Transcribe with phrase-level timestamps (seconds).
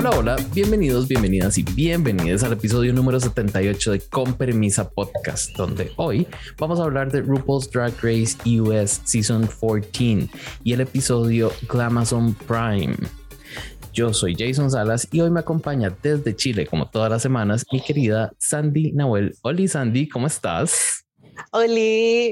[0.00, 5.90] Hola, hola, bienvenidos, bienvenidas y bienvenidas al episodio número 78 de Con Permisa Podcast, donde
[5.96, 6.24] hoy
[6.56, 10.28] vamos a hablar de RuPaul's Drag Race US Season 14
[10.62, 12.94] y el episodio Glamazon Prime.
[13.92, 17.80] Yo soy Jason Salas y hoy me acompaña desde Chile, como todas las semanas, mi
[17.80, 19.34] querida Sandy Nahuel.
[19.42, 21.06] Hola Sandy, ¿cómo estás?
[21.50, 21.74] Hola,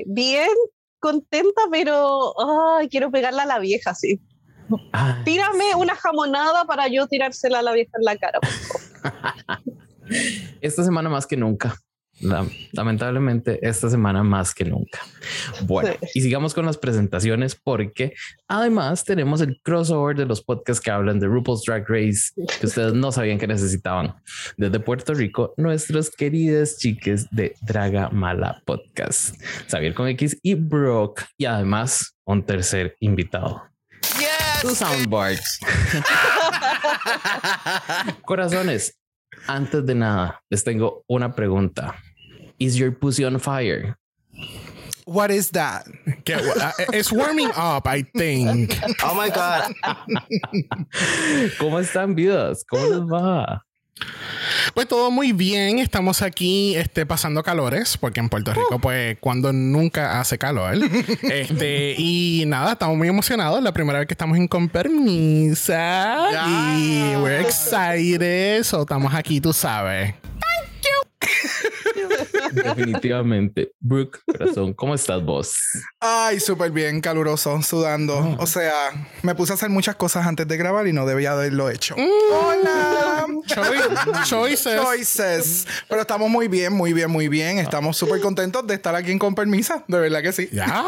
[0.07, 0.51] bien,
[1.01, 2.33] contenta, pero
[2.93, 4.21] quiero pegarla a la vieja, sí.
[5.25, 8.39] Tírame una jamonada para yo tirársela a la vieja en la cara.
[10.61, 11.77] Esta semana más que nunca.
[12.73, 15.01] Lamentablemente esta semana más que nunca.
[15.63, 18.15] Bueno, y sigamos con las presentaciones porque
[18.49, 22.95] además tenemos el crossover de los podcasts que hablan de RuPaul's Drag Race que ustedes
[22.95, 24.15] no sabían que necesitaban.
[24.57, 29.37] Desde Puerto Rico, nuestros queridos chiques de Draga Mala Podcast,
[29.69, 33.63] Xavier con X y Brooke y además un tercer invitado.
[38.27, 38.93] Corazones,
[39.47, 41.95] antes de nada, les tengo una pregunta.
[42.59, 43.97] Is your pussy on fire?
[45.07, 45.87] What is that?
[46.27, 48.77] Uh, it's warming up, I think.
[49.05, 49.73] Oh my God.
[51.59, 52.65] ¿Cómo están, vidas?
[52.65, 53.63] ¿Cómo les va?
[54.75, 59.53] Pues todo muy bien, estamos aquí este, pasando calores, porque en Puerto Rico, pues, cuando
[59.53, 60.75] nunca hace calor.
[61.23, 63.63] este, y nada, estamos muy emocionados.
[63.63, 66.19] La primera vez que estamos en Con Permisa.
[66.77, 68.63] Y we're excited.
[68.65, 70.15] So, estamos aquí, tú sabes.
[72.53, 73.73] Definitivamente.
[73.81, 75.55] Brooke, corazón, ¿cómo estás vos?
[76.01, 78.19] Ay, súper bien, caluroso, sudando.
[78.19, 78.37] Ah.
[78.39, 81.71] O sea, me puse a hacer muchas cosas antes de grabar y no debía haberlo
[81.71, 81.97] hecho.
[81.97, 82.09] Mm.
[82.33, 83.27] Hola.
[84.25, 84.77] choices.
[84.77, 85.67] Choices.
[85.89, 87.59] Pero estamos muy bien, muy bien, muy bien.
[87.59, 89.85] Estamos súper contentos de estar aquí en Con Permisa.
[89.89, 90.49] De verdad que sí.
[90.53, 90.87] Ya.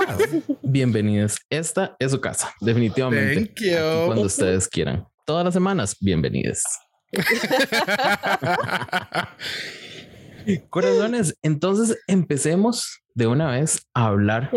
[0.62, 1.38] Bienvenidos.
[1.50, 2.54] Esta es su casa.
[2.60, 3.34] Definitivamente.
[3.34, 4.06] Thank you.
[4.06, 5.06] cuando ustedes quieran.
[5.24, 6.62] Todas las semanas, bienvenidos.
[10.70, 14.50] Corazones, entonces empecemos de una vez a hablar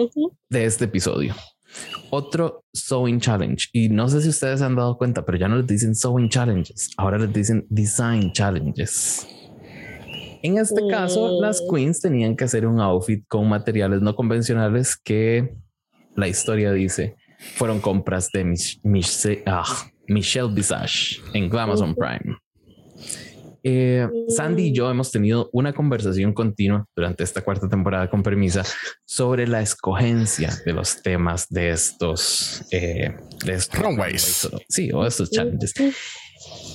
[0.50, 1.36] de este episodio.
[2.10, 3.68] Otro Sewing Challenge.
[3.72, 6.30] Y no sé si ustedes se han dado cuenta, pero ya no les dicen Sewing
[6.30, 9.28] Challenges, ahora les dicen Design Challenges.
[10.44, 11.74] En este caso, las mm.
[11.74, 15.54] queens tenían que hacer un outfit con materiales no convencionales que
[16.16, 17.16] la historia dice
[17.56, 18.56] fueron compras de
[19.46, 19.64] ah,
[20.12, 22.38] Michelle Visage en Amazon Prime.
[23.64, 28.64] Eh, Sandy y yo hemos tenido una conversación continua durante esta cuarta temporada con permisa
[29.06, 34.50] sobre la escogencia de los temas de estos, eh, de estos runways.
[34.68, 35.74] Sí, o estos challenges.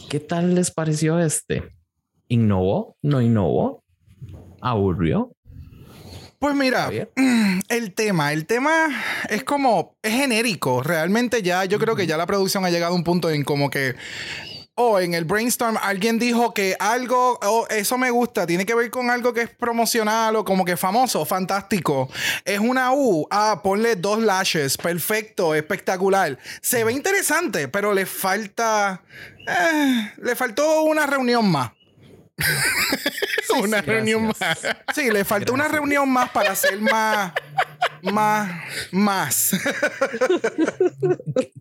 [0.09, 1.65] ¿Qué tal les pareció este?
[2.29, 2.97] ¿Innovó?
[3.03, 3.83] ¿No innovó?
[4.61, 5.36] ¿Aburrió?
[6.39, 6.91] Pues mira,
[7.69, 8.89] el tema, el tema
[9.29, 10.83] es como, es genérico.
[10.83, 13.71] Realmente ya, yo creo que ya la producción ha llegado a un punto en como
[13.71, 13.97] que
[14.79, 18.91] o en el brainstorm alguien dijo que algo, oh, eso me gusta, tiene que ver
[18.91, 22.11] con algo que es promocional o como que famoso, fantástico.
[22.45, 26.39] Es una U, ah, ponle dos lashes, perfecto, espectacular.
[26.61, 29.03] Se ve interesante, pero le falta,
[29.49, 31.73] eh, le faltó una reunión más.
[33.61, 34.67] una reunión más.
[34.95, 37.33] Sí, le faltó una reunión más para hacer más.
[38.03, 38.51] Más.
[38.93, 39.53] Más.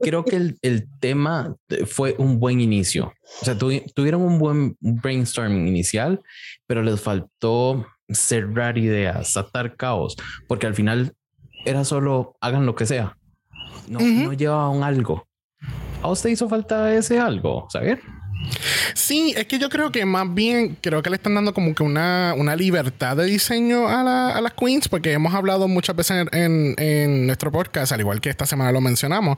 [0.02, 1.56] Creo que el, tema
[1.88, 3.14] fue un buen inicio.
[3.42, 6.22] O sea, tuvieron un buen brainstorming inicial,
[6.68, 10.16] pero les faltó cerrar ideas, atar caos,
[10.48, 11.14] porque al final
[11.66, 13.18] era solo hagan lo que sea.
[13.88, 15.28] No, no llevaba un algo.
[16.02, 18.00] ¿A usted hizo falta ese algo, saber?
[18.94, 21.84] Sí, es que yo creo que más bien creo que le están dando como que
[21.84, 26.76] una, una libertad de diseño a, a, las queens, porque hemos hablado muchas veces en,
[26.78, 29.38] en, nuestro podcast, al igual que esta semana lo mencionamos,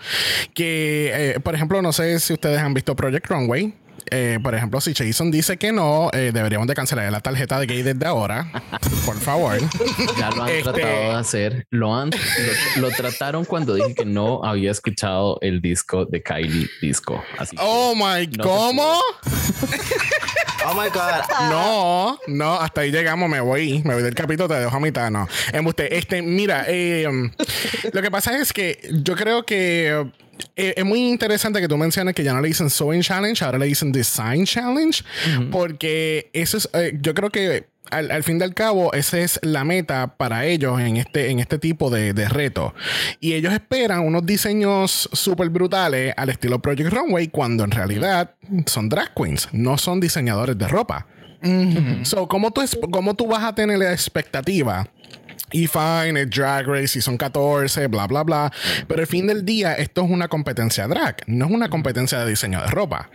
[0.54, 3.74] que, eh, por ejemplo, no sé si ustedes han visto Project Runway.
[4.12, 7.66] Eh, por ejemplo, si Jason dice que no, eh, deberíamos de cancelar la tarjeta de
[7.66, 8.50] gay desde ahora.
[9.06, 9.58] por favor.
[10.18, 11.68] Ya lo han este, tratado de hacer.
[11.70, 12.12] Lo, han,
[12.78, 17.24] lo, trataron cuando dije que no había escuchado el disco de Kylie Disco.
[17.38, 19.00] Así oh my, ¿cómo?
[20.70, 21.50] Oh my God.
[21.50, 25.10] No, no, hasta ahí llegamos, me voy, me voy del capítulo, te dejo a mitad,
[25.10, 25.28] no.
[25.78, 27.08] Este, mira, eh,
[27.94, 30.12] lo que pasa es que yo creo que
[30.56, 33.58] eh, es muy interesante que tú menciones que ya no le dicen Sewing Challenge, ahora
[33.60, 35.04] le dicen Design Challenge,
[35.52, 39.64] porque eso es, eh, yo creo que al, fin y al cabo, esa es la
[39.64, 42.74] meta para ellos en este, en este tipo de, de reto.
[43.20, 48.36] Y ellos esperan unos diseños súper brutales al estilo Project Runway, cuando en realidad
[48.66, 51.08] son drag queens, no son diseñadores de ropa.
[52.04, 52.62] So, ¿cómo tú,
[52.92, 54.90] ¿cómo tú vas a tener la expectativa
[55.52, 58.52] y fine, es drag race y son 14, bla, bla, bla.
[58.88, 62.30] Pero al fin del día, esto es una competencia drag, no es una competencia de
[62.30, 63.10] diseño de ropa.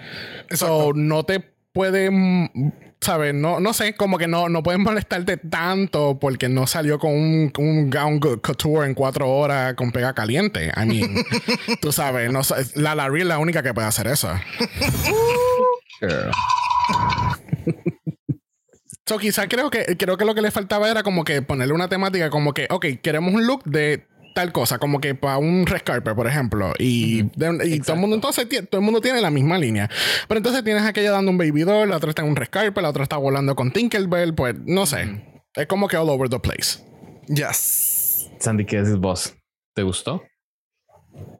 [0.48, 1.40] Eso no te
[1.72, 2.72] pueden,
[3.02, 3.34] ¿sabes?
[3.34, 7.52] No, no sé, como que no, no pueden molestarte tanto porque no salió con un,
[7.58, 10.72] un gown couture en cuatro horas con pega caliente.
[10.76, 11.24] I mean,
[11.80, 12.40] tú sabes, no,
[12.76, 14.30] la Larry es la única que puede hacer eso.
[19.04, 21.88] So, quizá creo que, creo que lo que le faltaba era como que ponerle una
[21.88, 26.14] temática como que, ok, queremos un look de tal cosa, como que para un rescarper,
[26.14, 26.72] por ejemplo.
[26.78, 27.50] Y, todo
[27.94, 29.90] el mundo entonces todo el mundo tiene la misma línea.
[30.28, 32.90] Pero entonces tienes aquella dando un baby doll, la otra está en un rescarper, la
[32.90, 35.24] otra está volando con Tinkerbell, pues no sé.
[35.54, 36.80] Es como que all over the place.
[37.28, 38.30] Yes.
[38.38, 39.34] Sandy, ¿qué dices vos?
[39.74, 40.22] ¿Te gustó?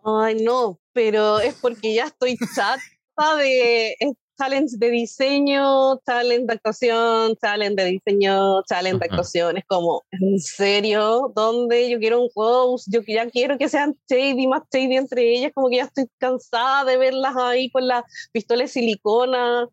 [0.04, 3.94] Ay, no, pero es porque ya estoy chata de
[4.38, 9.56] challenge de diseño, challenge de actuación, challenge de diseño, challenge de actuación.
[9.56, 11.32] Es como, ¿en serio?
[11.34, 11.90] ¿Dónde?
[11.90, 15.68] Yo quiero un host, yo ya quiero que sean shady, más shady entre ellas, como
[15.68, 19.68] que ya estoy cansada de verlas ahí con la pistola de silicona.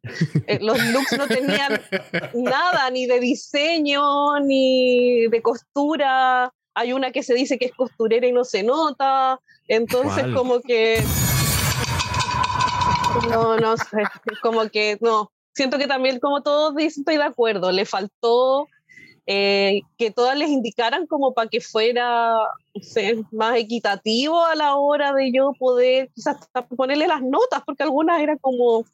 [0.48, 1.82] Eh, los looks no tenían
[2.34, 6.54] nada, ni de diseño, ni de costura.
[6.76, 9.40] Hay una que se dice que es costurera y no se nota.
[9.68, 11.04] Entonces, como que
[13.28, 13.98] no, no sé,
[14.42, 15.32] como que no.
[15.54, 18.68] Siento que también, como todos dicen, estoy de acuerdo, le faltó
[19.26, 22.36] eh, que todas les indicaran como para que fuera
[23.32, 26.38] más equitativo a la hora de yo poder quizás
[26.76, 28.86] ponerle las notas, porque algunas eran como,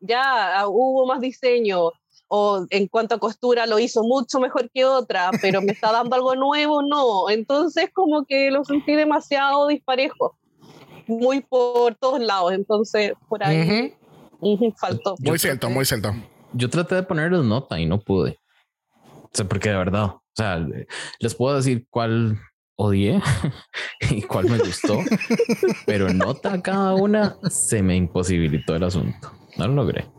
[0.00, 1.92] ya ah, hubo más diseño,
[2.28, 6.14] o en cuanto a costura lo hizo mucho mejor que otra, pero me está dando
[6.14, 7.28] algo nuevo, no.
[7.30, 10.36] Entonces como que lo sentí demasiado disparejo
[11.06, 13.94] muy por todos lados, entonces por ahí
[14.76, 15.14] faltó.
[15.18, 16.14] Muy cierto, muy cierto.
[16.52, 18.38] Yo traté de ponerles nota y no pude.
[19.22, 20.66] O sea, porque de verdad, o sea,
[21.20, 22.38] les puedo decir cuál
[22.76, 23.20] odié
[24.10, 24.98] y cuál me gustó,
[25.86, 29.32] pero nota cada una se me imposibilitó el asunto.
[29.56, 30.10] No lo logré.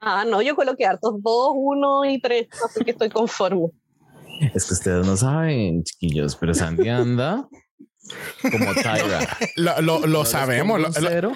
[0.00, 3.68] Ah, no, yo coloqué hartos dos, uno y tres, así que estoy conforme.
[4.54, 7.48] Es que ustedes no saben, chiquillos, pero Sandy anda
[8.42, 9.38] como Tyra.
[9.56, 10.80] lo, lo, sabemos.
[10.80, 11.34] Lo,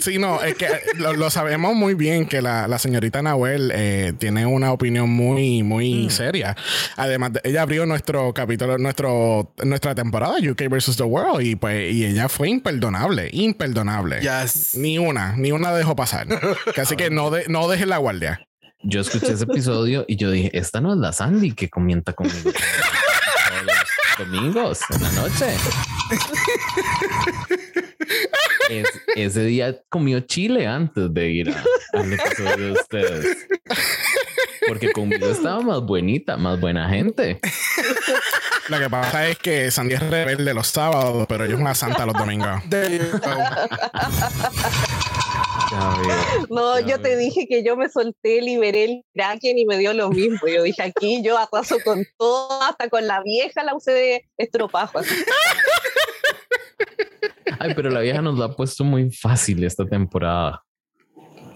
[0.00, 4.72] sí, no, es que lo, sabemos muy bien que la, señorita Nahuel eh, tiene una
[4.72, 6.10] opinión muy, muy mm.
[6.10, 6.56] seria.
[6.96, 10.96] Además, ella abrió nuestro capítulo, nuestro, nuestra temporada UK vs.
[10.96, 14.20] The World y pues y ella fue imperdonable, imperdonable.
[14.74, 16.26] Ni una, ni una dejó pasar.
[16.76, 18.40] Así que no, de, no deje la guardia.
[18.82, 22.52] Yo escuché ese episodio y yo dije, esta no es la Sandy que comienza conmigo
[24.18, 25.56] domingos en la noche.
[29.16, 31.54] ese día comió chile antes de ir
[31.92, 33.46] al episodio de ustedes.
[34.66, 37.40] Porque conmigo estaba más buenita, más buena gente.
[38.68, 42.04] Lo que pasa es que Sandy es rebelde los sábados, pero ella es una santa
[42.04, 42.62] los domingos.
[46.50, 50.10] No, yo te dije que yo me solté, liberé el Kraken y me dio lo
[50.10, 50.46] mismo.
[50.46, 55.00] Yo dije aquí, yo arraso con todo, hasta con la vieja la usé de estropajo.
[57.58, 60.62] Ay, pero la vieja nos lo ha puesto muy fácil esta temporada.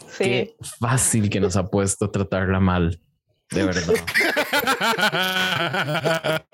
[0.09, 0.25] Sí.
[0.25, 3.01] Qué fácil que nos ha puesto tratarla mal.
[3.51, 3.95] De verdad.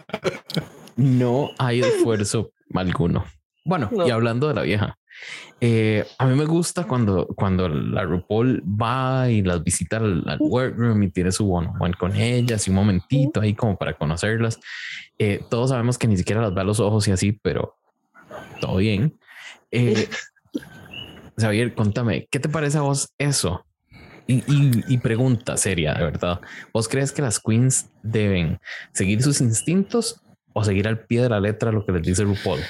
[0.98, 3.24] No hay esfuerzo alguno.
[3.64, 4.98] Bueno, y hablando de la vieja,
[5.60, 11.02] eh, a mí me gusta cuando, cuando la RuPaul va y las visita al, workroom
[11.02, 14.60] y tiene su one, one con ellas y un momentito ahí como para conocerlas.
[15.18, 17.76] Eh, todos sabemos que ni siquiera las ve a los ojos y así, pero
[18.60, 19.18] todo bien.
[19.72, 20.08] Eh,
[21.36, 23.64] Xavier, contame, ¿qué te parece a vos eso?
[24.30, 26.42] Y, y, pregunta seria, de verdad.
[26.74, 28.60] ¿Vos crees que las queens deben
[28.92, 30.20] seguir sus instintos
[30.52, 32.60] o seguir al pie de la letra lo que les dice RuPaul?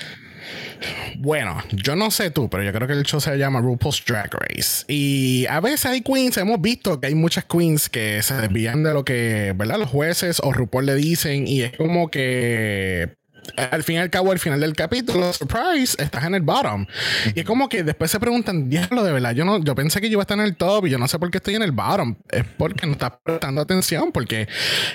[1.18, 4.32] Bueno, yo no sé tú, pero yo creo que el show se llama RuPaul's Drag
[4.32, 4.84] Race.
[4.86, 8.94] Y a veces hay queens, hemos visto que hay muchas queens que se desvían de
[8.94, 9.78] lo que, ¿verdad?
[9.78, 13.16] Los jueces o RuPaul le dicen y es como que
[13.56, 16.86] al fin y al cabo, al final del capítulo, surprise, estás en el bottom.
[17.34, 20.08] Y es como que después se preguntan, diablo, de verdad, yo no, yo pensé que
[20.08, 21.62] yo iba a estar en el top y yo no sé por qué estoy en
[21.62, 22.16] el bottom.
[22.30, 24.48] Es porque no estás prestando atención, porque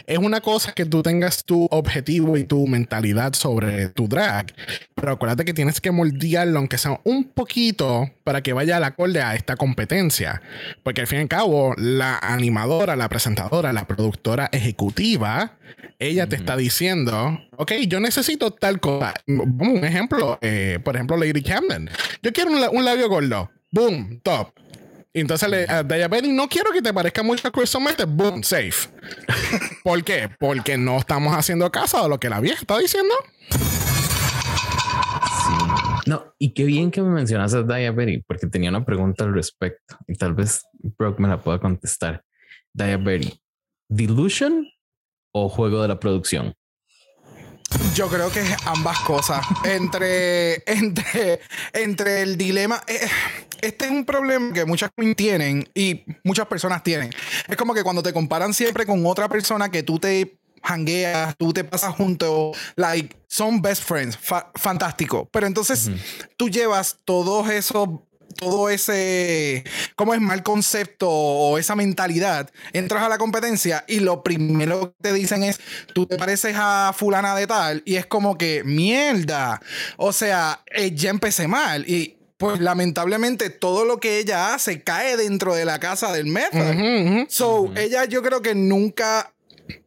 [0.08, 4.54] es una cosa que tú tengas tu objetivo y tu mentalidad sobre tu drag.
[4.96, 9.22] Pero acuérdate que tienes que moldearlo, aunque sea un poquito, para que vaya al acorde
[9.22, 10.42] a esta competencia.
[10.84, 15.58] Porque al fin y al cabo, la animadora, la presentadora, la productora ejecutiva,
[16.00, 19.14] ella te está diciendo, ok, yo necesito tal cosa.
[19.28, 21.90] Un ejemplo, eh, por ejemplo, Lady Camden.
[22.22, 23.52] Yo quiero un, labio gordo.
[23.72, 24.54] Boom, top.
[25.14, 28.08] Y entonces le, a Daya Betty, no quiero que te parezca mucho a Crystal Method.
[28.08, 28.90] Boom, safe.
[29.84, 30.30] ¿Por qué?
[30.40, 33.14] Porque no estamos haciendo caso de lo que la vieja está diciendo.
[36.06, 39.98] No, y qué bien que me mencionas a Diabetes, porque tenía una pregunta al respecto
[40.08, 40.64] y tal vez
[40.98, 42.24] Brock me la pueda contestar.
[42.74, 43.40] Diabetes,
[43.88, 44.68] ¿Delusion
[45.32, 46.54] o juego de la producción?
[47.96, 49.46] Yo creo que es ambas cosas.
[49.64, 51.40] entre, entre,
[51.74, 52.82] entre el dilema.
[52.88, 53.08] eh,
[53.62, 57.12] este es un problema que muchas tienen y muchas personas tienen.
[57.48, 61.54] Es como que cuando te comparan siempre con otra persona que tú te hangueas, tú
[61.54, 65.28] te pasas junto, like, son best friends, fa- fantástico.
[65.32, 65.92] Pero entonces
[66.38, 67.90] tú llevas todos esos
[68.36, 69.64] todo ese,
[69.96, 72.50] ¿cómo es mal concepto o esa mentalidad?
[72.74, 75.60] Entras a la competencia y lo primero que te dicen es,
[75.94, 79.62] tú te pareces a fulana de tal y es como que, mierda,
[79.98, 85.16] o sea, eh, ya empecé mal y pues lamentablemente todo lo que ella hace cae
[85.16, 87.26] dentro de la casa del ujú.
[87.30, 89.33] So, ella yo creo que nunca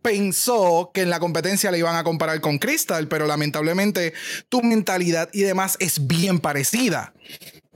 [0.03, 4.13] pensó que en la competencia le iban a comparar con Crystal, pero lamentablemente
[4.49, 7.15] tu mentalidad y demás es bien parecida.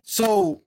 [0.02, 0.62] So,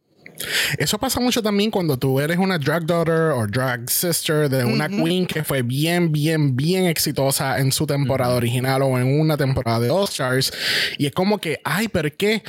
[0.77, 4.89] Eso pasa mucho también cuando tú eres una drag daughter o drag sister de una
[4.89, 9.79] queen que fue bien, bien, bien exitosa en su temporada original o en una temporada
[9.79, 10.53] de All Stars.
[10.97, 12.43] Y es como que, ay, pero que,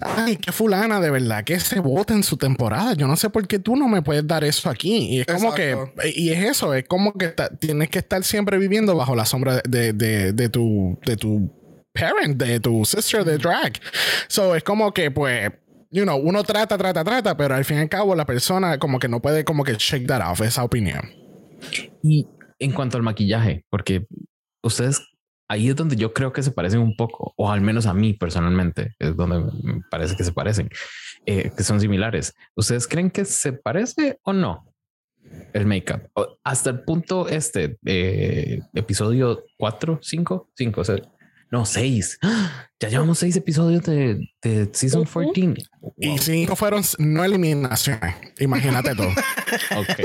[0.00, 2.94] ay, qué fulana de verdad que se vota en su temporada.
[2.94, 5.16] Yo no sé por qué tú no me puedes dar eso aquí.
[5.16, 5.76] Y es como que,
[6.14, 9.92] y es eso, es como que tienes que estar siempre viviendo bajo la sombra de,
[9.92, 13.74] de, de tu, de tu parent, de tu sister de drag.
[14.28, 15.50] So es como que, pues,
[15.92, 18.98] you know, uno trata, trata, trata, pero al fin y al cabo la persona como
[18.98, 21.10] que no puede como que shake that off, esa opinión.
[22.02, 22.26] Y
[22.58, 24.06] en cuanto al maquillaje, porque
[24.62, 25.00] ustedes
[25.48, 28.14] ahí es donde yo creo que se parecen un poco, o al menos a mí
[28.14, 30.70] personalmente, es donde me parece que se parecen,
[31.26, 32.34] eh, que son similares.
[32.56, 34.72] ¿Ustedes creen que se parece o no?
[35.52, 36.10] El make-up.
[36.42, 40.96] Hasta el punto este, eh, episodio 4, 5, 5, o sea,
[41.52, 42.18] no, 6.
[42.80, 45.28] Ya llevamos 6 episodios de, de Season Ujú.
[45.32, 45.54] 14.
[45.98, 46.18] Y Wow.
[46.18, 48.14] cinco fueron no eliminaciones.
[48.40, 49.08] Imagínate todo.
[49.76, 49.98] Ok.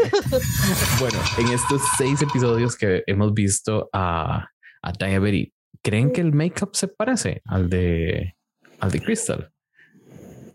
[1.00, 4.50] bueno, en estos seis episodios que hemos visto a,
[4.82, 8.36] a Diabetes, ¿creen que el make-up se parece al de,
[8.82, 9.50] al de Crystal?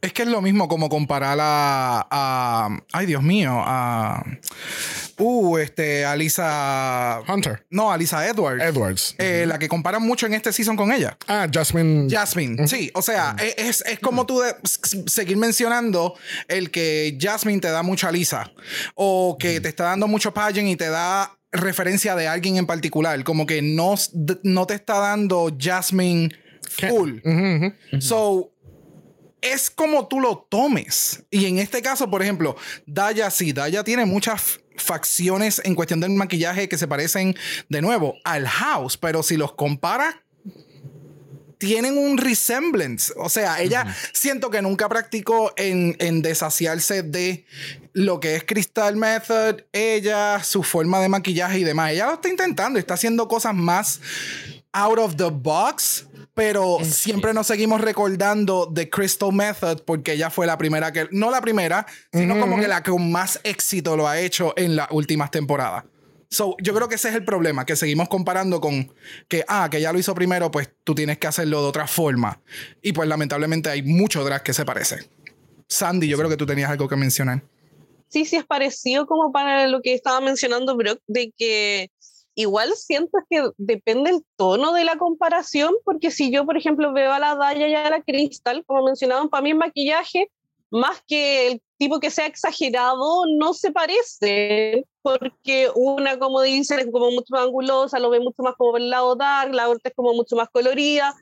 [0.03, 4.23] Es que es lo mismo como comparar a, a- ay Dios mío, a,
[5.19, 7.65] uh, este, a Lisa, Hunter.
[7.71, 9.15] no, a Lisa Edwards, Edwards.
[9.19, 11.17] Eh, la que comparan mucho en este season con ella.
[11.29, 12.09] Ah, Jasmine.
[12.11, 14.55] Jasmine, sí, o sea, e- es, es como tú de-
[15.09, 16.15] seguir mencionando
[16.49, 18.51] el que Jasmine te da mucho a Lisa
[18.95, 23.23] o que te está dando mucho pageant y te da referencia de alguien en particular,
[23.25, 23.95] como que no,
[24.43, 26.31] no te está dando Jasmine
[26.89, 27.19] full.
[28.01, 28.52] So,
[29.43, 31.25] es como tú lo tomes.
[31.31, 32.57] Y en este caso, por ejemplo,
[32.87, 37.37] Daya sí, Daya tiene muchas facciones en cuestión del maquillaje que se parecen
[37.69, 40.15] de nuevo al house, pero si los comparas,
[41.59, 43.13] tienen un resemblance.
[43.17, 47.47] O sea, ella siento que nunca practicó en, en desasiarse de
[47.93, 51.93] lo que es Crystal Method, ella, su forma de maquillaje y demás.
[51.93, 54.01] Ella lo está intentando, está haciendo cosas más
[54.73, 60.47] out of the box, pero siempre nos seguimos recordando de Crystal Method porque ella fue
[60.47, 64.09] la primera que, no la primera, sino como que la que con más éxito lo
[64.09, 65.85] ha hecho en las últimas temporadas.
[66.31, 68.95] So, yo creo que ese es el problema, que seguimos comparando con
[69.29, 72.41] que, ah, que ya lo hizo primero, pues tú tienes que hacerlo de otra forma.
[72.81, 75.11] Y pues lamentablemente hay mucho drag que se parece.
[75.69, 77.43] Sandy, yo creo que tú tenías algo que mencionar.
[78.09, 81.91] sí, sí es parecido como para lo que estaba mencionando Brock, de que
[82.35, 87.13] igual siento que depende el tono de la comparación, porque si yo, por ejemplo, veo
[87.13, 90.31] a la Daya y a la Crystal, como mencionaban, para mí el maquillaje,
[90.71, 96.87] más que el tipo que sea exagerado, no se parece, porque una, como dicen, es
[96.91, 99.91] como mucho más angulosa, lo ve mucho más como por el lado dark, la otra
[99.91, 101.15] es como mucho más colorida.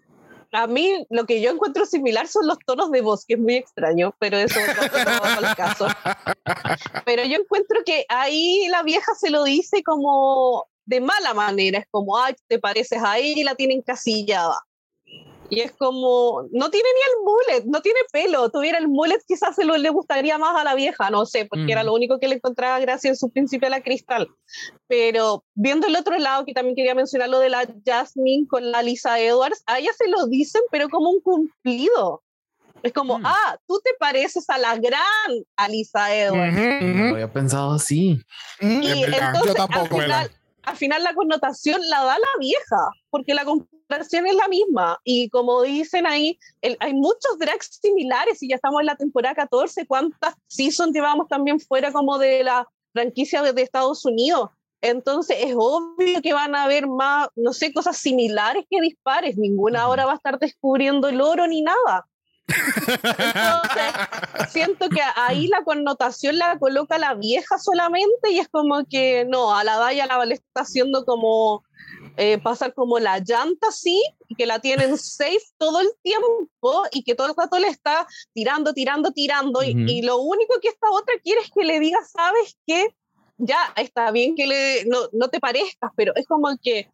[0.52, 3.54] A mí lo que yo encuentro similar son los tonos de voz, que es muy
[3.56, 5.86] extraño, pero eso no va caso.
[7.04, 11.86] Pero yo encuentro que ahí la vieja se lo dice como de mala manera, es
[11.90, 14.58] como, ay, te pareces a ella y la tiene encasillada.
[15.52, 19.54] Y es como, no tiene ni el mullet, no tiene pelo, tuviera el mullet quizás
[19.56, 21.86] se lo le gustaría más a la vieja, no sé, porque era Mm.
[21.86, 24.28] lo único que le encontraba gracia en su principio a la cristal.
[24.88, 28.82] Pero viendo el otro lado, que también quería mencionar lo de la Jasmine con la
[28.82, 32.22] Lisa Edwards, a ella se lo dicen, pero como un cumplido.
[32.82, 33.26] Es como, Mm.
[33.26, 36.56] ah, tú te pareces a la gran Alisa Edwards.
[36.80, 38.20] Lo había pensado así.
[38.60, 40.30] Mm, Y entonces, yo tampoco, al.
[40.62, 44.98] Al final la connotación la da la vieja, porque la comparación es la misma.
[45.04, 46.38] Y como dicen ahí,
[46.80, 49.86] hay muchos drags similares y ya estamos en la temporada 14.
[49.86, 54.50] ¿Cuántas seasons llevamos también fuera como de la franquicia de, Estados Unidos?
[54.82, 59.36] Entonces es obvio que van a haber más, no sé, cosas similares que dispares.
[59.36, 62.06] Ninguna ahora va a estar descubriendo el oro ni nada.
[62.86, 69.24] Entonces, siento que ahí la connotación la coloca la vieja solamente y es como que
[69.28, 71.64] no, a la Daya la le está haciendo como
[72.16, 77.02] eh, pasar como la llanta sí, y que la tienen safe todo el tiempo y
[77.02, 80.90] que todo el rato le está tirando, tirando, tirando y, y, lo único que esta
[80.90, 82.94] otra quiere es que le diga, sabes que
[83.38, 86.90] ya está bien que le, no, no te parezcas, pero es como que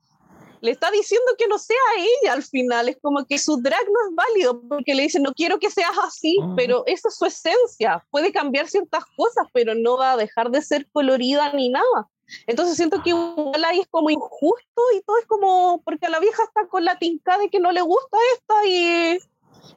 [0.60, 4.08] le está diciendo que no sea ella al final, es como que su drag no
[4.08, 6.54] es válido porque le dice no quiero que seas así, ah.
[6.56, 10.62] pero esa es su esencia, puede cambiar ciertas cosas, pero no va a dejar de
[10.62, 12.08] ser colorida ni nada.
[12.48, 16.18] Entonces siento que igual ahí es como injusto y todo es como porque a la
[16.18, 19.18] vieja está con la tinca de que no le gusta esta y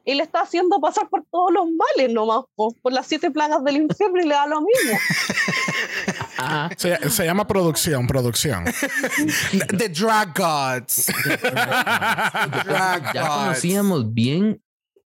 [0.06, 3.64] y le está haciendo pasar por todos los males nomás, por, por las siete plagas
[3.64, 4.98] del infierno y le da lo mismo.
[6.42, 6.70] Ah.
[6.78, 8.66] Se, llama producción, producción.
[9.78, 11.08] The Drag Gods.
[13.14, 14.62] ya conocíamos bien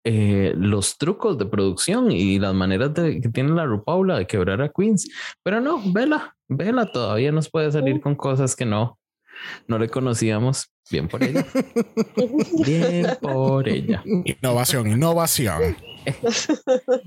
[0.03, 4.61] eh, los trucos de producción y las maneras de, que tiene la Rupaula de quebrar
[4.61, 5.07] a Queens.
[5.43, 8.97] Pero no, vela, vela, todavía nos puede salir con cosas que no,
[9.67, 10.71] no le conocíamos.
[10.89, 11.45] Bien por ella.
[12.65, 14.01] Bien por ella.
[14.05, 15.77] Innovación, innovación.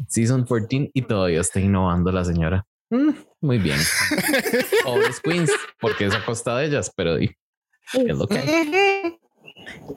[0.06, 2.64] Season 14 y todavía está innovando la señora.
[2.92, 3.78] Mm, muy bien.
[4.84, 7.30] Pobres Queens, porque es a costa de ellas, pero es
[7.94, 9.18] lo que hay.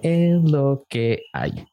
[0.02, 1.68] Es lo que hay.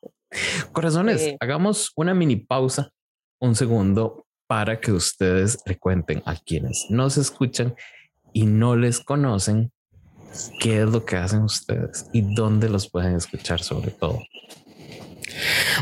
[0.72, 2.90] Corazones, hagamos una mini pausa,
[3.38, 7.76] un segundo, para que ustedes le cuenten a quienes nos escuchan
[8.32, 9.70] y no les conocen
[10.58, 14.22] qué es lo que hacen ustedes y dónde los pueden escuchar sobre todo.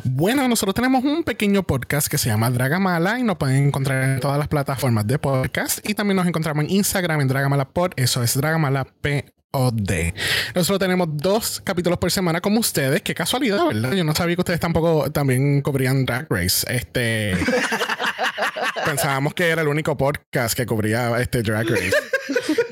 [0.05, 4.21] Bueno, nosotros tenemos un pequeño podcast que se llama Dragamala y nos pueden encontrar en
[4.21, 8.23] todas las plataformas de podcast y también nos encontramos en Instagram en Dragamala Pod, eso
[8.23, 9.25] es Dragamala P
[9.73, 10.15] D.
[10.55, 13.03] Nosotros tenemos dos capítulos por semana como ustedes.
[13.03, 13.93] Qué casualidad, ¿verdad?
[13.93, 16.65] Yo no sabía que ustedes tampoco también cubrían Drag Race.
[16.73, 17.37] Este.
[18.85, 21.97] pensábamos que era el único podcast que cubría este Drag Race.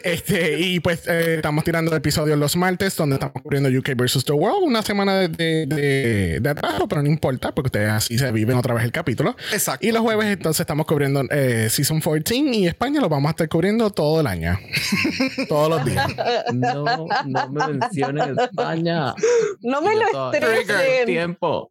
[0.02, 4.32] Este, y pues eh, estamos tirando episodios los martes donde estamos cubriendo UK versus the
[4.32, 5.28] World, una semana de,
[5.66, 9.36] de, de, atraso, pero no importa porque ustedes así se viven otra vez el capítulo.
[9.52, 9.86] Exacto.
[9.86, 13.48] Y los jueves entonces estamos cubriendo eh, Season 14 y España lo vamos a estar
[13.48, 14.58] cubriendo todo el año.
[15.48, 16.08] Todos los días.
[16.52, 16.84] No,
[17.26, 19.14] no me menciones España.
[19.60, 21.06] No me lo estresen.
[21.06, 21.70] Tiempo.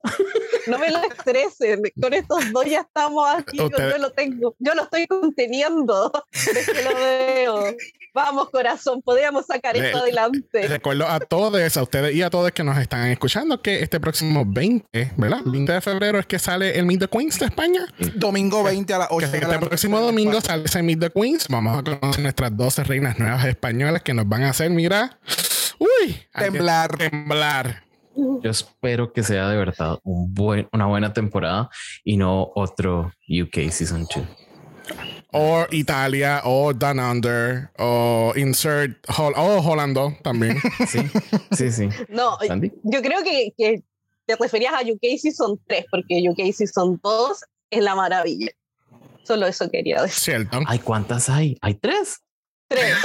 [0.68, 1.82] No me lo estresen.
[2.02, 3.58] Con estos dos ya estamos aquí.
[3.58, 4.56] Yo lo tengo.
[4.60, 6.12] Yo lo estoy conteniendo.
[6.32, 7.76] Desde que lo veo.
[8.18, 10.68] Vamos, corazón, podríamos sacar esto adelante.
[10.68, 14.44] Recuerdo a todos, a ustedes y a todos que nos están escuchando que este próximo
[14.44, 15.42] 20, ¿verdad?
[15.46, 17.86] 20 de febrero es que sale el Meet the Queens de España.
[18.16, 21.48] Domingo 20 a las 8 de Este próximo domingo sale ese Meet the Queens.
[21.48, 25.20] Vamos a conocer nuestras 12 reinas nuevas españolas que nos van a hacer, mira,
[25.78, 26.98] uy, temblar.
[26.98, 27.84] Temblar.
[28.16, 31.70] Yo espero que sea de verdad un buen, una buena temporada
[32.04, 34.47] y no otro UK Season 2
[35.32, 40.58] o Italia, o Down Under, o Insert, o Holando también.
[40.88, 41.00] Sí,
[41.52, 41.90] sí, sí.
[42.10, 42.38] No,
[42.84, 43.84] yo creo que, que,
[44.26, 48.52] te referías a UK Season 3, porque UK Season 2 es la maravilla.
[49.24, 50.20] Solo eso quería decir.
[50.20, 50.60] Cierto.
[50.68, 51.58] Ay, ¿cuántas hay?
[51.62, 52.22] ¿Hay tres?
[52.68, 52.96] Tres.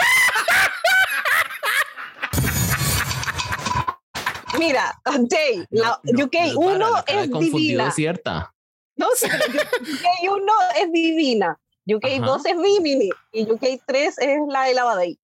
[4.58, 7.90] Mira, Jay, la UK 1 es divina.
[7.90, 8.54] cierta.
[8.96, 11.58] No, sí, UK 1 es divina.
[11.86, 15.18] UK 2 es Vimini y UK 3 es la de Lavadei.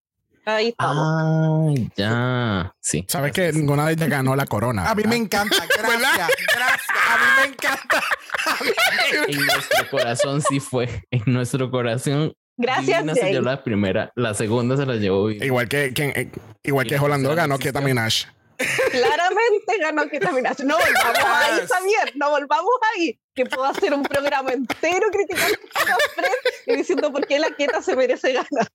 [0.45, 1.05] Ahí estamos.
[1.05, 2.75] Ah, ya.
[2.79, 3.05] Sí.
[3.07, 4.89] Sabes que ninguna de ellas ganó la corona.
[4.89, 5.55] A mí me encanta.
[5.77, 6.29] Gracias.
[6.53, 6.87] gracias.
[7.07, 8.03] A mí me encanta.
[9.27, 11.03] en nuestro corazón sí fue.
[11.11, 12.33] En nuestro corazón.
[12.57, 13.03] Gracias.
[13.03, 14.11] Divina se llevó la primera.
[14.15, 15.29] La segunda se la llevó.
[15.29, 16.31] Igual que, que
[16.63, 18.25] igual que Holando ganó Keta Minaj.
[18.91, 20.59] Claramente ganó Kita Minaj.
[20.63, 23.19] No volvamos ahí, Javier, no volvamos ahí.
[23.33, 26.31] Que puedo hacer un programa entero criticando a Fred
[26.65, 28.67] y diciendo por qué la quieta se merece ganar.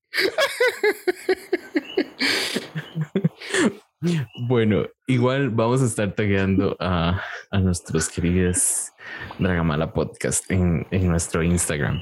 [4.49, 8.93] Bueno, igual vamos a estar tagueando a, a nuestros queridos
[9.39, 12.01] Dragamala Podcast en, en, nuestro Instagram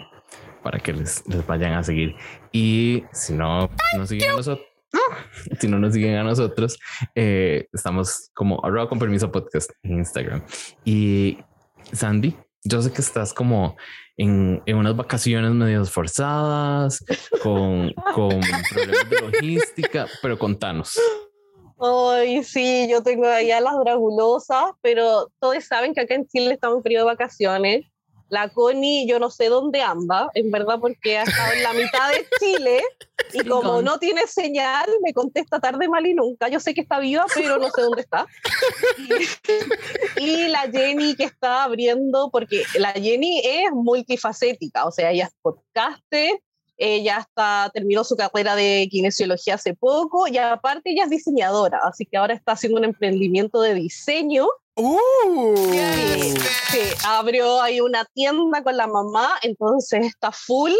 [0.64, 2.16] para que les, les vayan a seguir.
[2.50, 4.71] Y si no, nos siguen a nosotros
[5.60, 6.78] si no nos siguen a nosotros,
[7.14, 10.44] eh, estamos como arroba con permiso podcast en Instagram.
[10.84, 11.38] Y
[11.92, 13.76] Sandy, Yo sé que estás como
[14.16, 17.04] en, en unas vacaciones medio forzadas,
[17.42, 20.98] con, con problemas de logística, pero contanos.
[21.84, 26.76] Ay, sí, yo tengo allá las dragulosas, pero todos saben que acá en Chile estamos
[26.76, 27.91] en periodo de vacaciones.
[28.32, 32.08] La Connie, yo no sé dónde anda, en verdad, porque ha estado en la mitad
[32.12, 32.80] de Chile
[33.34, 36.48] y como no tiene señal, me contesta tarde, mal y nunca.
[36.48, 38.26] Yo sé que está viva, pero no sé dónde está.
[40.16, 45.26] Y, y la Jenny que está abriendo, porque la Jenny es multifacética, o sea, ella
[45.26, 46.40] es podcaster,
[46.76, 52.06] ella está, terminó su carrera de kinesiología hace poco y aparte ella es diseñadora, así
[52.06, 54.46] que ahora está haciendo un emprendimiento de diseño.
[54.74, 55.54] Uh.
[55.56, 56.34] Sí,
[56.70, 60.72] sí, abrió ahí una tienda con la mamá, entonces está full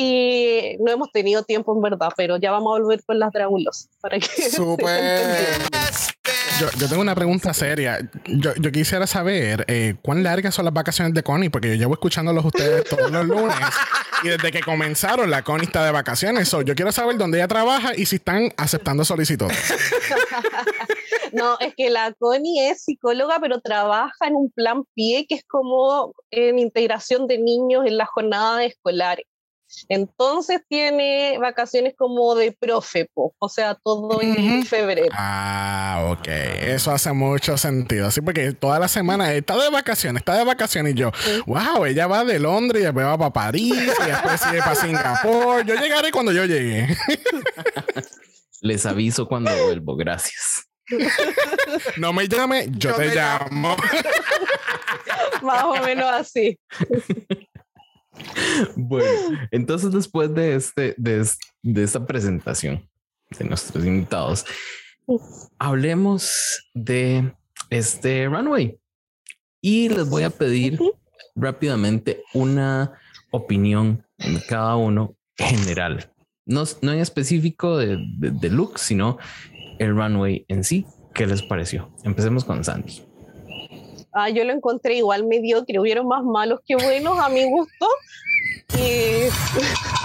[0.00, 3.88] y no hemos tenido tiempo en verdad, pero ya vamos a volver con las Dragulos
[4.00, 5.77] para que Súper.
[6.60, 7.98] Yo, tengo una pregunta seria.
[8.26, 11.94] Yo, yo quisiera saber eh, cuán largas son las vacaciones de Connie, porque yo llevo
[11.94, 13.56] escuchándolos ustedes todos los lunes
[14.22, 16.50] y desde que comenzaron la Connie está de vacaciones.
[16.50, 19.56] Yo quiero saber dónde ella trabaja y si están aceptando solicitudes.
[21.32, 25.44] No, es que la Connie es psicóloga, pero trabaja en un plan PIE que es
[25.44, 29.26] como en integración de niños en las jornadas escolares.
[29.88, 35.08] Entonces tiene vacaciones como de profe, po, o sea, todo en febrero.
[35.12, 36.28] Ah, ok.
[36.28, 38.06] Eso hace mucho sentido.
[38.06, 41.12] Así porque toda la semana está de vacaciones, está de vacaciones y yo,
[41.46, 45.64] wow, ella va de Londres y después va para París y después sigue para Singapur.
[45.64, 46.88] Yo llegaré cuando yo llegue.
[48.60, 49.96] Les aviso cuando vuelvo.
[49.96, 50.64] Gracias.
[51.98, 53.76] No me llame, yo, Yo te, te llamo.
[55.42, 56.58] Más o menos así.
[58.76, 61.26] Bueno, entonces después de este, de,
[61.62, 62.88] de esta presentación
[63.38, 64.44] de nuestros invitados,
[65.58, 67.32] hablemos de
[67.70, 68.78] este runway.
[69.60, 70.78] Y les voy a pedir
[71.34, 72.92] rápidamente una
[73.30, 76.12] opinión de cada uno general.
[76.46, 79.18] No, no en específico de, de, de look, sino
[79.78, 80.86] el runway en sí.
[81.14, 81.92] ¿Qué les pareció?
[82.04, 83.02] Empecemos con Sandy.
[84.20, 87.86] Ah, yo lo encontré igual mediocre, hubieron más malos que buenos a mi gusto.
[88.76, 89.28] Y...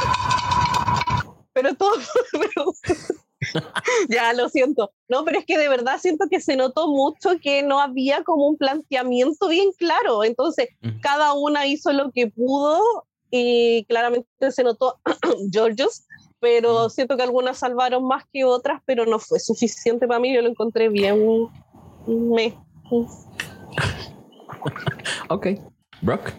[1.54, 1.94] Pero todo...
[4.10, 4.92] ya, lo siento.
[5.08, 8.48] No, pero es que de verdad siento que se notó mucho que no había como
[8.48, 10.24] un planteamiento bien claro.
[10.24, 10.94] Entonces, Ujú.
[11.02, 15.00] cada una hizo lo que pudo y claramente se notó
[15.52, 16.04] Georgios,
[16.40, 20.34] pero siento que algunas salvaron más que otras, pero no fue suficiente para mí.
[20.34, 21.50] Yo lo encontré bien.
[22.08, 22.58] Me.
[25.30, 25.48] Ok.
[26.02, 26.32] Brock.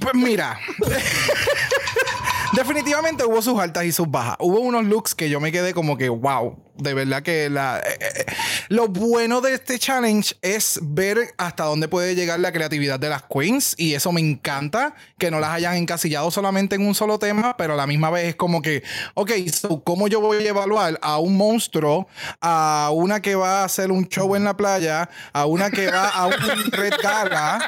[0.00, 0.58] Pues mira.
[2.54, 4.36] Definitivamente hubo sus altas y sus bajas.
[4.40, 7.98] Hubo unos looks que yo me quedé como que, wow, de verdad que la, eh,
[8.00, 8.26] eh,
[8.68, 13.22] lo bueno de este challenge es ver hasta dónde puede llegar la creatividad de las
[13.22, 17.56] queens y eso me encanta, que no las hayan encasillado solamente en un solo tema,
[17.56, 18.82] pero a la misma vez es como que,
[19.14, 22.08] ok, so, ¿cómo yo voy a evaluar a un monstruo,
[22.40, 26.08] a una que va a hacer un show en la playa, a una que va
[26.08, 27.58] a un red gala,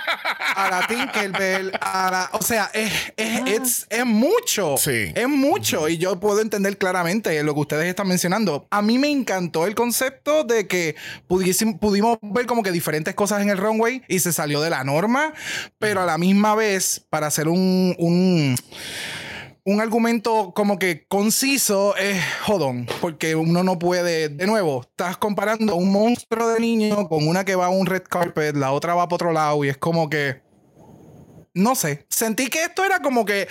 [0.57, 4.77] a la Tinkerbell, a la, o sea, es, es, es, es mucho.
[4.77, 5.12] Sí.
[5.14, 5.88] Es mucho.
[5.88, 8.66] Y yo puedo entender claramente lo que ustedes están mencionando.
[8.70, 13.50] A mí me encantó el concepto de que pudimos ver como que diferentes cosas en
[13.50, 15.32] el runway y se salió de la norma,
[15.78, 17.94] pero a la misma vez, para hacer un.
[17.98, 18.56] un
[19.64, 25.76] un argumento como que conciso es jodón, porque uno no puede, de nuevo, estás comparando
[25.76, 29.06] un monstruo de niño con una que va a un red carpet, la otra va
[29.06, 30.42] para otro lado y es como que,
[31.54, 33.48] no sé, sentí que esto era como que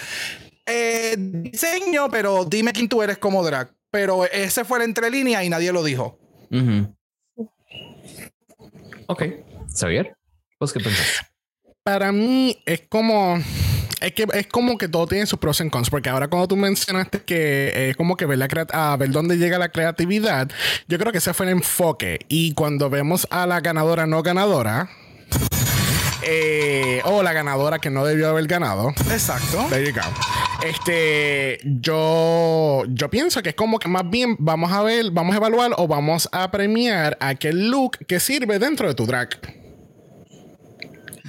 [0.65, 3.71] eh, diseño, pero dime quién tú eres como drag.
[3.91, 6.19] Pero ese fue la entrelínea y nadie lo dijo.
[6.51, 6.95] Ujú.
[9.07, 9.23] Ok.
[9.75, 10.15] Xavier,
[10.59, 11.21] ¿vos qué pensás?
[11.83, 13.39] Para mí es como.
[14.01, 16.55] Es que es como que todo tiene sus pros y cons, porque ahora cuando tú
[16.55, 20.49] mencionaste que es como que ver, la crea- a ver dónde llega la creatividad,
[20.87, 22.19] yo creo que ese fue el enfoque.
[22.29, 24.89] Y cuando vemos a la ganadora no ganadora,
[26.23, 29.65] eh, o la ganadora que no debió haber ganado, Exacto.
[29.69, 30.01] There you go.
[30.65, 35.37] Este, yo, yo pienso que es como que más bien vamos a ver, vamos a
[35.37, 39.29] evaluar o vamos a premiar aquel look que sirve dentro de tu drag.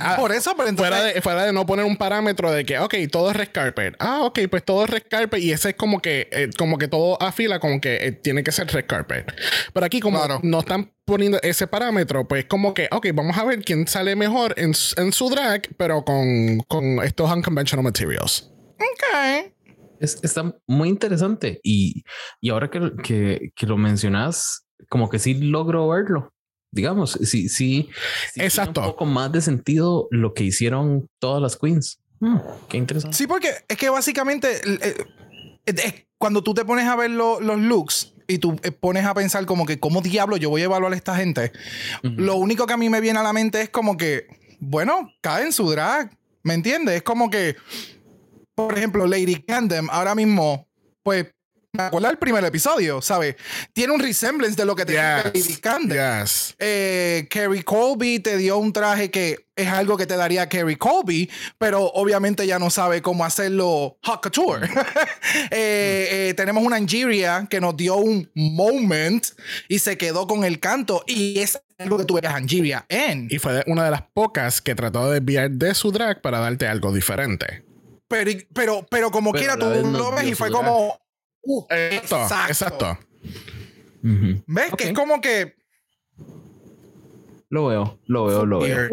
[0.01, 0.95] Ah, Por eso, pero entonces.
[0.95, 3.95] Fuera de, fuera de no poner un parámetro de que, ok, todo es red carpet.
[3.99, 6.89] Ah, ok, pues todo es red carpet y ese es como que, eh, como que
[6.89, 9.33] todo afila, como que eh, tiene que ser red carpet.
[9.73, 10.41] Pero aquí, como Claro.
[10.43, 14.55] no están poniendo ese parámetro, pues como que, ok, vamos a ver quién sale mejor
[14.57, 18.51] en, su- en su drag, pero con, con estos unconventional materials.
[18.79, 19.53] Ok.
[20.01, 22.05] Es, está muy interesante y,
[22.41, 26.33] y ahora que, que, que lo mencionas, como que sí logro verlo.
[26.73, 27.89] Digamos, sí, sí.
[28.37, 28.81] Exacto.
[28.81, 32.01] Un poco más de sentido lo que hicieron todas las queens.
[32.21, 32.37] Hmm,
[32.69, 33.17] qué interesante.
[33.17, 38.15] Sí, porque es que básicamente eh, cuando tú te pones a ver lo- los looks
[38.29, 40.97] y tú eh, pones a pensar como que cómo diablo yo voy a evaluar a
[40.97, 41.53] esta gente,
[42.03, 44.27] lo único que a mí me viene a la mente es como que,
[44.61, 46.97] bueno, cae en su drag, ¿me entiendes?
[46.97, 47.57] Es como que,
[48.55, 50.69] por ejemplo, Lady Candem ahora mismo,
[51.03, 51.27] pues,
[51.73, 53.37] me acuerdo del primer episodio, ¿sabes?
[53.73, 55.59] Tiene un resemblance de lo que tenía Lady Yes.
[55.59, 56.23] Candem.
[56.23, 56.55] Yes.
[56.59, 61.31] Eh, Carrie Colby te dio un traje que es algo que te daría Carrie Colby,
[61.59, 64.69] pero obviamente ya no sabe cómo hacerlo hot couture.
[65.53, 69.25] Eh, eh, tenemos una Angeria que nos dio un moment
[69.69, 73.29] y se quedó con el canto y es algo que tú ves a Angeria en.
[73.31, 76.41] Y fue de- una de las pocas que trató de desviar de su drag para
[76.41, 77.65] darte algo diferente.
[78.09, 80.99] Pero, pero, pero como Pero quiera tú lo ves y fue como...
[81.43, 82.35] uh, Exacto.
[82.49, 82.99] Exacto.
[84.03, 84.75] ¿Ves?
[84.77, 85.55] Que es como que...
[87.49, 88.91] Lo veo, lo veo, lo veo.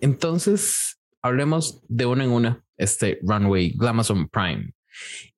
[0.00, 4.72] Entonces, hablemos de una en una, este Runway Glamazon Prime.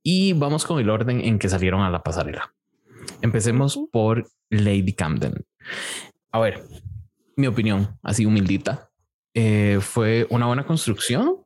[0.03, 2.55] Y vamos con el orden en que salieron a la pasarela.
[3.23, 5.35] Empecemos por Lady Camden.
[6.31, 6.63] A ver,
[7.37, 8.91] mi opinión, así humildita,
[9.35, 11.40] eh, fue una buena construcción.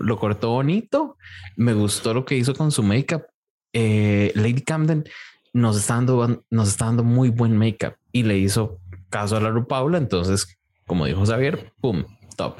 [0.00, 1.16] Lo cortó bonito.
[1.56, 3.24] Me gustó lo que hizo con su make-up.
[3.72, 5.04] Eh, Lady Camden
[5.52, 8.80] nos está dando, nos está dando muy buen make-up y le hizo
[9.10, 9.98] caso a la Rupaula.
[9.98, 12.04] Entonces, como dijo Xavier, pum,
[12.36, 12.56] top.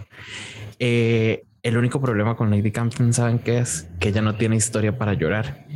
[0.78, 3.88] Eh, el único problema con Lady Camden, ¿saben qué es?
[3.98, 5.66] Que ella no tiene historia para llorar.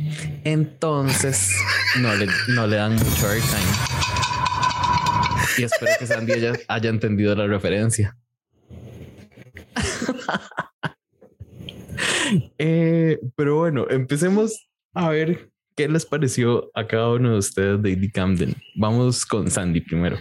[0.43, 1.51] Entonces,
[1.99, 3.61] no le, dan mucho airtime.
[5.57, 8.17] Y espero que Sandy haya, haya entendido la referencia.
[12.57, 17.95] Eh, pero bueno, empecemos a ver qué les pareció a cada uno de ustedes de
[17.95, 18.55] Lady Camden.
[18.75, 20.17] Vamos con Sandy primero.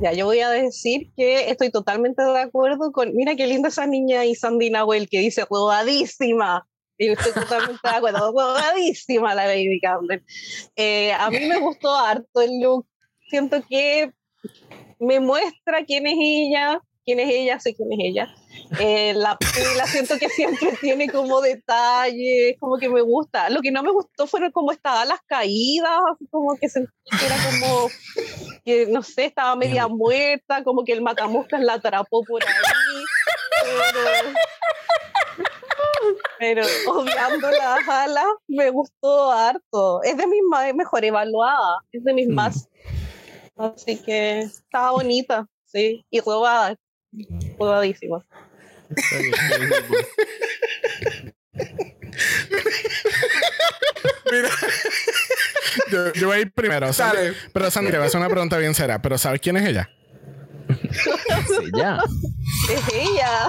[0.00, 3.14] Ya, yo voy a decir que estoy totalmente de acuerdo con.
[3.14, 6.66] Mira qué linda esa niña y Sandy Nahuel que dice rodadísima.
[6.96, 10.24] Y estoy totalmente de acuerdo, rodadísima la Lady Camden.
[10.76, 12.86] Eh, a mí me gustó harto el look.
[13.28, 14.12] Siento que
[15.00, 18.34] me muestra quién es ella, quién es ella, sé quién es ella.
[18.78, 23.48] Eh, la pila siento que siempre tiene como detalles, como que me gusta.
[23.48, 27.24] Lo que no me gustó fueron como estaban las caídas, así como que sentí que
[27.26, 27.88] era como
[28.64, 33.04] que no sé, estaba media muerta, como que el matamoscas la atrapó por ahí.
[36.38, 40.02] Pero, pero obviando las alas, me gustó harto.
[40.02, 42.34] Es de mis ma- mejor evaluadas, es de mis Mm.
[42.34, 42.68] más.
[43.56, 46.76] Así que estaba bonita, sí, y robada,
[47.58, 48.24] robadísima.
[54.30, 54.48] Mira,
[55.90, 56.90] Yo, yo voy a ir primero.
[56.92, 57.34] Dale.
[57.52, 59.00] pero Sandy, te voy a hacer una pregunta bien seria.
[59.00, 59.88] ¿Pero sabes quién es ella?
[60.68, 61.98] Sí, ya.
[62.70, 63.48] Es ella.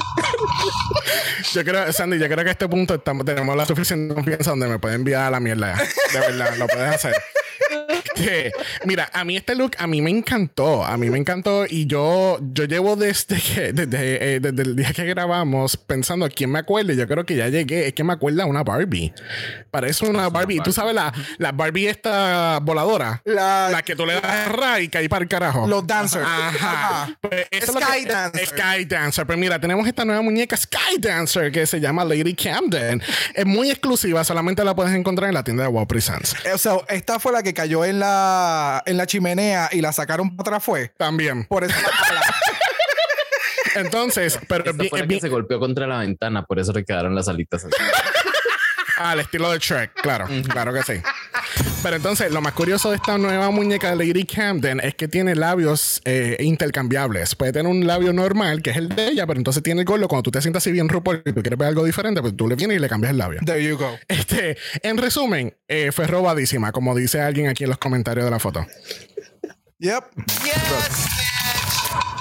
[1.53, 4.67] Yo creo, Sandy, yo creo que a este punto estamos, tenemos la suficiente confianza donde
[4.67, 5.75] me puede enviar a la mierda.
[6.13, 7.13] De verdad, lo puedes hacer.
[8.15, 8.51] Que,
[8.85, 10.83] mira, a mí este look, a mí me encantó.
[10.83, 11.65] A mí me encantó.
[11.67, 16.51] Y yo, yo llevo desde que, desde, eh, desde el día que grabamos pensando quién
[16.51, 16.93] me acuerda.
[16.93, 17.87] Y yo creo que ya llegué.
[17.87, 19.13] Es que me acuerda a una Barbie.
[19.71, 20.59] Parece una Barbie.
[20.61, 23.21] Tú sabes, la, la Barbie esta voladora.
[23.25, 25.67] la, La que tú le das ra y caí para el carajo.
[25.67, 26.25] los dancers.
[26.25, 27.03] Ajá.
[27.03, 27.17] Ajá.
[27.21, 28.45] Pues Sky que- Dancer.
[28.47, 29.25] Sky Dancer.
[29.25, 33.01] Pero mira, tenemos esta nueva muñeca Sky Dancer que se llama Lady Camden.
[33.33, 36.35] Es muy exclusiva, solamente la puedes encontrar en la tienda de Wow Presents.
[36.53, 40.35] O sea, esta fue la que cayó en la, en la chimenea y la sacaron
[40.35, 40.93] para atrás, fue.
[40.97, 41.45] También.
[41.45, 42.21] Por eso la.
[43.81, 46.83] Entonces, pero es Esta fue la que se golpeó contra la ventana, por eso le
[46.83, 47.75] quedaron las alitas así.
[48.97, 51.01] al estilo de Shrek, claro, claro que sí.
[51.81, 55.35] Pero entonces, lo más curioso de esta nueva muñeca de Lady Camden es que tiene
[55.35, 57.35] labios eh, intercambiables.
[57.35, 60.07] Puede tener un labio normal, que es el de ella, pero entonces tiene el gordo.
[60.07, 62.47] Cuando tú te sientas así bien RuPaul y tú quieres ver algo diferente, pues tú
[62.47, 63.39] le vienes y le cambias el labio.
[63.45, 63.97] There you go.
[64.07, 68.39] Este, en resumen, eh, fue robadísima, como dice alguien aquí en los comentarios de la
[68.39, 68.65] foto.
[69.79, 70.03] Yep.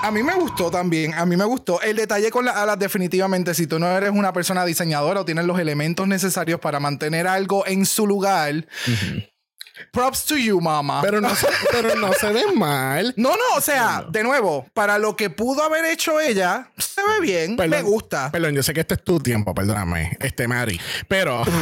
[0.03, 1.81] A mí me gustó también, a mí me gustó.
[1.83, 5.45] El detalle con las alas, definitivamente, si tú no eres una persona diseñadora o tienes
[5.45, 8.67] los elementos necesarios para mantener algo en su lugar,
[9.93, 11.01] props to you, mama.
[11.03, 13.13] Pero no, se, pero no se ve mal.
[13.17, 17.21] no, no, o sea, de nuevo, para lo que pudo haber hecho ella, se ve
[17.21, 18.31] bien, me Perdón, gusta.
[18.31, 20.81] Perdón, yo sé que este es tu tiempo, perdóname, este Mari.
[21.09, 21.43] Pero,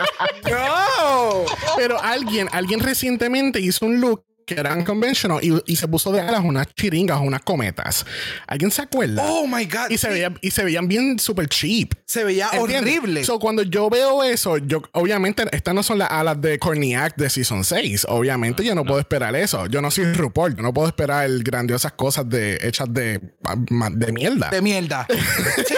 [0.50, 1.44] No.
[1.76, 6.20] pero alguien, alguien recientemente hizo un look que eran conventional y, y se puso de
[6.20, 8.04] alas unas chiringas, unas cometas.
[8.46, 9.22] ¿Alguien se acuerda?
[9.24, 9.90] Oh my God.
[9.90, 10.12] y, se sí.
[10.12, 11.94] veía, y se veían bien super cheap.
[12.06, 12.80] Se veía ¿Entiendes?
[12.80, 13.24] horrible.
[13.24, 17.30] So, cuando yo veo eso, yo obviamente estas no son las alas de Corniac de
[17.30, 18.06] Season 6.
[18.08, 19.66] Obviamente yo no, puedo esperar eso.
[19.66, 20.56] Yo no soy RuPaul.
[20.56, 23.20] Yo no puedo esperar el grandiosas cosas de, hechas de,
[23.92, 24.50] de mierda.
[24.50, 25.06] de mierda.
[25.68, 25.74] sí,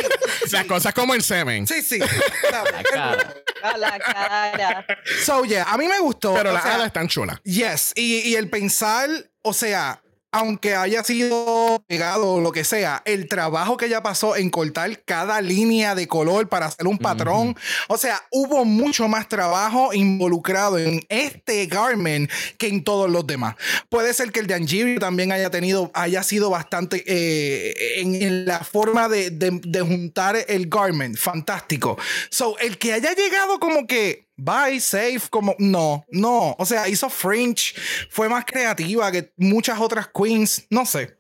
[0.53, 1.67] Las cosas como el semen.
[1.67, 1.99] sí, sí.
[2.51, 3.35] La cara.
[3.63, 4.87] A la cara.
[5.25, 6.35] So, yeah, a mí me gustó.
[6.35, 7.41] Pero las alas están chulas.
[7.45, 9.09] Yes, y, y el pensar,
[9.43, 10.02] o sea,
[10.33, 15.03] aunque haya sido pegado o lo que sea, el trabajo que ella pasó en cortar
[15.05, 17.55] cada línea de color para hacer un patrón,
[17.89, 23.57] o sea, hubo mucho más trabajo involucrado en este garment que en todos los demás.
[23.89, 28.47] Puede ser que el de Angirio también haya tenido, haya sido bastante eh, en, en
[28.47, 31.99] la forma de, de- de juntar el garment, fantástico.
[32.31, 36.55] So, el que haya llegado como que bye, safe, como no, no.
[36.59, 37.75] O sea, hizo Fringe,
[38.11, 41.17] fue más creativa que muchas otras queens, no sé.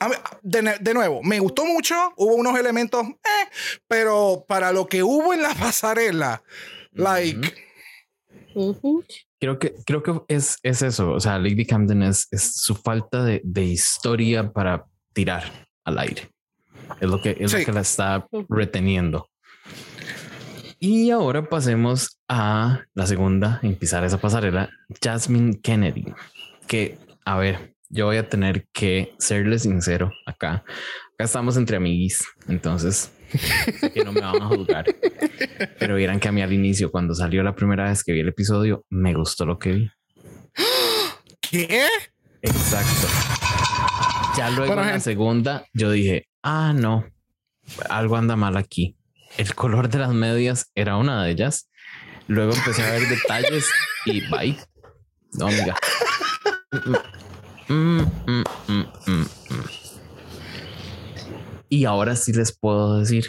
[0.00, 3.48] A mí, de, de nuevo, me gustó mucho, hubo unos elementos, eh,
[3.86, 6.42] pero para lo que hubo en la pasarela,
[6.92, 7.54] like.
[9.40, 11.12] Creo que, creo que es, es eso.
[11.12, 16.30] O sea, Lady Camden es, es su falta de, de historia para tirar al aire.
[17.00, 17.58] Es lo que, es Sí.
[17.60, 19.30] lo que la está reteniendo.
[20.84, 24.68] Y ahora pasemos a la segunda en pisar esa pasarela,
[25.00, 26.12] Jasmine Kennedy.
[26.66, 30.64] Que, a ver, yo voy a tener que serle sincero acá.
[31.14, 33.12] Acá estamos entre amiguis, entonces
[33.94, 34.86] que no me van a juzgar.
[35.78, 38.30] Pero vieran que a mí al inicio, cuando salió la primera vez que vi el
[38.30, 39.90] episodio, me gustó lo que vi.
[41.40, 41.86] ¿Qué?
[42.42, 43.06] Exacto.
[44.36, 47.06] Ya luego Bueno, en la segunda, yo dije, ah, no,
[47.88, 48.96] algo anda mal aquí.
[49.36, 51.70] El color de las medias era una de ellas.
[52.26, 53.68] Luego empecé a ver detalles
[54.04, 54.56] y bye.
[55.32, 55.76] No, amiga.
[57.68, 59.64] Mm, mm, mm, mm, mm.
[61.68, 63.28] Y ahora sí les puedo decir.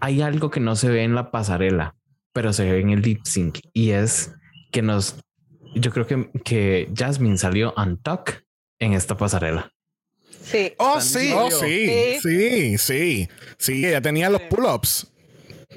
[0.00, 1.94] Hay algo que no se ve en la pasarela,
[2.32, 4.34] pero se ve en el lip sync y es
[4.72, 5.16] que nos.
[5.74, 8.42] Yo creo que, que Jasmine salió untuck
[8.78, 9.72] en esta pasarela.
[10.44, 10.72] Sí.
[10.78, 13.28] oh sí, Oh, sí, sí, sí.
[13.58, 15.08] Sí, ella tenía los pull-ups.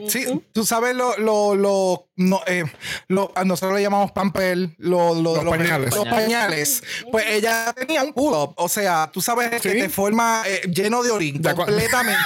[0.08, 2.64] sí, tú sabes lo, lo, lo, no, eh,
[3.08, 5.96] lo- a nosotros le llamamos pamper, lo, lo- Los pañales.
[5.96, 6.84] los pañales.
[7.12, 11.12] Pues ella tenía un pull-up, o sea, tú sabes que te forma eh, lleno de
[11.12, 12.20] orín, De completamente.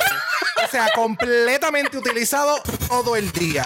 [0.66, 3.66] O sea, completamente utilizado todo el día.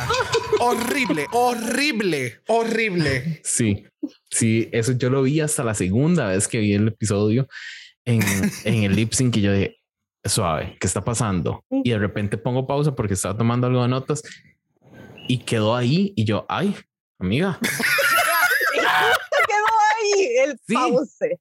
[0.60, 3.42] Horrible, horrible, horrible.
[3.44, 3.86] Sí,
[4.30, 7.48] sí, eso yo lo vi hasta la segunda vez que vi el episodio
[8.08, 8.22] en,
[8.64, 9.78] en el lip sync y yo dije,
[10.24, 11.64] suave, ¿qué está pasando?
[11.70, 14.24] Y de repente pongo pausa porque estaba tomando algo de notas
[15.28, 16.76] y quedó ahí y yo, ay,
[17.20, 17.60] amiga.
[18.74, 19.66] Quedó
[19.96, 20.74] ahí el Sí.
[20.74, 21.40] pause.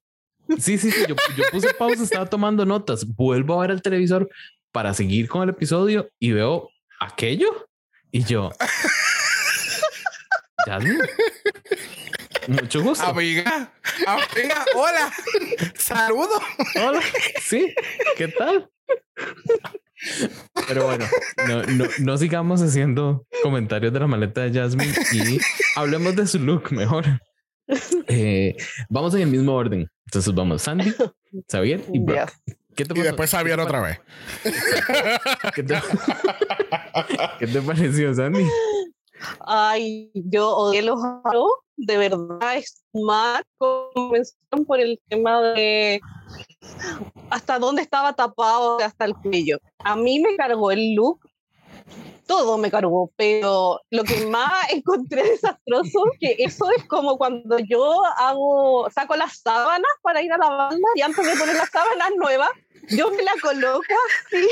[0.59, 4.29] Sí, sí, sí, yo, yo puse pausa, estaba tomando notas, vuelvo a ver el televisor
[4.71, 7.67] para seguir con el episodio y veo aquello
[8.11, 8.51] y yo,
[10.65, 10.99] Jasmine,
[12.47, 13.05] mucho gusto.
[13.05, 13.71] Amiga,
[14.05, 15.11] amiga, hola,
[15.75, 16.41] saludos.
[16.75, 17.01] Hola,
[17.41, 17.73] sí,
[18.15, 18.69] ¿qué tal?
[20.67, 21.05] Pero bueno,
[21.47, 25.39] no, no, no sigamos haciendo comentarios de la maleta de Jasmine y
[25.75, 27.05] hablemos de su look mejor.
[28.07, 28.55] Eh,
[28.89, 29.89] vamos en el mismo orden.
[30.05, 30.93] Entonces vamos Sandy,
[31.51, 32.31] Xavier y Brock.
[32.75, 33.99] ¿Qué te Y después Xavier otra vez.
[35.55, 35.81] ¿Qué te,
[37.39, 38.45] ¿Qué te pareció, Sandy?
[39.45, 42.61] Ay, yo odié los aros, de verdad,
[42.91, 46.01] Smart comenzaron por el tema de
[47.29, 49.59] hasta dónde estaba tapado hasta el cuello.
[49.79, 51.19] A mí me cargó el look,
[52.25, 58.03] todo me cargó, pero lo que más encontré desastroso, que eso es como cuando yo
[58.17, 62.11] hago, saco las sábanas para ir a la banda y antes de poner las sábanas
[62.17, 62.49] nuevas,
[62.89, 63.83] yo me la coloco
[64.25, 64.47] así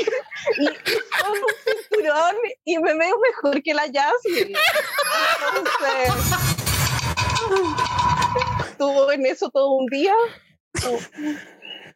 [0.58, 4.58] y con un cinturón y me veo mejor que la Jasmine.
[5.54, 6.55] Entonces,
[8.68, 10.14] estuvo en eso todo un día.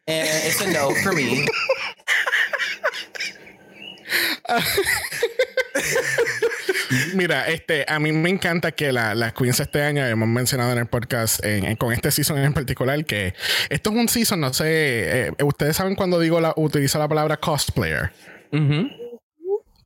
[0.07, 1.45] It's a no for me.
[7.13, 10.79] Mira, este, a mí me encanta que la- las queens este año hemos mencionado en
[10.79, 13.33] el podcast, en- en- con este season en particular, que
[13.69, 14.65] esto es un season, no sé,
[15.27, 18.11] eh, ustedes saben cuando digo la, utilizo la palabra cosplayer.
[18.51, 18.89] Ujú.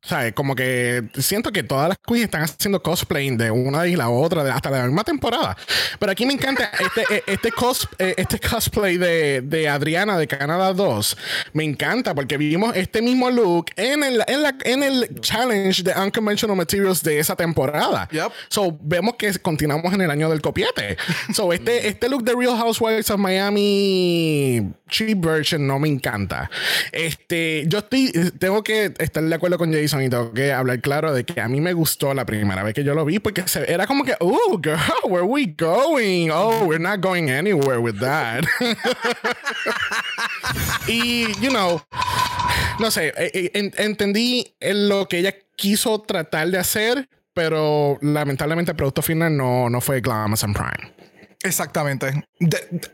[0.06, 0.34] ¿Sabes?
[0.34, 4.44] Como que siento que todas las queens están haciendo cosplay de una y la otra,
[4.44, 5.58] de, hasta la misma temporada.
[6.00, 10.28] Pero aquí me encanta este, eh, este, cos, eh, este cosplay de, de, Adriana de
[10.28, 11.18] Canadá 2.
[11.54, 15.94] Me encanta porque vimos este mismo look en el, en la, en el challenge de
[15.94, 18.08] Unconventional Materials de esa temporada.
[18.12, 18.32] Yep.
[18.50, 20.98] So, vemos que continuamos en el año del copiete.
[21.34, 26.50] So, este, este look de Real Housewives of Miami cheap version no me encanta.
[26.92, 31.14] Este, yo estoy, tengo que estar de acuerdo con Jason y tengo que hablar claro
[31.14, 33.72] de que a mí me gustó la primera vez que yo lo vi porque se,
[33.72, 36.30] era como que, oh, girl, where we going?
[36.32, 38.46] Oh, we're not going anywhere with that.
[40.88, 41.82] y, you know,
[42.80, 48.72] no sé, eh, eh, en, entendí lo que ella quiso tratar de hacer, pero lamentablemente
[48.72, 50.94] el producto final no, no fue Amazon Prime.
[51.44, 52.26] Exactamente.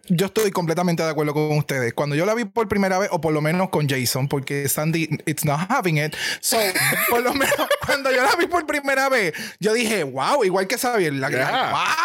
[0.07, 1.93] yo estoy completamente de acuerdo con ustedes.
[1.93, 5.09] Cuando yo la vi por primera vez, o por lo menos con Jason, porque Sandy,
[5.25, 6.15] it's not having it.
[6.41, 6.57] So,
[7.09, 10.77] por lo menos cuando yo la vi por primera vez, yo dije, wow, igual que
[10.77, 11.29] Xavier, la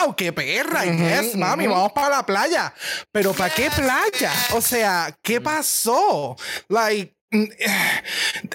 [0.05, 0.87] wow, qué perra.
[0.87, 2.73] y yes, mami, vamos para la playa.
[3.13, 4.33] Pero ¿para qué playa?
[4.53, 6.37] O sea, ¿qué pasó?
[6.69, 7.16] Like, Mm,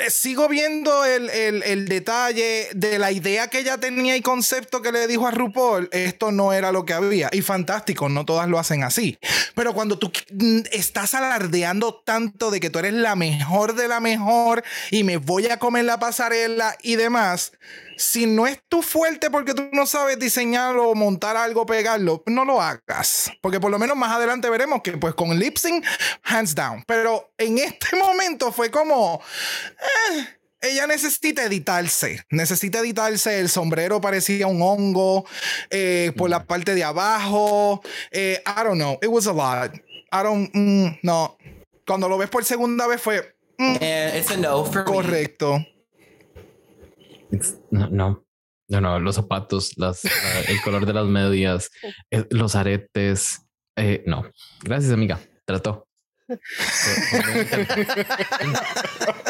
[0.10, 5.08] sigo viendo el, el, detalle de la idea que ella tenía y concepto que le
[5.08, 5.90] dijo a RuPaul.
[5.92, 7.30] Esto no era lo que había.
[7.34, 9.18] Y fantástico, no todas lo hacen así.
[9.56, 14.00] Pero cuando tú mm, estás alardeando tanto de que tú eres la mejor de la
[14.00, 17.52] mejor y me voy a comer la pasarela y demás,
[18.02, 22.46] si no es tu fuerte porque tú no sabes diseñar o montar algo, pegarlo, no
[22.46, 23.32] lo hagas.
[23.42, 25.86] Porque por lo menos más adelante veremos que pues con lip sync,
[26.24, 26.84] hands down.
[26.88, 29.22] Pero en este momento fue como...
[29.80, 30.26] Eh,
[30.62, 32.24] ella necesita editarse.
[32.30, 33.40] Necesita editarse.
[33.40, 35.26] El sombrero parecía un hongo
[35.70, 37.82] eh, por la parte de abajo.
[38.12, 39.00] Eh, I don't know.
[39.02, 39.74] It was a lot.
[40.12, 40.52] I don't.
[40.54, 41.36] Mm, no.
[41.88, 43.36] Cuando lo ves por segunda vez fue.
[43.58, 43.76] Mm,
[44.16, 45.66] it's a no for Correcto.
[47.70, 48.26] No, no,
[48.68, 51.70] no, no, los zapatos, las, el color de las medias,
[52.12, 53.46] eh, los aretes.
[53.76, 54.24] Eh, no,
[54.64, 55.20] gracias, amiga.
[55.46, 55.88] Trató.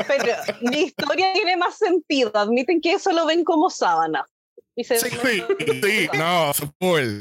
[0.08, 2.32] Pero mi historia tiene más sentido.
[2.36, 4.26] Admiten que eso lo ven como sábana.
[4.76, 6.54] sí, sí, no,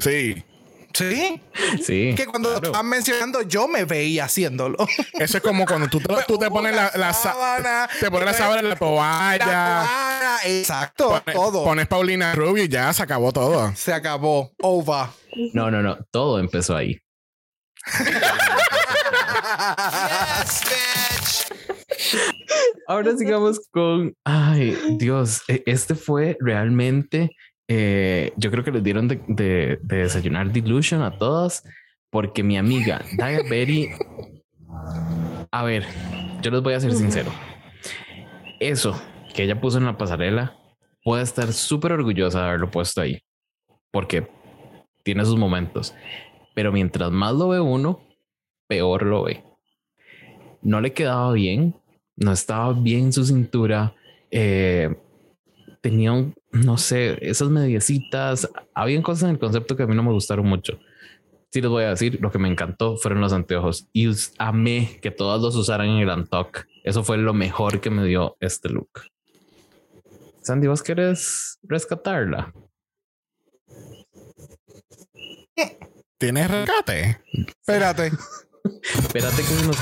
[0.01, 0.45] sí.
[0.93, 1.41] Sí.
[1.85, 2.15] Sí.
[2.17, 4.77] Que cuando lo están mencionando, yo me veía haciéndolo.
[5.15, 7.89] Eso es como cuando tú, tú te pones la, la sábana.
[7.99, 10.39] Te pones la sábana en la toalla.
[10.45, 11.23] exacto.
[11.33, 11.65] todo.
[11.65, 13.73] Pones Paulina Rubio y ya se acabó todo.
[13.75, 14.53] Se acabó.
[14.61, 15.07] Over.
[15.53, 15.99] No, no, no.
[16.11, 17.01] Todo empezó ahí.
[22.87, 24.15] Ahora sigamos con.
[24.25, 25.43] Ay, Dios.
[25.49, 27.31] E, este fue realmente
[27.73, 31.63] eh, yo creo que les dieron de, desayunar Delusion a todas
[32.11, 33.91] porque mi amiga Daya Berry,
[35.53, 35.87] a ver,
[36.43, 37.31] yo les voy a ser sincero.
[38.59, 39.01] Eso
[39.33, 40.59] que ella puso en la pasarela
[41.05, 43.23] puede estar súper orgullosa de haberlo puesto ahí
[43.93, 44.29] porque
[45.05, 45.95] tiene sus momentos,
[46.57, 48.01] pero mientras más lo ve uno,
[48.67, 49.45] peor lo ve.
[50.61, 51.77] No le quedaba bien,
[52.17, 53.95] no estaba bien su cintura.
[54.33, 54.93] Eh,
[55.81, 58.49] tenía un, no sé, esas mediecitas.
[58.75, 60.79] Habían cosas en el concepto que a mí no me gustaron mucho.
[61.51, 64.09] Sí les voy a decir, lo que me encantó fueron los anteojos y
[64.39, 66.67] amé que todas los usaran en el Antoc.
[66.85, 69.03] Eso fue lo mejor que me dio este look.
[70.43, 72.55] Sandy, ¿vos querés rescatarla?
[76.19, 77.21] ¿Tienes rescate?
[77.33, 78.13] Espérate.
[78.99, 79.77] Espérate que se nos,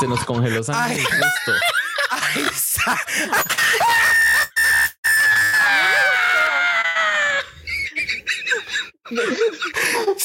[0.00, 1.00] se nos congeló Sandy.
[1.00, 2.44] Ay.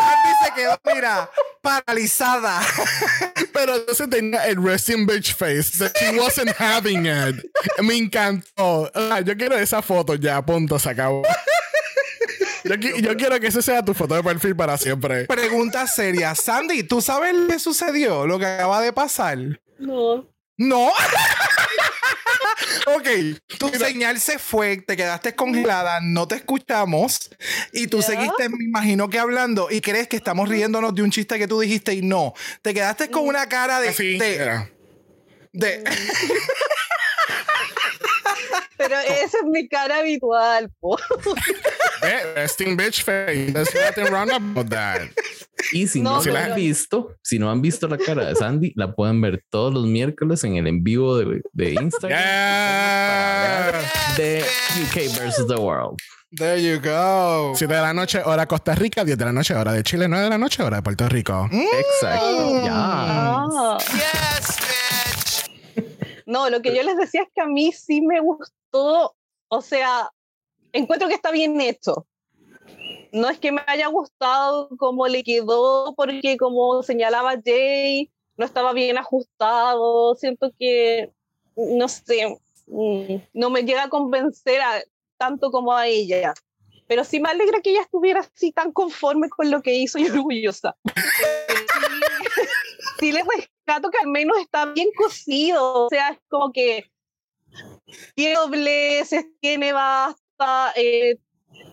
[0.00, 1.30] Sandy se quedó, mira,
[1.62, 2.60] paralizada.
[3.52, 7.44] Pero entonces tenía el resting bitch face that she wasn't having it.
[7.82, 8.90] Me encantó.
[9.24, 11.22] yo quiero esa foto ya, punto, se acabó.
[12.64, 15.24] Yo, yo, quiero que esa sea tu foto de perfil para siempre.
[15.24, 16.34] Pregunta seria.
[16.34, 18.26] Sandy, ¿tú sabes lo que sucedió?
[18.26, 19.38] Lo que acaba de pasar.
[19.78, 20.26] No.
[20.56, 20.92] No.
[22.86, 23.08] ok,
[23.58, 27.30] tu señal se fue, te quedaste congelada, no te escuchamos
[27.72, 31.38] y tú seguiste, me imagino que hablando y crees que estamos riéndonos de un chiste
[31.38, 32.34] que tú dijiste y no.
[32.62, 33.92] Te quedaste con una cara de...
[33.92, 34.68] Sí, de,
[35.52, 35.84] de
[38.80, 40.96] Pero esa es mi cara habitual, po.
[42.34, 43.52] Resting bitch face.
[43.52, 45.02] There's nothing wrong about that.
[45.72, 48.72] Y si no, se la han visto, si no han visto la cara de Sandy,
[48.76, 52.20] la pueden ver todos los miércoles en el en vivo de, de Instagram
[54.16, 54.42] de
[54.82, 55.98] UK versus the World.
[56.32, 57.54] There you go.
[57.56, 60.24] 7 de la noche, hora Costa Rica, 10 de la noche, hora de Chile, 9
[60.24, 61.48] de la noche, hora de Puerto Rico.
[61.50, 62.62] Exacto.
[62.70, 63.76] Ah.
[63.92, 64.49] Yes, bitch.
[66.30, 69.16] No, lo que yo les decía es que a mí sí me gustó,
[69.48, 70.12] o sea,
[70.72, 72.06] encuentro que está bien hecho.
[73.10, 78.72] No es que me haya gustado cómo le quedó, porque como señalaba Jay, no estaba
[78.72, 80.14] bien ajustado.
[80.14, 81.10] Siento que,
[81.56, 84.60] no sé, mm, no me llega a convencer
[85.16, 86.32] tanto como a ella.
[86.86, 90.04] Pero sí me alegra que ella estuviera así tan conforme con lo que hizo y
[90.08, 90.76] orgullosa.
[93.00, 93.24] sí, le
[93.70, 95.86] rescato que al menos está bien cocido.
[95.86, 96.90] O sea, es como que
[98.14, 100.72] tiene dobleces, tiene basta.
[100.76, 101.18] Eh,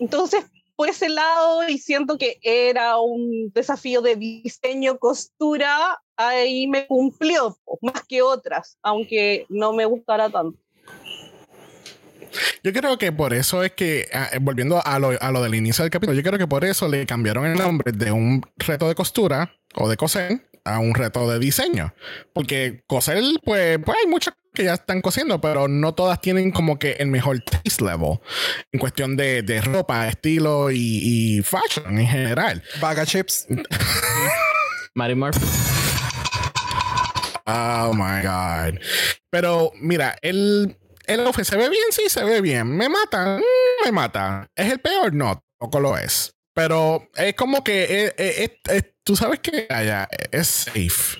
[0.00, 0.44] entonces,
[0.76, 7.56] por ese lado, y siento que era un desafío de diseño, costura, ahí me cumplió
[7.82, 10.58] más que otras, aunque no me gustara tanto.
[12.62, 15.54] Yo creo que por eso es que, ah, eh, volviendo a lo, a lo, del
[15.54, 18.86] inicio del capítulo, yo creo que por eso le cambiaron el nombre de un reto
[18.86, 21.94] de costura o de coser a un reto de diseño.
[22.32, 26.78] Porque coser, pues, pues hay muchas que ya están cosiendo, pero no todas tienen como
[26.78, 28.18] que el mejor taste level
[28.72, 32.62] en cuestión de, de ropa, estilo y, y, fashion en general.
[32.80, 33.46] Baga chips.
[34.94, 35.46] Mary Murphy.
[37.46, 38.80] Oh my God.
[39.30, 42.76] Pero mira, el, el outfit se ve bien, sí, se ve bien.
[42.76, 44.50] Me mata, mm, me mata.
[44.54, 45.14] ¿Es el peor?
[45.14, 46.34] No, tampoco lo es.
[46.58, 48.50] Pero es como que es,
[49.04, 51.16] tú sabes que allá es safe.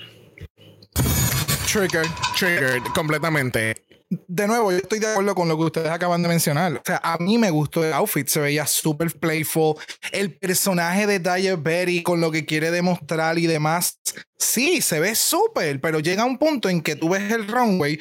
[1.72, 2.04] Trigger.
[2.36, 3.76] Triggered completamente.
[4.10, 6.72] De nuevo, yo estoy de acuerdo con lo que ustedes acaban de mencionar.
[6.72, 9.76] O sea, a mí me gustó el outfit, se veía súper playful.
[10.10, 14.00] El personaje de Dyer Berry con lo que quiere demostrar y demás,
[14.38, 18.00] sí, se ve súper, pero llega un punto en que tú ves el runway,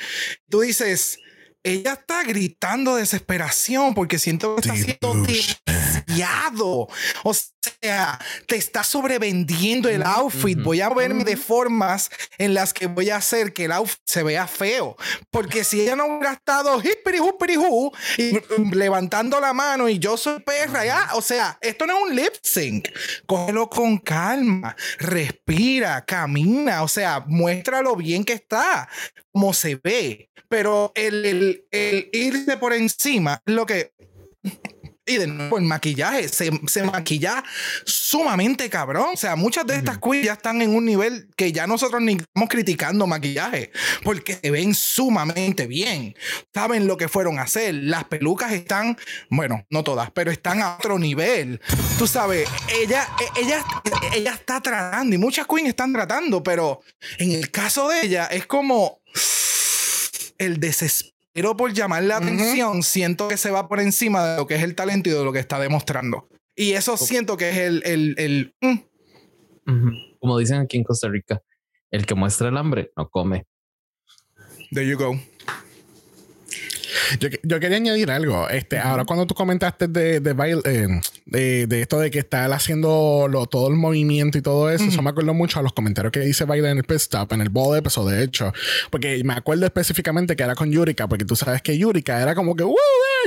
[0.50, 1.20] tú dices,
[1.64, 5.14] ella está gritando desesperación porque siento que está haciendo
[6.08, 6.88] demasiado.
[7.24, 7.57] O sea,
[8.46, 10.62] te está sobrevendiendo el outfit.
[10.62, 14.24] Voy a verme de formas en las que voy a hacer que el outfit se
[14.24, 14.96] vea feo.
[15.32, 16.82] Porque si ella no hubiera estado
[18.18, 18.40] y
[18.76, 22.34] levantando la mano y yo soy perra, ya, o sea, esto no es un lip
[22.42, 22.90] sync.
[23.26, 28.88] Cógelo con calma, respira, camina, o sea, muéstralo bien que está,
[29.32, 30.30] como se ve.
[30.50, 33.92] Pero el, el, el irse por encima lo que
[35.08, 37.44] y de nuevo, el maquillaje se, se, maquilla
[37.86, 39.12] sumamente cabrón.
[39.14, 42.14] O sea, muchas de estas queens ya están en un nivel que ya nosotros ni
[42.14, 43.72] estamos criticando maquillaje,
[44.04, 46.16] porque se ven sumamente bien.
[46.54, 47.74] Saben lo que fueron a hacer.
[47.76, 48.98] Las pelucas están,
[49.30, 51.62] bueno, no todas, pero están a otro nivel.
[51.98, 52.50] Tú sabes,
[52.82, 53.64] ella, ella,
[54.14, 56.82] ella está tratando y muchas queens están tratando, pero
[57.18, 59.02] en el caso de ella es como
[60.38, 64.48] el desespero pero por llamar la atención, siento que se va por encima de lo
[64.48, 66.28] que es el talento y de lo que está demostrando.
[66.56, 67.84] Y eso siento que es el...
[67.86, 70.18] el, el mm.
[70.18, 71.44] Como dicen aquí en Costa Rica,
[71.92, 73.46] el que muestra el hambre no come.
[74.72, 75.16] There you go.
[77.20, 78.50] Yo, quería añadir algo.
[78.50, 83.28] Este, Ahora, cuando tú comentaste de, de, eh, de, esto de que está él haciendo
[83.50, 86.46] todo el movimiento y todo eso, eso me acuerdo mucho a los comentarios que dice
[86.46, 88.54] Bailey en el pit stop, en el bode, pues, de hecho.
[88.90, 92.56] Porque me acuerdo específicamente que era con Yurika, porque tú sabes que Yurika era como
[92.56, 92.76] que, ¡Uh,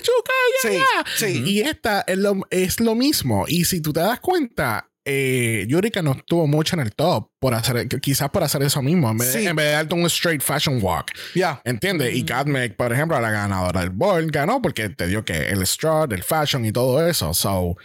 [0.03, 0.79] chuca, sí,
[1.17, 1.43] sí.
[1.47, 3.45] Y esta es lo, es lo mismo.
[3.49, 7.55] Y si tú te das cuenta, eh, Yurika no estuvo mucho en el top por
[7.55, 11.13] hacer, quizás por hacer eso mismo, en vez, de darte un straight fashion walk.
[11.35, 11.61] Ya.
[11.65, 12.15] ¿Entiendes?
[12.15, 16.13] Y Godmik, por ejemplo, la ganadora del board, ganó porque te dio que el strut,
[16.13, 17.33] el fashion y todo eso.
[17.33, 17.77] So,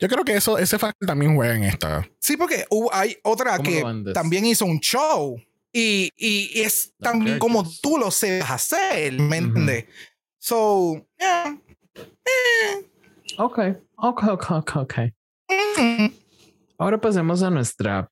[0.00, 2.08] yo creo que eso, ese factor también juega en esta.
[2.18, 5.36] Sí, porque hay otra que también hizo un show
[5.72, 9.86] y, y, es también como tú lo sabes hacer, ¿me entiendes?
[10.38, 11.58] So, yeah.
[13.38, 13.58] Ok,
[13.96, 14.94] ok, ok, ok, ok.
[16.78, 18.08] Ahora pasemos a nuestra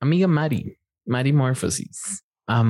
[0.00, 2.24] amiga Mari, Mari Morphosis.
[2.46, 2.62] a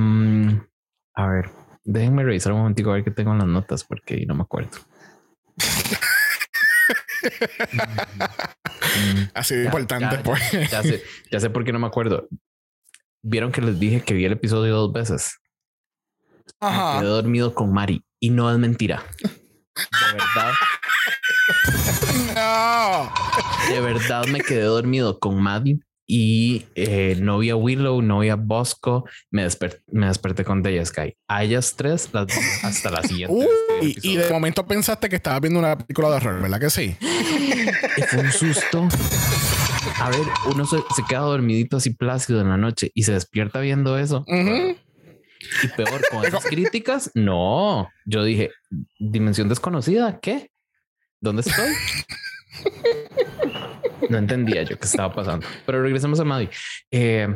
[1.29, 1.51] ver,
[1.85, 4.79] déjenme revisar un momentico a ver qué tengo en las notas porque no me acuerdo.
[9.35, 10.41] Así de importante, pues.
[10.71, 12.29] Ya sé, ya sé por qué no me acuerdo.
[13.23, 15.39] Vieron que les dije que vi el episodio dos veces.
[16.61, 17.01] Ajá.
[17.01, 19.03] quedé dormido con Mari y no es mentira.
[19.23, 19.31] De
[20.13, 20.53] verdad.
[22.35, 23.13] No.
[23.71, 28.29] De verdad me quedé dormido con Maddie y eh, no vi a Willow, no vi
[28.29, 29.47] a Bosco, me,
[29.91, 31.17] me desperté con Deya Sky.
[31.27, 32.09] A ellas tres
[32.63, 33.49] hasta la siguiente.
[33.81, 36.97] y, de momento pensaste que estaba viendo una película de horror, ¿verdad que sí?
[37.01, 38.89] Y fue un susto.
[39.99, 40.21] A ver,
[40.53, 40.79] uno se,
[41.09, 44.25] queda dormidito así plácido en la noche y se despierta viendo eso.
[44.29, 47.89] Y peor, con esas críticas, no.
[48.05, 48.51] Yo dije,
[48.99, 50.51] dimensión desconocida, ¿qué?
[51.21, 51.73] ¿Dónde estoy?
[54.11, 55.47] no entendía yo qué estaba pasando.
[55.65, 56.51] Pero regresemos a Maddie.
[56.91, 57.29] Eh,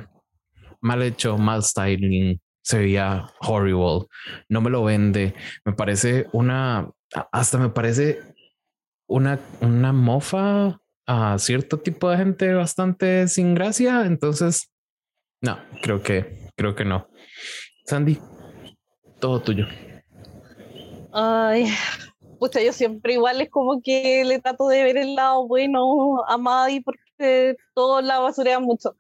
[0.80, 4.06] mal hecho, mal styling, se veía horrible,
[4.48, 6.90] no me lo vende, me parece una,
[7.32, 8.20] hasta me parece
[9.08, 14.70] una, una mofa a cierto tipo de gente bastante sin gracia, entonces,
[15.42, 17.08] no, creo que, creo que no.
[17.86, 18.18] Sandy,
[19.20, 19.66] todo tuyo.
[21.12, 21.66] Ay,
[22.40, 26.38] pucha, yo siempre igual es como que le trato de ver el lado bueno a
[26.38, 28.96] Maddie porque todos la basurean mucho.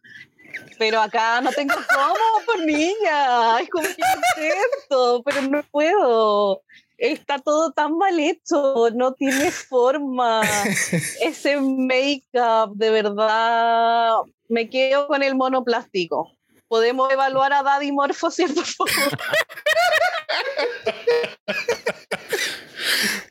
[0.78, 3.60] Pero acá no tengo cómo por niña.
[3.60, 4.02] Es como que
[4.36, 6.62] intento, pero no puedo.
[6.98, 10.42] Está todo tan mal hecho, no tiene forma.
[11.22, 14.16] Ese make-up, de verdad,
[14.48, 16.30] me quedo con el monoplástico.
[16.68, 18.60] Podemos evaluar a Daddy Morpho, ¿cierto?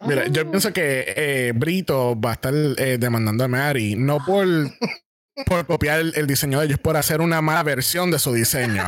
[0.08, 4.48] Mira, yo pienso que eh, Brito va a estar eh, demandando a Mary, no por
[5.46, 8.84] por copiar el, diseño de ellos, por hacer una mala versión de su diseño.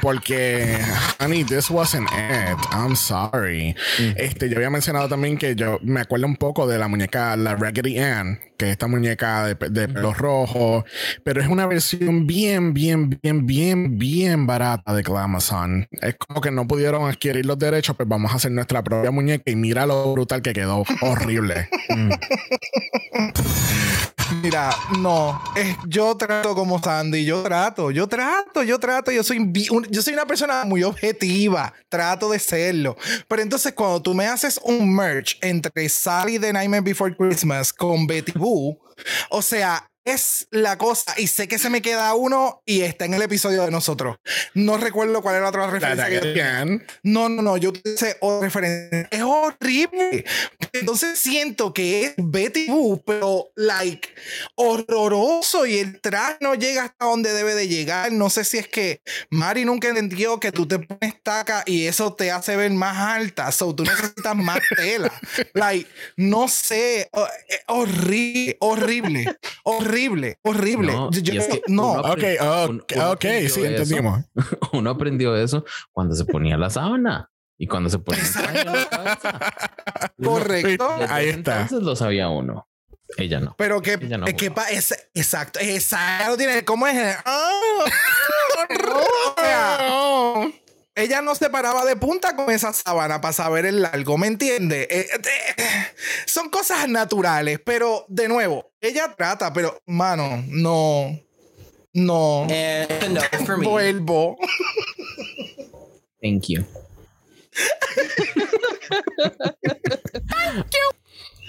[0.00, 0.78] Porque,
[1.20, 2.58] honey, this wasn't it.
[2.72, 3.74] I'm sorry.
[3.98, 4.12] Mm.
[4.16, 7.56] Este, yo había mencionado también que yo me acuerdo un poco de la muñeca, la
[7.56, 10.84] Raggedy Ann, que es esta muñeca de, de pelo rojo,
[11.22, 15.88] pero es una versión bien, bien, bien, bien, bien barata de Glamazon.
[16.02, 19.50] Es como que no pudieron adquirir los derechos, pues vamos a hacer nuestra propia muñeca
[19.50, 20.84] y mira lo brutal que quedó.
[21.00, 21.68] Horrible.
[21.88, 22.10] Mm.
[24.44, 29.38] Mira, no, es, yo trato como Sandy, yo trato, yo trato, yo trato, yo soy,
[29.88, 32.94] yo soy una persona muy objetiva, trato de serlo.
[33.26, 38.06] Pero entonces cuando tú me haces un merch entre Sally the Nightmare Before Christmas con
[38.06, 38.78] Betty Boo,
[39.30, 41.14] o sea, es la cosa.
[41.16, 44.16] Y sé que se me queda uno y está en el episodio de nosotros.
[44.54, 46.64] No recuerdo cuál era la otra referencia.
[47.02, 47.56] No, no, no.
[47.56, 49.08] Yo sé otra referencia.
[49.10, 50.24] Es horrible.
[50.72, 54.08] Entonces siento que es Betty Boo, pero like
[54.56, 58.12] horroroso y el traje no llega hasta donde debe de llegar.
[58.12, 59.00] No sé si es que
[59.30, 63.50] Mari nunca entendió que tú te pones taca y eso te hace ver más alta.
[63.52, 65.12] So tú necesitas más tela.
[65.54, 67.08] like, no sé.
[67.66, 70.92] horrible, horrible, horrible horrible, horrible.
[71.68, 72.24] No, ok,
[73.12, 74.24] ok, sí, entendimos.
[74.72, 78.22] Uno aprendió eso cuando se ponía la sábana y cuando se ponía
[80.22, 80.88] Correcto.
[81.08, 81.62] Ahí está.
[81.62, 82.68] Entonces lo sabía uno.
[83.16, 83.54] Ella no.
[83.56, 87.16] Pero que, no es que es, exacto, exacto, tiene, ¿cómo es?
[87.24, 87.50] ¡Ah!
[90.94, 94.86] Ella no se paraba de punta con esa sábana para saber el largo, ¿me entiende?
[94.90, 95.64] Eh, eh,
[96.26, 101.18] son cosas naturales, pero de nuevo, ella trata, pero mano, no.
[101.92, 102.46] No.
[102.50, 103.20] Eh, no
[103.62, 104.36] Vuelvo.
[106.20, 106.64] Thank you.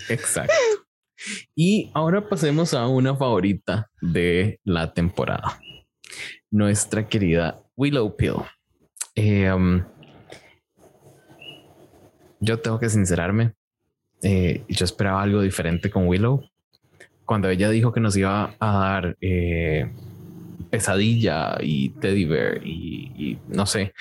[0.09, 0.53] Exacto.
[1.55, 5.59] Y ahora pasemos a una favorita de la temporada.
[6.51, 8.43] Nuestra querida Willow Pill.
[9.15, 9.81] Eh, um,
[12.41, 13.53] yo tengo que sincerarme.
[14.21, 16.43] Eh, yo esperaba algo diferente con Willow.
[17.25, 19.91] Cuando ella dijo que nos iba a dar eh,
[20.69, 23.93] pesadilla y teddy bear y, no sé,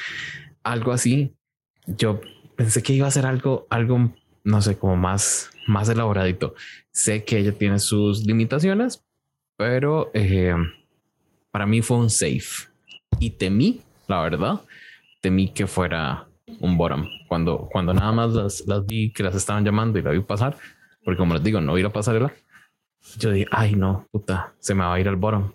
[0.62, 1.32] algo así,
[1.86, 2.20] yo
[2.56, 4.12] pensé que iba a ser algo, algo,
[4.42, 6.54] no sé, como más, más elaboradito.
[6.90, 9.04] Sé que ella tiene sus limitaciones,
[9.56, 10.10] pero
[11.50, 12.68] para mí fue un safe
[13.18, 14.60] y temí, la verdad,
[15.24, 16.28] temí que fuera
[16.60, 17.08] un bottom.
[17.28, 20.54] Cuando, cuando nada más las, las vi que las estaban llamando y la vi pasar,
[21.02, 22.30] porque como les digo, no ir a pasarela,
[23.18, 25.50] yo dije, ay no, puta, se me va a ir al bottom.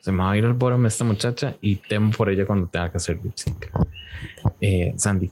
[0.00, 2.90] Se me va a ir al bottom esta muchacha y temo por ella cuando tenga
[2.90, 3.34] que hacer lip.
[4.62, 5.30] Eh, Sandy.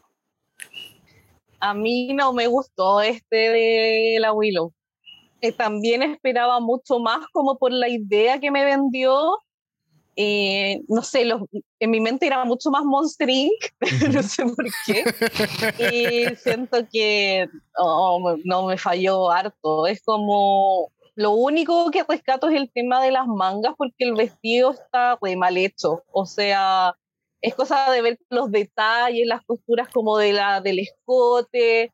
[1.58, 4.74] A mí no me gustó este de la Willow.
[5.40, 9.38] Eh, también esperaba mucho más como por la idea que me vendió
[10.16, 11.22] eh, no sé,
[11.78, 13.52] en mi mente era mucho más Monster Inc.,
[14.12, 15.04] no sé por qué,
[16.32, 17.48] y siento que
[17.78, 23.12] oh, no me falló harto, es como, lo único que rescato es el tema de
[23.12, 26.94] las mangas porque el vestido está re mal hecho, o sea,
[27.40, 31.92] es cosa de ver los detalles, las costuras como de la, del escote,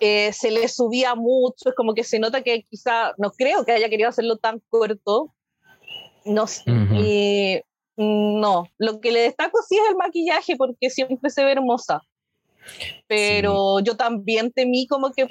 [0.00, 3.72] eh, se le subía mucho, es como que se nota que quizá, no creo que
[3.72, 5.32] haya querido hacerlo tan corto,
[6.24, 7.64] no sé.
[7.96, 12.02] no, lo que le destaco sí es el maquillaje porque siempre se ve hermosa.
[13.06, 15.26] Pero yo también temí como que,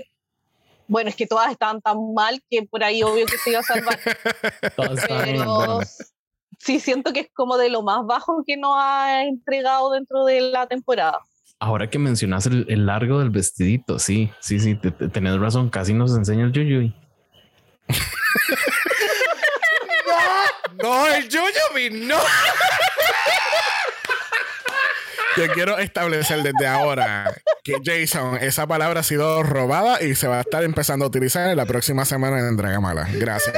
[0.88, 3.64] bueno, es que todas estaban tan mal que por ahí obvio que se iba a
[3.64, 4.00] salvar.
[5.08, 5.80] Pero
[6.60, 10.42] sí siento que es como de lo más bajo que nos ha entregado dentro de
[10.42, 11.20] la temporada.
[11.60, 14.76] Ahora que mencionas el, largo del vestidito, sí, sí, sí,
[15.14, 16.96] tenés razón, casi nos enseña el Yuyuy.
[20.82, 22.17] No, el Yoyobi, no.
[25.38, 30.39] Yo quiero establecer desde ahora que Jason, esa palabra ha sido robada y se va
[30.39, 33.07] a estar empezando a utilizar en la próxima semana en Dragamala.
[33.13, 33.55] Gracias.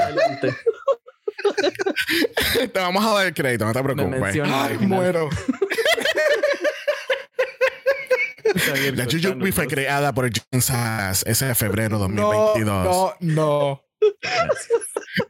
[2.71, 4.35] te vamos a dar el crédito, no te preocupes.
[4.45, 5.29] Ay, muero.
[8.93, 12.85] La Jujubi fue creada por Jason Sass ese de febrero 2022.
[12.85, 13.83] No, no,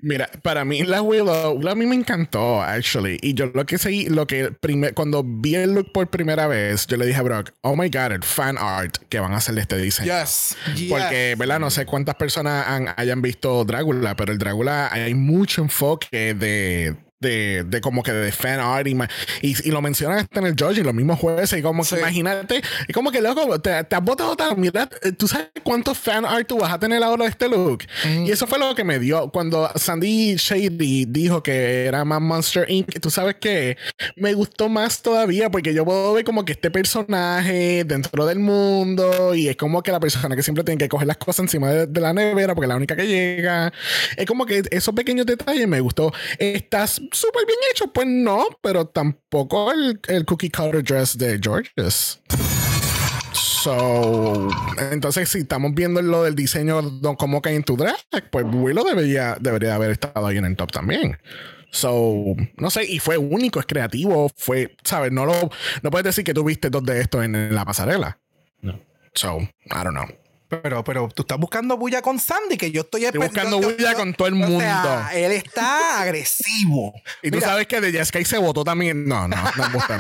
[0.04, 3.18] Mira, para mí la Willow, a mí me encantó, actually.
[3.22, 6.86] Y yo lo que seguí, lo que primer, cuando vi el look por primera vez,
[6.88, 9.56] yo le dije a Brock, oh my god, el fan art que van a hacer
[9.56, 10.12] de este diseño.
[10.14, 10.58] Yes.
[10.90, 11.62] Porque, ¿verdad?
[11.62, 12.66] No sé cuántas personas
[12.98, 18.32] hayan visto Drácula, pero el Drácula hay mucho enfoque de de, de como que de
[18.32, 18.96] fan art y,
[19.42, 22.62] y, lo mencionan hasta en el George y los mismos jueces y como que imagínate
[22.88, 26.48] y como que loco te, te has botado tan mira tú sabes cuántos fan art
[26.48, 27.84] tú vas a tener ahora de este look.
[28.26, 32.70] Y eso fue lo que me dio cuando Sandy Shady dijo que era más Monster
[32.70, 33.00] Inc.
[33.00, 33.78] Tú sabes que
[34.16, 39.34] me gustó más todavía porque yo puedo ver como que este personaje dentro del mundo
[39.36, 41.88] y es como que la persona que siempre tiene que coger las cosas encima de,
[41.88, 43.72] de la nevera porque es la única que llega.
[44.18, 46.14] Es como que esos pequeños detalles me gustó.
[46.38, 47.88] Estás súper bien hecho.
[47.88, 52.20] Pues no, pero tampoco el, el cookie cutter dress de George's.
[53.34, 54.50] So,
[54.92, 56.82] entonces, si estamos viendo lo del diseño
[57.18, 57.96] cómo cae en tu drag,
[58.30, 61.18] pues Willow debería, debería haber estado ahí en el top también.
[61.72, 65.12] So, no sé, y fue único, es creativo, fue, ¿sabes?
[65.12, 65.50] No, lo,
[65.82, 68.20] no puedes decir que tú viste dos de estos en, en la pasarela.
[68.62, 68.80] No.
[69.14, 70.08] So, I don't know.
[70.62, 74.14] Pero, pero tú estás buscando bulla con Sandy, que yo estoy, estoy buscando bulla con
[74.14, 74.58] todo el mundo.
[74.58, 76.94] O sea, él está agresivo.
[77.22, 79.08] Y tú sabes que de Jessica se votó también.
[79.08, 79.98] No, no, no me gusta.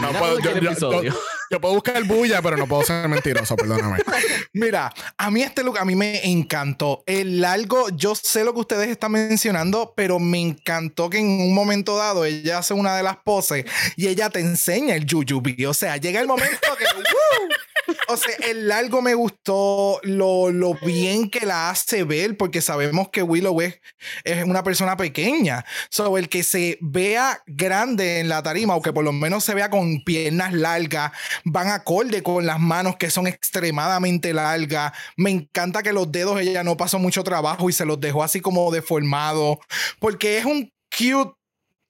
[0.00, 1.02] no puedo, yo, yo,
[1.50, 3.98] yo, puedo buscar bulla, pero no puedo ser mentiroso, perdóname.
[4.52, 7.02] Mira, a mí este look a mí me encantó.
[7.06, 11.54] El largo, yo sé lo que ustedes están mencionando, pero me encantó que en un
[11.54, 13.64] momento dado ella hace una de las poses
[13.96, 15.66] y ella te enseña el Jujubee.
[15.66, 16.84] O sea, llega el momento que
[18.10, 23.08] o sea, el largo me gustó, lo, lo, bien que la hace ver, porque sabemos
[23.10, 23.80] que Willow es,
[24.24, 25.64] es, una persona pequeña.
[25.90, 29.54] So, el que se vea grande en la tarima, o que por lo menos se
[29.54, 31.12] vea con piernas largas,
[31.44, 34.92] van acorde con las manos que son extremadamente largas.
[35.16, 38.40] Me encanta que los dedos ella no pasó mucho trabajo y se los dejó así
[38.40, 39.58] como deformados,
[39.98, 41.39] porque es un cute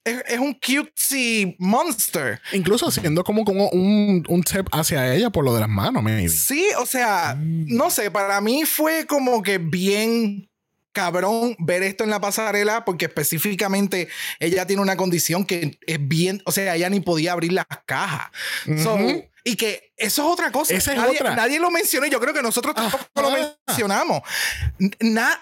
[0.05, 2.40] es, un cutesy monster.
[2.53, 6.28] Incluso siendo como, como un, un step hacia ella por lo de las manos, maybe.
[6.28, 10.51] Sí, o sea, no sé, para mí fue como que bien
[10.92, 14.09] cabrón ver esto en la pasarela porque específicamente
[14.40, 18.30] ella tiene una condición que es bien, o sea, ella ni podía abrir las cajas.
[19.45, 20.74] Y que eso es otra cosa.
[20.74, 21.36] Esa nadie, es otra.
[21.36, 23.30] nadie lo mencionó y yo creo que nosotros tampoco lo
[23.66, 24.22] mencionamos.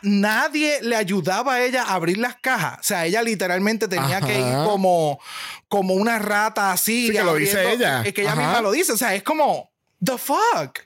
[0.02, 2.78] nadie le ayudaba a ella a abrir las cajas.
[2.80, 5.20] O sea, ella literalmente tenía que ir como,
[5.68, 7.10] como una rata así.
[7.10, 8.02] que lo dice ella.
[8.04, 8.92] Es que ella misma lo dice.
[8.92, 9.70] O sea, es como,
[10.04, 10.78] the fuck.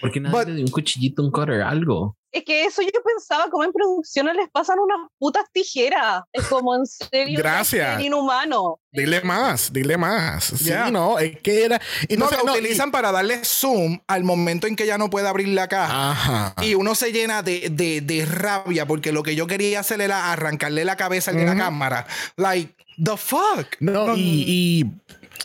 [0.00, 2.16] Porque nadie le dio un cuchillito, un cutter, algo.
[2.32, 6.22] Es que eso yo pensaba, como en producciones les pasan unas putas tijeras.
[6.32, 7.38] Es como en serio.
[7.38, 8.00] Gracias.
[8.00, 8.78] inhumano.
[8.92, 10.44] Dile más, dile más.
[10.44, 11.80] Sí, no, es que era.
[12.08, 15.48] Y no, lo utilizan para darle zoom al momento en que ya no puede abrir
[15.48, 16.10] la caja.
[16.10, 16.54] Ajá.
[16.62, 20.32] Y uno se llena de, de, de, rabia porque lo que yo quería hacer era
[20.32, 22.06] arrancarle la cabeza al de la cámara.
[22.36, 23.76] Like, the fuck.
[23.80, 24.84] No, y, y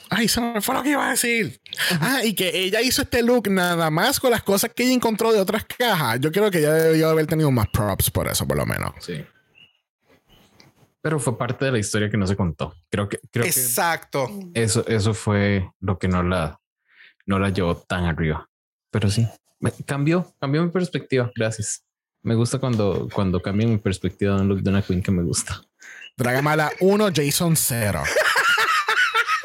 [0.09, 1.59] Ay, eso no fue lo que iba a decir.
[1.99, 5.33] Ah, y que ella hizo este look nada más con las cosas que ella encontró
[5.33, 6.19] de otras cajas.
[6.19, 8.93] Yo creo que ella debió haber tenido más props por eso, por lo menos.
[8.99, 9.25] Sí.
[11.01, 12.73] Pero fue parte de la historia que no se contó.
[12.89, 13.19] Creo que.
[13.31, 14.29] Creo Exacto.
[14.53, 16.59] eso, eso fue lo que no la,
[17.25, 18.49] no la llevó tan arriba.
[18.91, 19.27] Pero sí,
[19.85, 21.31] cambió, cambió mi perspectiva.
[21.35, 21.83] Gracias.
[22.23, 25.21] Me gusta cuando, cuando cambia mi perspectiva de un look de una queen que me
[25.21, 25.61] gusta.
[26.17, 28.01] Dragamala 1, Jason 0.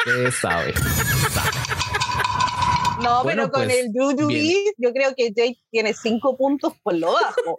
[0.04, 0.74] ¿Qué sabe?
[3.02, 4.30] No, pero con pues, el Juju
[4.76, 7.56] yo creo que Jake tiene cinco puntos por lo bajo.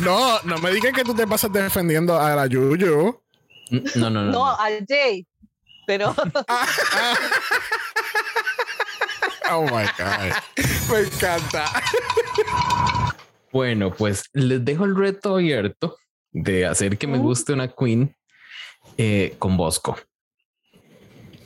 [0.00, 3.20] no, no me digas que tú te pasas defendiendo a la Juju.
[3.94, 4.32] No, no, no.
[4.32, 5.26] No, al Jake.
[5.86, 6.10] Pero.
[9.50, 10.32] oh my God.
[10.90, 11.70] Me encanta.
[13.52, 15.96] Bueno, pues les dejo el reto abierto
[16.32, 18.15] de hacer que me guste una queen
[18.96, 19.96] eh, con Bosco.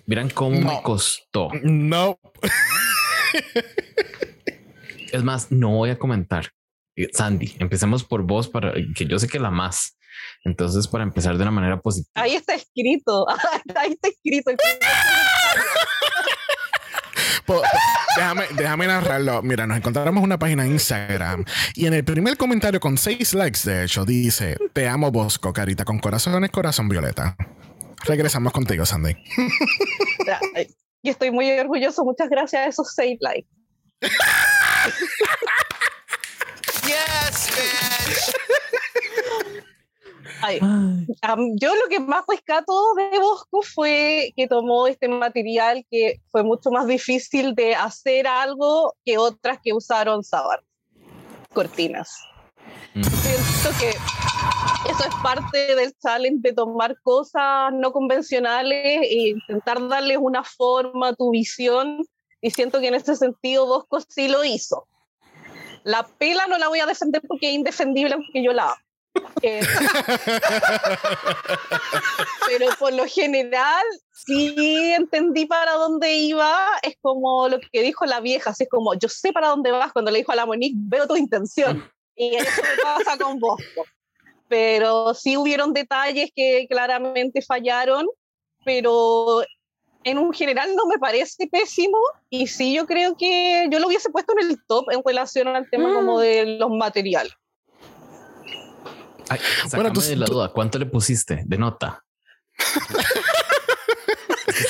[0.06, 1.50] Miran cómo me costó.
[1.62, 2.18] No.
[5.12, 6.50] es más, no voy a comentar.
[6.96, 9.96] Eh, Sandy, empecemos por vos para que yo sé que la más.
[10.44, 12.10] Entonces, para empezar de una manera positiva.
[12.14, 13.26] Ahí está escrito.
[13.76, 14.50] Ahí está escrito.
[18.16, 19.42] déjame, déjame narrarlo.
[19.42, 23.60] Mira, nos encontramos una página en Instagram y en el primer comentario con seis likes,
[23.64, 27.36] de hecho, dice: Te amo, Bosco, carita con corazones, corazón violeta.
[28.04, 29.14] Regresamos contigo, Sandy.
[31.02, 32.04] y estoy muy orgulloso.
[32.04, 33.48] Muchas gracias a esos save likes.
[36.86, 37.50] yes,
[40.46, 41.60] bitch.
[41.60, 46.70] yo lo que más rescato de Bosco fue que tomó este material que fue mucho
[46.70, 50.62] más difícil de hacer algo que otras que usaron Sabar.
[51.52, 52.10] Cortinas.
[52.94, 53.02] Mm.
[53.02, 53.90] Siento que
[54.90, 61.08] eso es parte del challenge de tomar cosas no convencionales e intentar darles una forma
[61.08, 61.98] a tu visión.
[62.40, 64.86] Y siento que en ese sentido Bosco sí lo hizo.
[65.84, 68.89] La pela no la voy a defender porque es indefendible aunque yo la amo.
[69.42, 69.62] Eh,
[72.46, 76.66] pero por lo general sí entendí para dónde iba.
[76.82, 79.92] Es como lo que dijo la vieja, así es como yo sé para dónde vas
[79.92, 81.90] cuando le dijo a la Monique, veo tu intención.
[82.16, 83.84] Y eso me pasa con Bosco.
[84.48, 88.06] Pero sí hubieron detalles que claramente fallaron,
[88.64, 89.42] pero
[90.04, 91.98] en un general no me parece pésimo
[92.30, 95.68] y sí yo creo que yo lo hubiese puesto en el top en relación al
[95.68, 96.20] tema como mm.
[96.20, 97.32] de los materiales.
[99.30, 99.38] Ay,
[99.74, 102.04] bueno, tú, de la duda, ¿cuánto le pusiste de nota?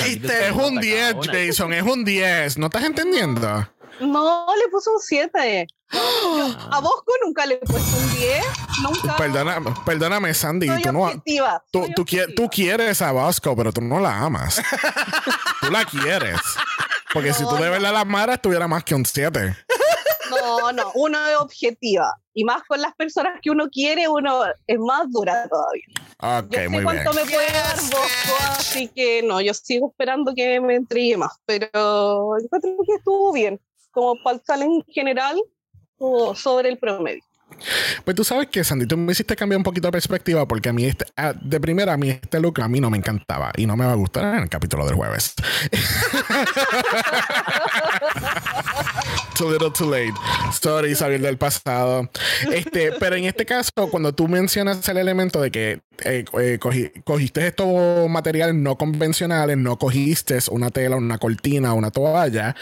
[0.07, 2.59] es un 10, Jason, es un 10.
[2.59, 3.67] ¿No estás entendiendo?
[4.01, 5.67] No, le puse un 7.
[5.91, 8.45] a Bosco nunca le he puesto un 10.
[8.83, 9.17] Nunca.
[9.17, 10.69] Perdóname, perdóname Sandy.
[10.83, 11.11] tú, no,
[11.73, 12.05] tú, tú,
[12.37, 14.61] tú, quieres a Bosco, pero tú no la amas.
[15.63, 16.39] tú la quieres.
[17.15, 19.57] Porque si tú de verdad la amaras, estuviera más que un 7.
[20.73, 22.13] No, no, uno es objetiva.
[22.35, 25.85] Y más con las personas que uno quiere, uno es más dura todavía.
[26.19, 30.35] Ok, yo sé muy cuánto me puede dar Bosco, así que no, yo sigo esperando
[30.35, 31.33] que me entregue más.
[31.45, 33.61] Pero encuentro que estuvo bien.
[33.91, 35.43] Como para el en general,
[35.99, 37.25] o sobre el promedio.
[38.05, 40.73] Pues tú sabes que, Sandy, tú me hiciste cambiar un poquito de perspectiva porque a
[40.73, 43.67] mí, este, ah, de primera, a mí este look a mí no me encantaba y
[43.67, 45.35] no me va a gustar en el capítulo del jueves.
[49.41, 50.13] too little, too late.
[50.53, 52.11] Story, salir del pasado.
[52.53, 56.59] Este, pero en este caso, cuando tú mencionas el elemento de que eh, eh,
[57.05, 62.55] cogiste estos materiales no convencionales, no cogiste una tela, una cortina, una toalla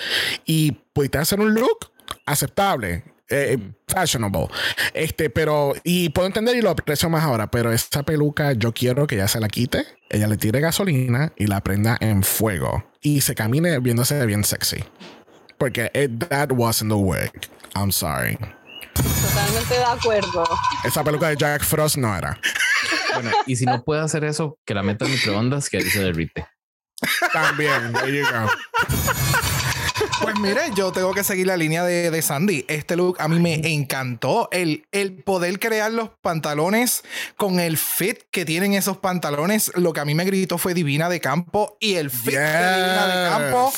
[0.45, 1.91] y pudiste hacer un look
[2.27, 3.59] aceptable eh,
[3.89, 4.47] fashionable.
[4.95, 9.07] Este, pero, y puedo entender y lo aprecio más ahora, pero esta peluca yo quiero
[9.07, 13.21] que ella se la quite, ella le tire gasolina y la prenda en fuego y
[13.21, 14.85] se camine viéndose bien sexy.
[15.59, 15.91] Porque
[16.29, 17.49] that wasn't the wig.
[17.75, 18.39] I'm sorry.
[18.95, 20.45] Totalmente de acuerdo.
[20.85, 22.39] Esa peluca de Jack Frost no era.
[23.15, 26.01] Bueno, y si no puede hacer eso, que la meta en microondas, que ahí se
[26.01, 26.47] derrite.
[27.33, 28.49] También, there you go.
[30.21, 32.65] Pues mire, yo tengo que seguir la línea de, de Sandy.
[32.69, 34.49] Este look a mí me encantó.
[34.51, 37.05] El, el, poder crear los pantalones
[37.37, 39.71] con el fit que tienen esos pantalones.
[39.77, 41.77] Lo que a mí me gritó fue Divina de Campo.
[41.81, 43.73] Y el fit de Divina de Campo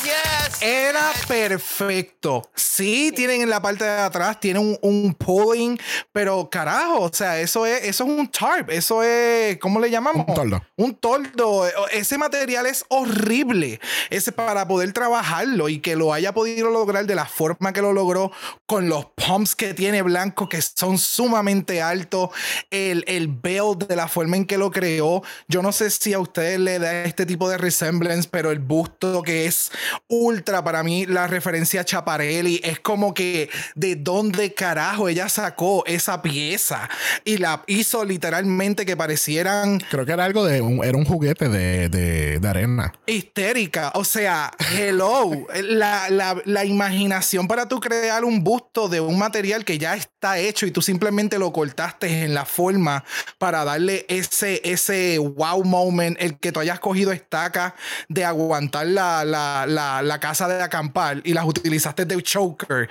[0.60, 2.50] era perfecto.
[2.54, 5.78] Sí, tienen en la parte de atrás, tienen un, un, pulling,
[6.12, 8.70] pero carajo, o sea, eso es, eso es un tarp.
[8.70, 10.26] Eso es, ¿cómo le llamamos?
[10.26, 10.62] Un toldo.
[10.76, 11.66] Un toldo.
[11.92, 13.80] Ese material es horrible.
[14.10, 17.92] Ese para poder trabajarlo y que lo haya podido lograr de la forma que lo
[17.92, 18.32] logró,
[18.66, 22.30] con los pumps que tiene Blanco, que son sumamente altos,
[22.70, 25.22] el, el build de la forma en que lo creó.
[25.48, 29.22] Yo no sé si a ustedes le da este tipo de resemblance, pero el busto
[29.22, 29.70] que es
[30.08, 35.84] ultra para mí, la referencia a Chaparelli, es como que de dónde carajo ella sacó
[35.86, 36.88] esa pieza
[37.24, 39.80] y la hizo literalmente que parecieran.
[39.90, 42.92] Creo que era algo de un, era un juguete de, de, de arena.
[43.06, 43.92] Histérica.
[43.94, 45.46] O sea, hello.
[45.62, 46.19] la, la,
[46.64, 50.82] imaginación para tú crear un busto de un material que ya está hecho y tú
[50.82, 53.04] simplemente lo cortaste en la forma
[53.38, 57.72] para darle ese, ese wow moment, el que tú hayas cogido estacas
[58.08, 62.88] de aguantar la, la, la, la casa de acampar y las utilizaste de choker.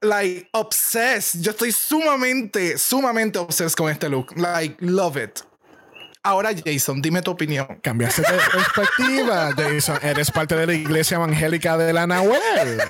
[0.00, 1.40] Like, obsessed.
[1.40, 4.36] Yo estoy sumamente, sumamente obsessed con este look.
[4.36, 5.49] Like, love it.
[6.22, 7.66] Ahora, Jason, dime tu opinión.
[7.82, 9.98] Cambiaste de perspectiva, Jason.
[10.02, 12.82] Eres parte de la iglesia evangélica de la Nahuel.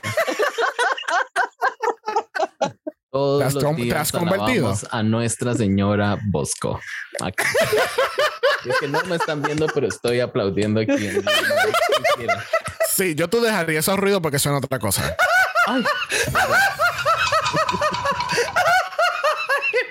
[3.10, 4.74] Todos los días ¿Te has convertido?
[4.90, 6.80] A Nuestra Señora Bosco.
[8.64, 11.10] es que no me están viendo, pero estoy aplaudiendo aquí.
[12.94, 15.16] sí, yo tú dejaría esos ruidos porque son otra cosa.
[15.66, 15.84] Ay.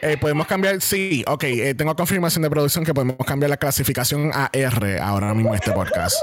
[0.01, 4.31] Eh, podemos cambiar, sí, ok, eh, tengo confirmación de producción que podemos cambiar la clasificación
[4.33, 6.15] a R ahora mismo este podcast.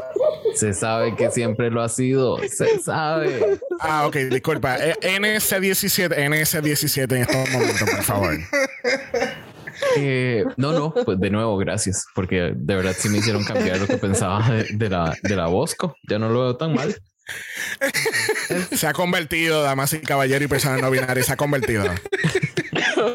[0.55, 3.59] Se sabe que siempre lo ha sido, se sabe.
[3.81, 4.77] Ah, ok, disculpa.
[4.79, 8.39] Eh, NS17, NS17 en estos momentos, por favor.
[9.99, 13.87] Eh, no, no, pues de nuevo, gracias, porque de verdad sí me hicieron cambiar lo
[13.87, 15.95] que pensaba de, de la, de la Bosco.
[16.09, 16.97] Ya no lo veo tan mal.
[18.72, 21.85] Se ha convertido, damas y caballero y personas no binarias, se ha convertido.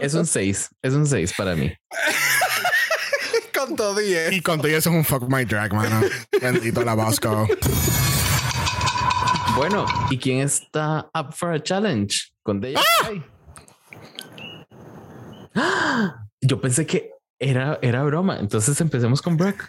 [0.01, 1.71] Es un 6, es un 6 para mí.
[3.57, 4.31] Con todo 10.
[4.33, 6.01] Y con todo eso es un fuck my drag, mano.
[6.41, 7.47] Bendito la Bosco.
[9.55, 12.31] Bueno, ¿y quién está up for a challenge?
[12.41, 12.81] Con Deja.
[15.55, 16.25] ¡Ah!
[16.41, 18.39] Yo pensé que era, era broma.
[18.39, 19.63] Entonces empecemos con Brock.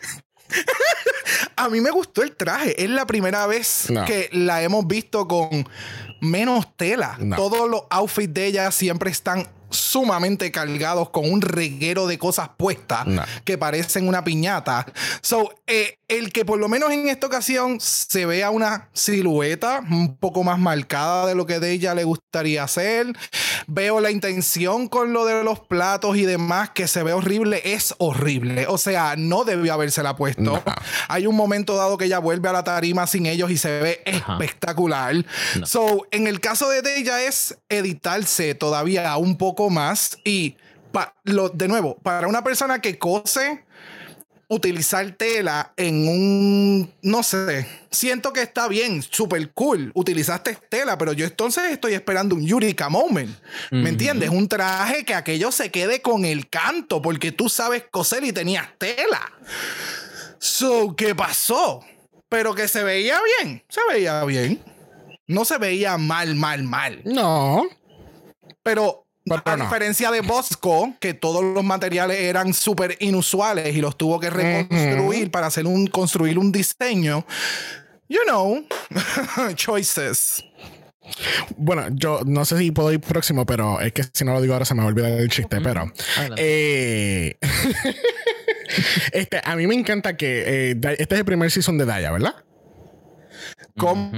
[1.56, 2.82] A mí me gustó el traje.
[2.82, 4.04] Es la primera vez No.
[4.04, 5.68] que la hemos visto con
[6.20, 7.16] menos tela.
[7.20, 7.36] No.
[7.36, 13.06] Todos los outfits de ella siempre están sumamente cargados con un reguero de cosas puestas
[13.44, 14.86] que parecen una piñata.
[15.20, 20.16] So, eh, el que por lo menos en esta ocasión se vea una silueta un
[20.16, 23.06] poco más marcada de lo que de ella le gustaría hacer.
[23.66, 27.62] Veo la intención con lo de los platos y demás que se ve horrible.
[27.64, 28.66] Es horrible.
[28.68, 30.62] O sea, no debió habérsela puesto.
[31.08, 34.02] Hay un momento dado que ella vuelve a la tarima sin ellos y se ve
[34.06, 34.34] Ajá.
[34.34, 35.24] espectacular.
[35.64, 40.56] So, en el caso de ella es editarse todavía un poco más y
[40.92, 43.64] pa- lo, de nuevo, para una persona que cose,
[44.48, 51.14] utilizar tela en un, no sé, siento que está bien, súper cool, utilizaste tela, pero
[51.14, 53.34] yo entonces estoy esperando un Eureka Moment,
[53.70, 54.28] ¿me entiendes?
[54.28, 58.68] Un traje que aquello se quede con el canto, porque tú sabes coser y tenías
[58.76, 59.32] tela.
[60.38, 61.80] So, ¿qué pasó?
[62.28, 64.62] Pero que se veía bien, se veía bien.
[65.28, 67.00] No se veía mal, mal, mal.
[67.04, 67.64] No.
[68.62, 69.64] Pero Pero a no.
[69.64, 75.30] diferencia de Bosco, que todos los materiales eran súper inusuales y los tuvo que reconstruir
[75.30, 77.24] para hacer un, construir un diseño,
[78.08, 78.64] you know,
[79.54, 80.44] choices.
[81.56, 84.54] Bueno, yo no sé si puedo ir próximo, pero es que si no lo digo
[84.54, 85.92] ahora se me va a olvidar el chiste, pero...
[86.36, 87.36] Eh,
[89.12, 90.70] este, a mí me encanta que...
[90.70, 92.34] eh, este es el primer season de Daya, ¿verdad?
[93.78, 94.10] ¿Cómo?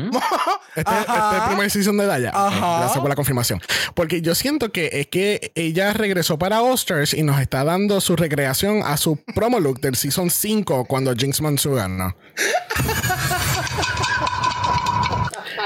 [0.75, 2.31] Este, este es el primer season de Daya.
[2.35, 2.79] Ajá.
[2.79, 3.61] Gracias por la confirmación.
[3.95, 8.17] Porque yo siento que es que ella regresó para All-Stars y nos está dando su
[8.17, 12.17] recreación a su promo look del season 5 cuando Jinx Monsoon ganó.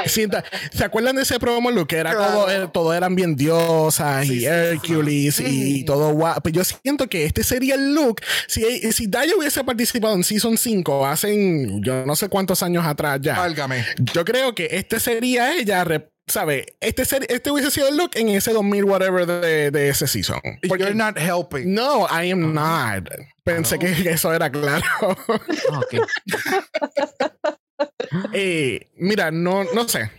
[0.08, 1.88] Sienta- ¿Se acuerdan de ese promo look?
[1.88, 2.32] Que era Claro.
[2.46, 5.44] todo, todo eran bien diosas Sí, y sí, Hercules sí.
[5.80, 6.40] y todo guapo.
[6.42, 8.20] Pues yo siento que este sería el look.
[8.46, 11.28] Si, si Daya hubiese participado en Season 5 hace
[11.80, 13.36] yo no sé cuántos años atrás ya.
[13.38, 13.84] Válgame.
[14.14, 15.84] Yo creo que este sería ella,
[16.26, 16.76] ¿sabe?
[16.80, 20.40] Este, ser- este hubiese sido el look en ese 2000 whatever de, de ese season.
[20.68, 21.72] Porque- You're not helping.
[21.74, 23.08] no, I am not.
[23.44, 24.84] Pensé que eso era claro.
[25.00, 25.94] Ah, ok.
[28.32, 30.10] Eh, mira, no, no sé.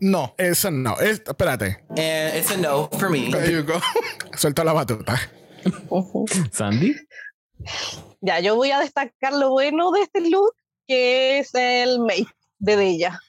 [0.00, 0.34] No.
[0.38, 0.98] Eso no.
[1.00, 1.84] Es- espérate.
[1.90, 3.30] And it's a no for me.
[3.30, 3.80] There you go.
[4.36, 5.18] Suelta la batuta.
[6.50, 6.94] Sandy.
[8.20, 10.54] Ya, yo voy a destacar lo bueno de este look,
[10.86, 12.26] que es el make
[12.58, 13.20] de ella.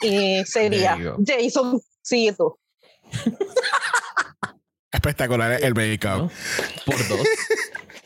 [0.00, 0.98] Y sería.
[1.24, 2.58] Jason, sí, tú.
[4.92, 6.18] Espectacular el make-up.
[6.18, 6.30] ¿no?
[6.84, 7.26] Por dos.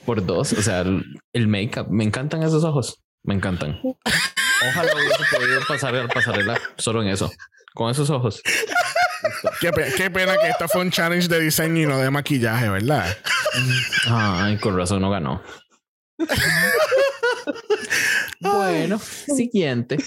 [0.05, 0.53] Por dos.
[0.53, 1.89] O sea, el, el make-up.
[1.91, 3.01] Me encantan esos ojos.
[3.23, 3.79] Me encantan.
[3.83, 7.31] Ojalá hubiese podido pasar al pasarela solo en eso.
[7.75, 8.43] Con esos ojos.
[9.61, 12.69] Qué, pe- qué pena que esto fue un challenge de diseño y no de maquillaje,
[12.69, 13.17] ¿verdad?
[14.09, 15.43] Ay, con razón no ganó.
[18.41, 19.99] bueno, siguiente.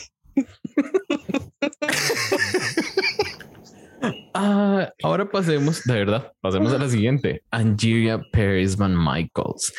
[4.33, 7.43] Ah, ahora pasemos, de verdad, pasemos a la siguiente.
[7.51, 9.73] Angeria Parisman Michaels.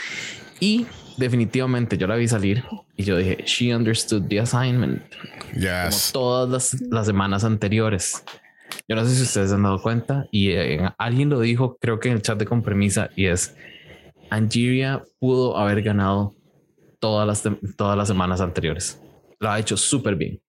[0.60, 2.64] Y definitivamente yo la vi salir
[2.96, 5.02] y yo dije, she understood the assignment
[5.52, 6.10] como Yes.
[6.12, 8.24] todas las, las semanas anteriores.
[8.88, 12.00] Yo no sé si ustedes se han dado cuenta y eh, alguien lo dijo, creo
[12.00, 13.54] que en el chat de compromisa y es
[14.30, 16.34] Angeria pudo haber ganado
[16.98, 17.42] todas las,
[17.76, 19.00] todas las semanas anteriores.
[19.38, 20.40] Lo ha hecho súper bien.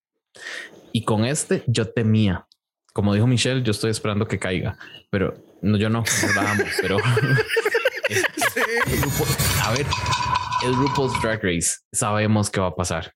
[0.91, 2.47] Y con este yo temía,
[2.93, 4.77] como dijo Michelle, yo estoy esperando que caiga,
[5.11, 6.97] pero no, yo no, no la amo, pero
[8.85, 9.85] RuPaul- a ver,
[10.65, 13.11] el RuPaul's Drag Race, sabemos qué va a pasar.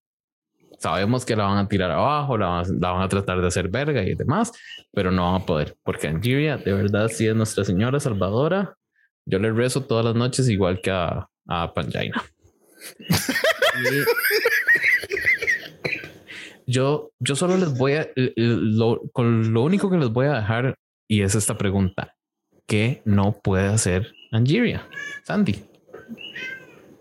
[0.77, 3.69] Sabemos que la van a tirar abajo, la van, la van a tratar de hacer
[3.69, 4.51] verga y demás,
[4.93, 8.75] pero no van a poder, porque Angeria de verdad sí es nuestra señora salvadora.
[9.25, 12.23] Yo le rezo todas las noches igual que a, a Panjaina.
[16.67, 20.75] Yo, yo solo les voy a, lo, con lo único que les voy a dejar
[21.07, 22.15] y es esta pregunta.
[22.67, 24.87] ¿Qué no puede hacer Angeria?
[25.23, 25.68] Sandy.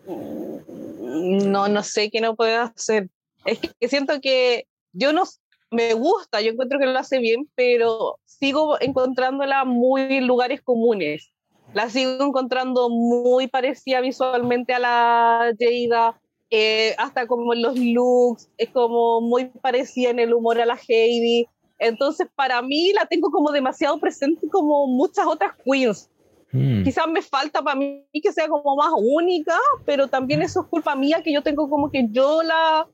[0.09, 3.09] No, no sé qué no puede hacer.
[3.45, 5.25] Es que siento que yo no
[5.71, 11.31] me gusta, yo encuentro que lo hace bien, pero sigo encontrándola muy en lugares comunes.
[11.75, 16.19] La sigo encontrando muy parecida visualmente a la Jada,
[16.51, 20.79] eh, hasta como en los looks, es como muy parecida en el humor a la
[20.89, 21.47] Heidi.
[21.79, 26.11] Entonces, para mí la tengo como demasiado presente como muchas otras queens.
[26.53, 26.83] Mm.
[26.83, 30.97] Quizás me falta para mí que sea como más única, pero también eso es culpa
[30.97, 32.87] mía que yo tengo como que yo la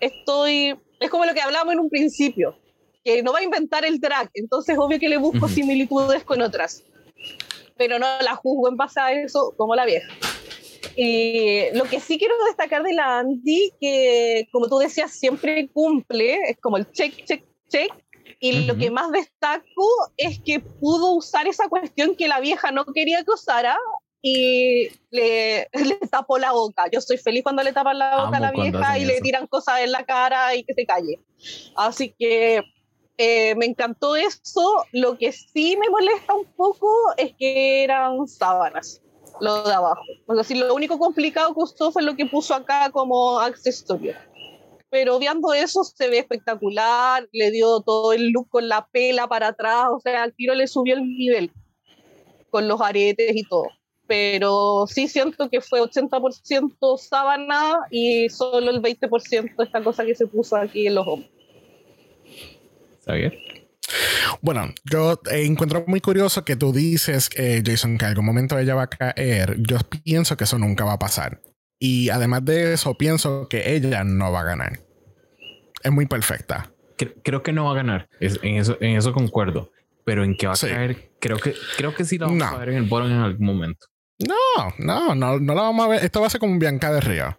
[0.00, 2.56] estoy, es como lo que hablábamos en un principio,
[3.04, 6.84] que no va a inventar el drag, entonces obvio que le busco similitudes con otras,
[7.76, 10.12] pero no la juzgo en base a eso como la vieja.
[10.96, 16.38] Y lo que sí quiero destacar de la Andy, que como tú decías, siempre cumple,
[16.48, 17.92] es como el check, check, check.
[18.44, 18.82] Y lo Ujú.
[18.82, 19.86] que más destaco
[20.16, 23.78] es que pudo usar esa cuestión que la vieja no quería que usara
[24.20, 26.88] y le, le tapó la boca.
[26.90, 29.14] Yo estoy feliz cuando le tapan la boca a Amo la cuando vieja y le
[29.14, 29.22] eso.
[29.22, 31.20] tiran cosas en la cara y que se calle.
[31.76, 32.62] Así que
[33.16, 34.86] eh, me encantó eso.
[34.90, 39.00] Lo que sí me molesta un poco es que eran sábanas,
[39.40, 40.02] lo de abajo.
[40.30, 44.16] Es decir, lo único complicado que usó fue lo que puso acá como accesorio.
[44.92, 49.48] Pero viendo eso se ve espectacular, le dio todo el look con la pela para
[49.48, 51.50] atrás, o sea, al tiro le subió el nivel
[52.50, 53.68] con los aretes y todo.
[54.06, 60.26] Pero sí siento que fue 80% sábana y solo el 20% esta cosa que se
[60.26, 61.30] puso aquí en los hombros.
[62.98, 63.32] ¿Está bien?
[64.42, 68.58] Bueno, yo eh, encuentro muy curioso que tú dices, eh, Jason, que en algún momento
[68.58, 69.56] ella va a caer.
[69.66, 71.40] Yo pienso que eso nunca va a pasar.
[71.84, 74.81] Y además de eso, pienso que ella no va a ganar.
[75.82, 76.70] Es muy perfecta.
[76.98, 78.08] Cre- Creo que no va a ganar.
[78.20, 79.70] Es- en, eso, en eso concuerdo.
[80.04, 80.66] Pero en que va a Sí.
[80.68, 82.46] caer, creo que, creo que sí la vamos No.
[82.48, 83.86] a ver en el bottom en algún momento.
[84.18, 84.34] No,
[84.78, 86.04] no, no, no la vamos a ver.
[86.04, 87.38] Esto va a ser como un Bianca de Río.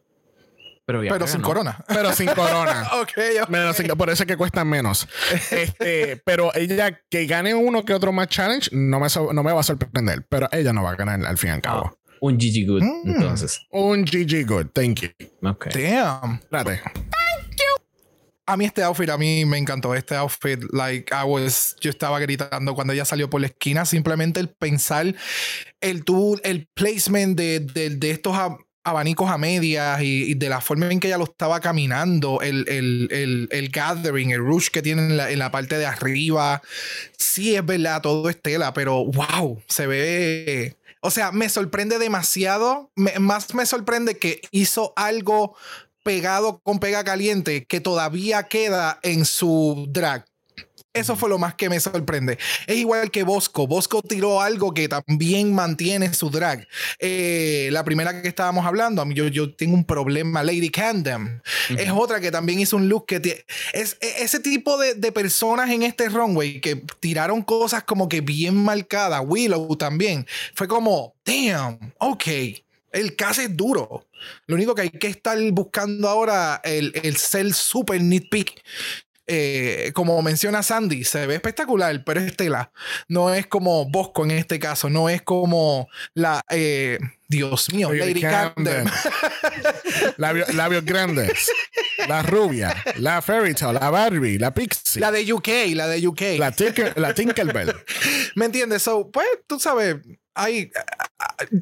[0.86, 1.48] Pero, ya Pero sin ganó.
[1.48, 1.86] corona.
[1.88, 2.90] Pero sin corona.
[3.02, 3.12] ok,
[3.44, 3.50] ok.
[3.50, 5.08] Menos por eso es que cuesta menos.
[5.52, 9.54] Este, pero ella que gane uno que otro más challenge no me, so- no me
[9.54, 10.26] va a sorprender.
[10.28, 11.84] Pero ella no va a ganar al fin y al cabo.
[11.86, 13.10] Ah, un GG Good, Mm.
[13.16, 13.62] entonces.
[13.72, 15.10] Un GG good, thank you.
[15.42, 15.68] Ok.
[15.74, 16.36] Damn.
[16.36, 16.82] Espérate.
[18.46, 19.96] A mí este outfit, a mí me encantó.
[19.96, 23.86] Este outfit, like, I was, yo estaba gritando cuando ella salió por la esquina.
[23.86, 25.16] Simplemente el pensar,
[25.80, 30.50] el tú, el placement de, de, de estos ab- abanicos a medias y, y de
[30.50, 34.68] la forma en que ella lo estaba caminando, el, el, el, el gathering, el rush
[34.68, 36.62] que tiene en la, en la parte de arriba.
[37.18, 40.76] Sí, es verdad, todo es tela, pero wow, se ve.
[41.06, 42.92] O sea, me sorprende demasiado.
[42.96, 45.56] Me- más me sorprende que hizo algo
[46.04, 50.26] pegado con pega caliente que todavía queda en su drag.
[50.94, 52.38] Eso fue lo más que me sorprende.
[52.68, 53.66] Es igual que Bosco.
[53.66, 56.68] Bosco tiró algo que también mantiene su drag.
[57.00, 60.44] Eh, la primera que estábamos hablando, a mí yo, yo tengo un problema.
[60.44, 63.44] Lady Candem es otra que también hizo un look que
[63.74, 68.22] es e- ese tipo de, de personas en este runway que tiraron cosas como que
[68.22, 69.24] bien marcadas.
[69.26, 70.28] Willow también.
[70.54, 72.28] Fue como, damn, ok.
[72.92, 74.06] El caso es duro.
[74.48, 78.62] Lo único que hay que estar buscando ahora el, el ser super nitpick.
[79.26, 82.74] Eh, como menciona Sandy, se ve espectacular, pero es tela.
[83.08, 86.42] No es como Bosco en este caso, no es como la.
[86.50, 87.00] eh,
[87.30, 88.86] Dios mío, Lady Camden.
[90.18, 91.50] Labios, labios grandes.
[92.08, 92.76] La rubia.
[92.98, 93.80] La Fairy Tale.
[93.80, 94.38] La Barbie.
[94.38, 95.00] La Pixie.
[95.00, 96.22] La La, de UK, la de UK.
[96.52, 97.74] Tinker- la Tinkerbell.
[98.36, 98.84] ¿Me entiendes?
[98.84, 99.96] So, pues tú sabes,
[100.36, 100.72] hay,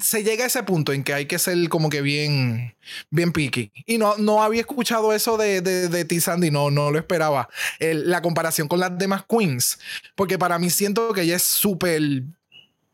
[0.02, 2.76] se llega a ese punto en que hay que ser como que bien,
[3.10, 3.72] bien picky.
[3.86, 7.50] Y no, no había escuchado eso de, de, de ti, Sandy, no, no lo esperaba.
[7.80, 9.80] El- la comparación con las demás queens,
[10.16, 12.02] porque para mí siento que ella es súper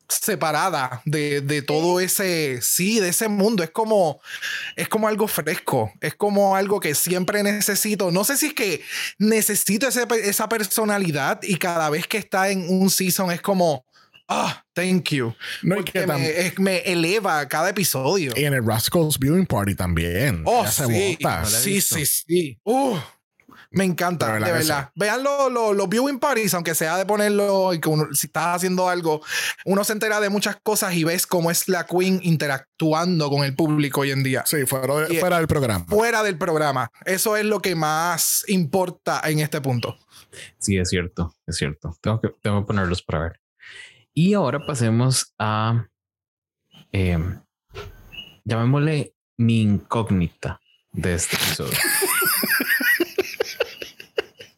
[0.10, 3.62] separada de, de todo ese, sí, de ese mundo.
[3.64, 4.22] Es como,
[4.78, 5.92] es como algo fresco.
[6.00, 8.10] Es como algo que siempre necesito.
[8.12, 8.82] No sé si es que
[9.20, 13.86] necesito ese esa personalidad y cada vez que está en un season es como,
[14.28, 15.34] ah, thank you.
[15.64, 18.34] No, Porque que me, es- me eleva cada episodio.
[18.36, 20.44] Y en el Rascals Viewing Party también.
[20.46, 21.18] Oh, Ya se sí.
[21.46, 22.60] Sí, sí, sí.
[22.64, 22.98] Uh,
[23.70, 24.86] me encanta, De de verdad verdad.
[24.88, 28.28] que Vean los los- los viewing parties, aunque sea de ponerlo y que uno, si
[28.28, 29.22] estás haciendo algo,
[29.66, 33.56] uno se entera de muchas cosas y ves cómo es la Queen interactuando con el
[33.56, 34.44] público hoy en día.
[34.46, 35.86] Sí, fuera, de- Y- fuera del programa.
[35.88, 36.92] Fuera del programa.
[37.06, 39.98] Eso es lo que más importa en este punto.
[40.60, 41.98] Sí, es cierto, es cierto.
[42.02, 43.40] Tengo que, tengo que ponerlos para ver.
[44.20, 45.86] Y ahora pasemos a,
[46.92, 47.20] eh,
[48.44, 50.60] llamémosle mi incógnita
[50.92, 51.78] de este episodio.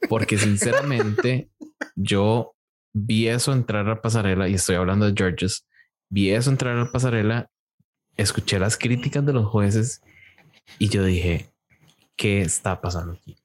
[0.07, 1.49] Porque sinceramente
[1.94, 2.56] yo
[2.94, 5.68] vi eso entrar a la pasarela y estoy hablando de Georges.
[6.10, 7.49] Vi eso entrar a la pasarela,
[8.15, 10.02] escuché las críticas de los jueces
[10.77, 11.52] y yo dije,
[12.15, 13.36] ¿qué está pasando aquí?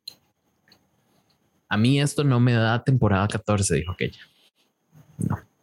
[1.69, 4.20] A mí esto no me da temporada 14, dijo aquella.
[5.19, 5.54] No.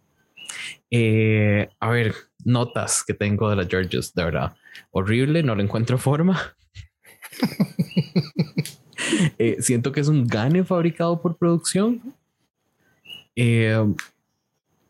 [0.92, 2.14] Eh, a ver,
[2.44, 4.56] notas que tengo de la Georges, de verdad.
[4.92, 6.56] Horrible, no le encuentro forma.
[9.38, 12.14] Eh, siento que es un gane fabricado por producción.
[13.36, 13.84] Eh,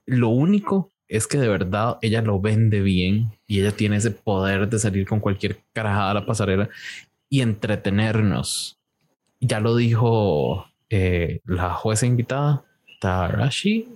[0.06, 4.69] lo único es que de verdad ella lo vende bien y ella tiene ese poder
[4.69, 6.69] de salir con cualquier carajada a la pasarela
[7.30, 8.80] y entretenernos.
[9.40, 12.64] Ya lo dijo eh, la jueza invitada,
[12.99, 13.88] Tarashi.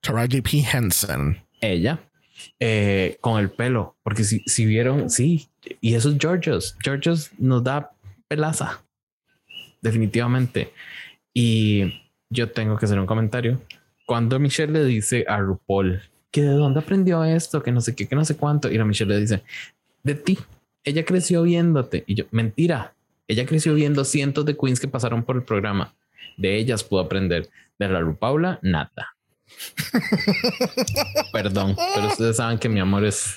[0.00, 0.64] Taraji P.
[0.72, 1.38] Henson.
[1.60, 1.98] Ella.
[3.20, 5.48] con el pelo, porque si, si vieron, sí,
[5.80, 6.76] y eso es Georgios.
[6.82, 7.92] Georgios nos da
[8.28, 8.82] pelaza
[9.80, 10.72] definitivamente.
[11.32, 13.60] Y yo tengo que hacer un comentario.
[14.06, 18.06] Cuando Michelle le dice a RuPaul que de dónde aprendió esto, que no sé qué,
[18.06, 19.42] que no sé cuánto, y la Michelle le dice
[20.02, 20.38] de ti.
[20.84, 22.04] Ella creció viéndote.
[22.06, 22.94] Y yo, mentira.
[23.28, 25.94] Ella creció viendo cientos de queens que pasaron por el programa.
[26.36, 27.48] De ellas pudo aprender.
[27.78, 29.16] De la RuPaula, nada.
[31.32, 33.36] Perdón, pero ustedes saben que mi amor es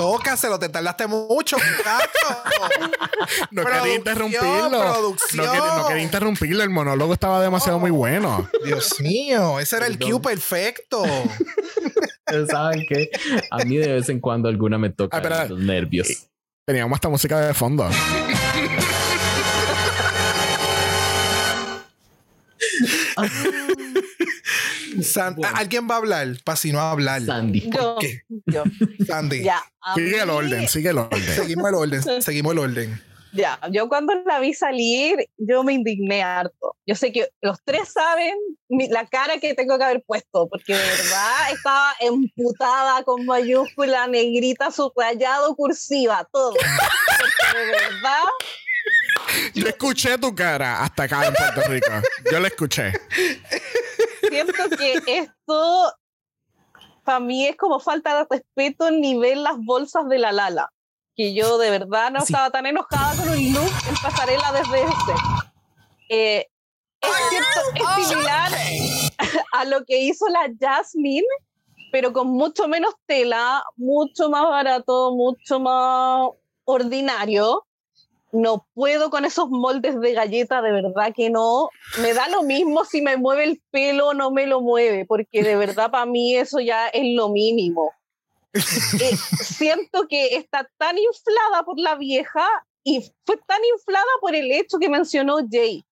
[0.00, 1.58] Tócaselo, te tardaste mucho,
[3.50, 5.14] no quería interrumpirlo.
[5.34, 5.52] No
[5.88, 6.62] quería, interrumpirlo.
[6.62, 8.48] El monólogo estaba demasiado muy bueno.
[8.64, 11.04] Dios mío, ese era el cue perfecto.
[12.48, 13.10] ¿Saben qué?
[13.50, 16.08] A mí de vez en cuando alguna me toca ah, los nervios.
[16.66, 17.86] Teníamos esta música de fondo.
[25.54, 26.36] ¿Alguien va a hablar?
[26.44, 27.22] Para si no hablar.
[27.22, 27.70] Sandy.
[28.00, 28.22] qué?
[29.06, 29.44] Sandy.
[29.94, 31.22] sigue el orden, sigue el orden.
[31.22, 33.00] Seguimos el orden, seguimos el orden.
[33.32, 36.74] Ya, yo cuando la vi salir, yo me indigné harto.
[36.84, 38.34] Yo sé que los tres saben
[38.68, 44.72] la cara que tengo que haber puesto, porque de verdad estaba emputada con mayúscula, negrita,
[44.72, 46.54] subrayado, cursiva, todo.
[46.54, 48.24] de verdad
[49.54, 51.90] yo escuché tu cara hasta acá en Puerto Rico.
[52.30, 52.92] Yo la escuché.
[54.28, 55.92] Siento que esto
[57.04, 60.70] para mí es como falta de respeto ni ver las bolsas de la Lala.
[61.16, 65.12] Que yo de verdad no estaba tan enojada con un look en pasarela desde este.
[66.08, 66.46] Eh,
[67.00, 67.60] es cierto,
[67.98, 68.52] es similar
[69.52, 71.26] a lo que hizo la Jasmine,
[71.92, 76.28] pero con mucho menos tela, mucho más barato, mucho más
[76.64, 77.66] ordinario
[78.32, 81.68] no puedo con esos moldes de galleta, de verdad que no.
[82.00, 85.42] Me da lo mismo si me mueve el pelo o no me lo mueve, porque
[85.42, 87.92] de verdad para mí eso ya es lo mínimo.
[89.00, 92.44] Eh, siento que está tan inflada por la vieja
[92.82, 95.84] y fue tan inflada por el hecho que mencionó Jay.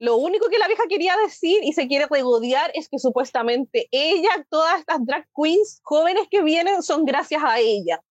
[0.00, 4.30] Lo único que la vieja quería decir y se quiere regodear es que supuestamente ella,
[4.48, 8.02] todas estas drag queens jóvenes que vienen son gracias a ella.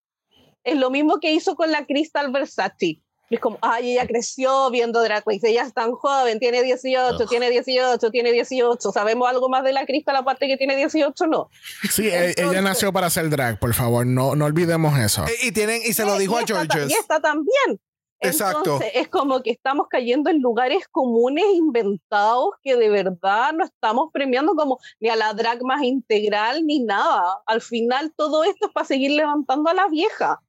[0.63, 3.01] Es lo mismo que hizo con la Crystal Versace
[3.35, 7.49] es como, ay, ella creció viendo Drag Race, ella es tan joven, tiene 18, tiene
[7.49, 8.91] 18, tiene 18.
[8.91, 11.27] ¿Sabemos algo más de la Cristal aparte que tiene 18?
[11.27, 11.49] No.
[11.89, 15.25] Sí, e, ella nació para hacer drag, por favor, no, no olvidemos eso.
[15.27, 16.87] Eh, y, tienen, y se lo dijo a George.
[16.87, 17.79] Y está también.
[18.21, 18.73] Exacto.
[18.73, 24.09] Entonces, es como que estamos cayendo en lugares comunes inventados que de verdad no estamos
[24.11, 27.37] premiando como ni a la drag más integral ni nada.
[27.45, 30.41] Al final todo esto es para seguir levantando a la vieja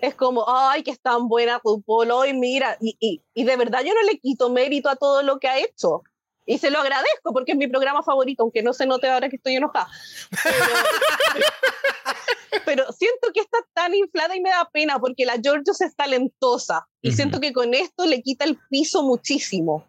[0.00, 3.82] es como, ay, que es tan buena RuPaul hoy, mira, y, y, y, de verdad
[3.84, 6.02] yo no le quito mérito a todo lo que ha hecho.
[6.46, 9.36] Y se lo agradezco porque es mi programa favorito, aunque no se note ahora que
[9.36, 9.88] estoy enojada.
[12.64, 16.88] Pero, siento que está tan inflada y me da pena porque la Georgios es talentosa
[17.02, 19.86] y siento que con esto le quita el piso muchísimo.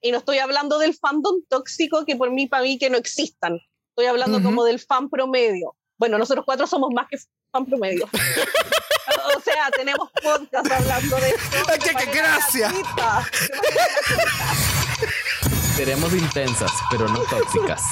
[0.00, 3.60] Y no estoy hablando del fandom tóxico que por mí, para mí, que no existan.
[3.88, 5.74] Estoy hablando como del fan promedio.
[6.00, 7.18] Bueno, nosotros cuatro somos más que
[7.52, 8.08] fan promedio.
[9.36, 11.58] o sea, tenemos podcast hablando de esto.
[11.78, 12.72] ¡Qué, gracias!
[15.76, 17.82] Seremos intensas, pero no tóxicas.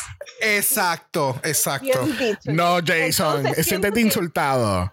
[0.40, 2.08] Exacto, exacto.
[2.46, 4.90] No, Jason, siéntete insultado.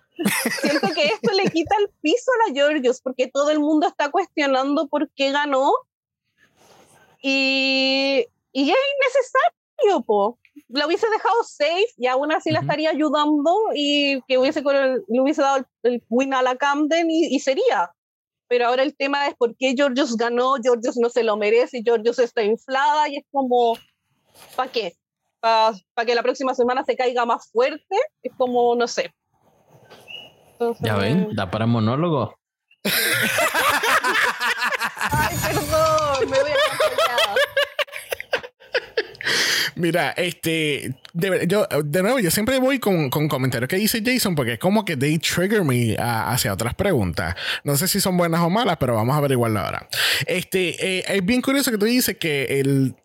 [0.59, 4.11] Siento que esto le quita el piso a la Georgios porque todo el mundo está
[4.11, 5.71] cuestionando por qué ganó.
[7.21, 10.37] Y, y es innecesario, po
[10.75, 15.41] la hubiese dejado safe y aún así la estaría ayudando y que hubiese le hubiese
[15.41, 17.91] dado el, win a la Camden y, sería.
[18.47, 22.19] Pero ahora el tema es por qué Georgios ganó, Georgios no se lo merece, Georgios
[22.19, 23.77] está inflada y es como,
[24.55, 24.93] ¿para qué?
[25.39, 25.73] ¿Para
[26.05, 27.95] que la próxima semana se caiga más fuerte?
[28.21, 29.13] Es como, no sé.
[30.81, 32.35] ya ven, da para monólogo.
[35.11, 36.55] Ay, perdón, me voy a
[39.75, 44.35] Mira, este, de, yo, de nuevo, yo siempre voy con, con, comentarios que dice Jason
[44.35, 47.35] porque es como que they trigger me hacia otras preguntas.
[47.63, 49.87] No sé si son buenas o malas, pero vamos a averiguarlo ahora.
[50.25, 52.95] Este, eh, es bien curioso que tú dices que el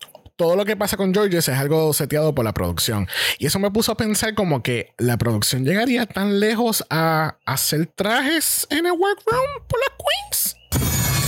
[0.40, 3.06] todo lo que pasa con Georges es algo seteado por la producción.
[3.38, 7.84] Y eso me puso a pensar como que la producción llegaría tan lejos a hacer
[7.94, 11.19] trajes en el workroom por las queens.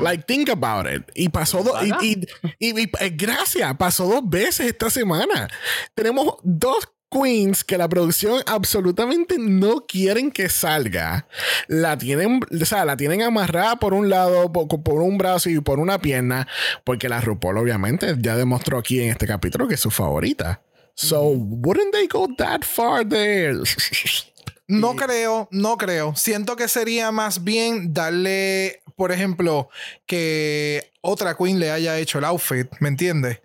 [0.00, 1.02] Like, think about it.
[1.14, 1.82] Y pasó dos.
[1.84, 2.26] Y, y,
[2.58, 5.48] y, y, eh, gracias, pasó dos veces esta semana.
[5.94, 11.26] Tenemos dos queens que la producción absolutamente no quieren que salga.
[11.68, 15.60] La tienen, o sea, la tienen amarrada por un lado, por, por, un brazo y
[15.60, 16.48] por una pierna,
[16.84, 20.62] porque la RuPaul obviamente ya demostró aquí en este capítulo que es su favorita.
[20.94, 23.54] So, wouldn't they go that far there?
[24.68, 26.14] No creo, no creo.
[26.16, 29.68] Siento que sería más bien darle, por ejemplo,
[30.06, 33.40] que otra queen le haya hecho el outfit, ¿me entiendes?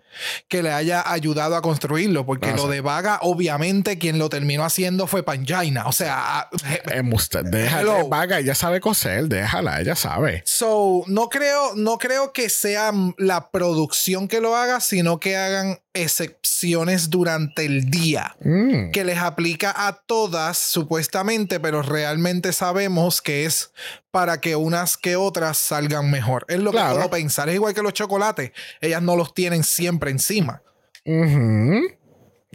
[0.48, 4.64] Que le haya ayudado a construirlo, porque Ah, lo de Vaga, obviamente, quien lo terminó
[4.64, 5.86] haciendo fue Panjaina.
[5.86, 6.48] O sea,
[6.90, 8.08] Eh, musta- déjala, Hello.
[8.08, 10.42] vaga, ella sabe coser, déjala, ella sabe.
[10.46, 15.78] So, no creo, no creo que sea la producción que lo haga, sino que hagan
[15.94, 18.36] excepciones durante el día.
[18.40, 18.90] Mm.
[18.92, 23.72] Que les aplica a todas, supuestamente, pero realmente sabemos que es
[24.10, 26.44] para que unas que otras salgan mejor.
[26.48, 26.88] Es lo Claro.
[26.88, 27.48] que puedo pensar.
[27.48, 28.52] Es igual que los chocolates.
[28.80, 30.62] Ellas no los tienen siempre encima.
[31.04, 31.82] Ujú.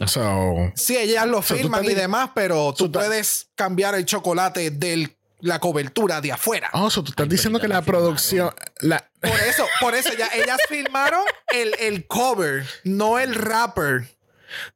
[0.06, 5.16] So, Sí, ellas lo So, firman y demás, pero tú puedes cambiar el chocolate de
[5.40, 6.70] la cobertura de afuera.
[6.72, 8.06] oh, so tú estás Ay, diciendo que la la firmaron.
[8.06, 8.50] producción,
[8.80, 11.22] la, Por eso, por eso ya ellas firmaron
[11.52, 14.08] el, el cover, no el rapper.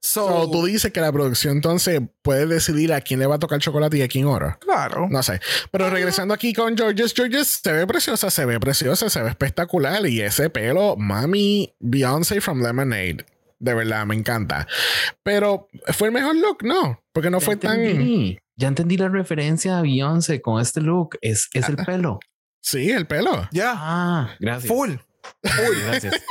[0.01, 3.39] So, so, tú dices que la producción entonces puede decidir a quién le va a
[3.39, 4.57] tocar chocolate y a quién oro.
[4.61, 5.07] claro.
[5.11, 5.41] No sé.
[5.71, 10.07] Pero regresando aquí con Georges, Georges se ve preciosa, se ve preciosa, se ve espectacular.
[10.07, 13.25] Y ese pelo, mami, Beyoncé from Lemonade.
[13.61, 14.67] De verdad, me encanta.
[15.23, 17.81] Pero fue el mejor look, no, porque no Ya fue tan.
[17.81, 18.39] entendí.
[18.57, 21.17] Ya entendí la referencia a Beyoncé con este look.
[21.21, 22.21] Es, es el pelo.
[22.61, 23.49] Sí, el pelo.
[23.53, 24.69] Ya, Ah, gracias.
[24.73, 24.91] full.
[25.43, 26.15] Gracias.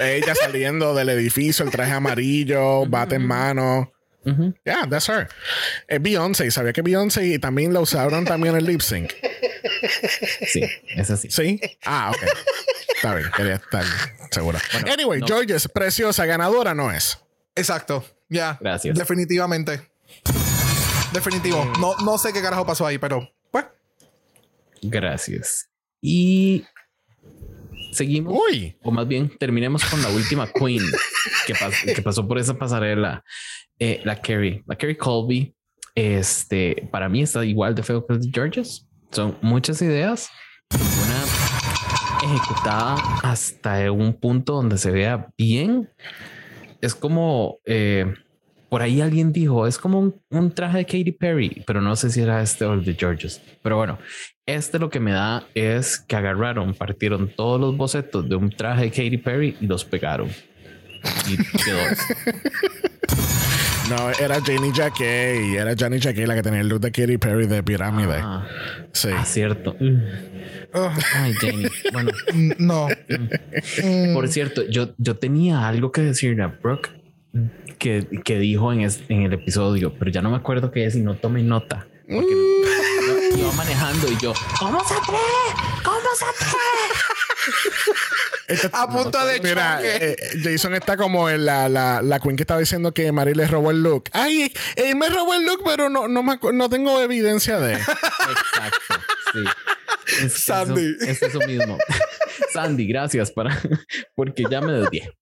[0.00, 3.92] Ella saliendo del edificio, el traje amarillo, bate en mano.
[4.64, 5.28] Yeah, that's her.
[5.88, 6.50] Es Beyoncé.
[6.50, 9.12] Sabía que Beyoncé también la usaron también en el lip sync.
[10.46, 10.62] Sí,
[10.96, 11.30] es así.
[11.30, 11.60] Sí.
[11.84, 12.22] Ah, ok.
[12.94, 13.84] Está bien, quería estar
[14.30, 14.60] segura.
[14.92, 15.26] anyway, no.
[15.26, 17.18] Georges, preciosa, ganadora no es.
[17.54, 18.04] Exacto.
[18.28, 18.58] Ya.
[18.60, 18.96] Gracias.
[18.98, 19.90] Definitivamente.
[21.12, 21.64] Definitivo.
[21.80, 23.64] No, no sé qué carajo pasó ahí, pero pues.
[24.82, 25.68] Gracias.
[26.00, 26.64] Y
[27.92, 28.34] seguimos.
[28.50, 28.76] Uy.
[28.82, 30.82] O más bien, terminemos con la última queen
[31.46, 33.22] que, pas- que pasó por esa pasarela.
[33.78, 34.62] Eh, la Carrie.
[34.66, 35.54] La Carrie Colby.
[35.94, 38.86] Este, para mí está igual de feo que el de Georges.
[39.10, 40.28] Son muchas ideas.
[40.72, 45.90] Una ejecutada hasta un punto donde se vea bien.
[46.80, 47.58] Es como...
[47.66, 48.12] eh,
[48.68, 52.08] por ahí alguien dijo, es como un, un traje de Katy Perry, pero no sé
[52.08, 53.42] si era este o el de Georges.
[53.64, 53.98] Pero bueno,
[54.54, 58.82] este lo que me da es que agarraron, partieron todos los bocetos de un traje
[58.84, 60.28] de Katy Perry y los pegaron.
[61.28, 62.14] Y quedó esto.
[63.88, 65.56] No, era Janie Jacquet.
[65.58, 68.16] Era Janie Jacquet la que tenía el look de Katy Perry de pirámide.
[68.22, 68.46] Ah,
[68.92, 69.08] sí.
[69.12, 69.76] ah, cierto.
[69.80, 71.68] ugh, Ay, Jamie.
[71.92, 72.10] Bueno,
[72.58, 72.86] no.
[73.82, 76.90] Mm, por cierto, yo, yo tenía algo que decirle a Brooke
[77.78, 80.94] que, que dijo en, es- en el episodio, pero ya no me acuerdo qué es
[80.94, 81.86] y no tomé nota.
[82.08, 82.34] Porque
[83.30, 85.20] yo iba manejando y yo, ¿cómo se atreve?
[85.84, 86.60] ¿Cómo se atreve?
[88.72, 89.96] a punto de Mira, choque.
[89.96, 93.46] eh, Jason está como en la, la, la queen que estaba diciendo que Mari le
[93.46, 94.04] robó el look.
[94.12, 97.74] Ay, él me robó el look, pero no, no, me no tengo evidencia de.
[97.74, 98.94] Exacto,
[99.32, 99.44] sí.
[100.24, 100.96] Es Sandy.
[101.00, 101.78] Eso, es eso mismo.
[102.52, 103.56] Sandy, gracias para,
[104.16, 105.12] porque ya me desvié.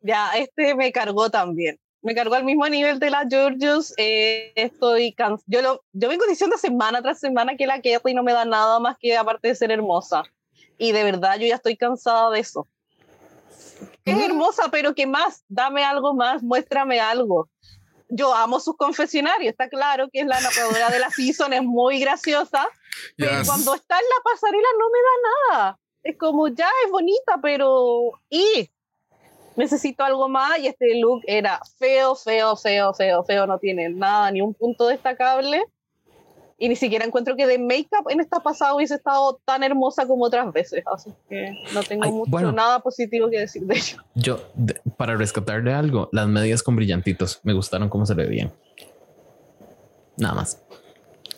[0.00, 1.78] Ya, este me cargó también.
[2.02, 3.94] Me cargó al mismo nivel de la Georgios.
[3.96, 5.44] Eh, estoy cansada.
[5.46, 8.80] Yo, lo, yo vengo diciendo semana tras semana que la Kerry no me da nada
[8.80, 10.24] más que aparte de ser hermosa.
[10.78, 12.66] Y de verdad yo ya estoy cansada de eso.
[14.04, 15.44] Es hermosa, pero ¿qué más?
[15.48, 17.48] Dame algo más, muéstrame algo.
[18.08, 22.00] Yo amo sus confesionarios, está claro que es la narradora de la season, es muy
[22.00, 22.66] graciosa,
[23.16, 23.46] pero Yes.
[23.46, 25.78] cuando está en la pasarela no me da nada.
[26.02, 28.20] Es como, ya es bonita, pero...
[28.28, 28.68] Y
[29.56, 34.30] necesito algo más y este look era feo, feo, feo, feo, feo, no tiene nada,
[34.30, 35.62] ni un punto destacable.
[36.58, 40.24] Y ni siquiera encuentro que de make-up en esta pasada hubiese estado tan hermosa como
[40.26, 40.84] otras veces.
[40.94, 42.52] Así que no tengo Ay, mucho, bueno.
[42.52, 43.96] nada positivo que decir de ello.
[44.14, 48.52] Yo, de- para rescatarle algo, las medias con brillantitos me gustaron cómo se le veían.
[50.16, 50.58] Nada más.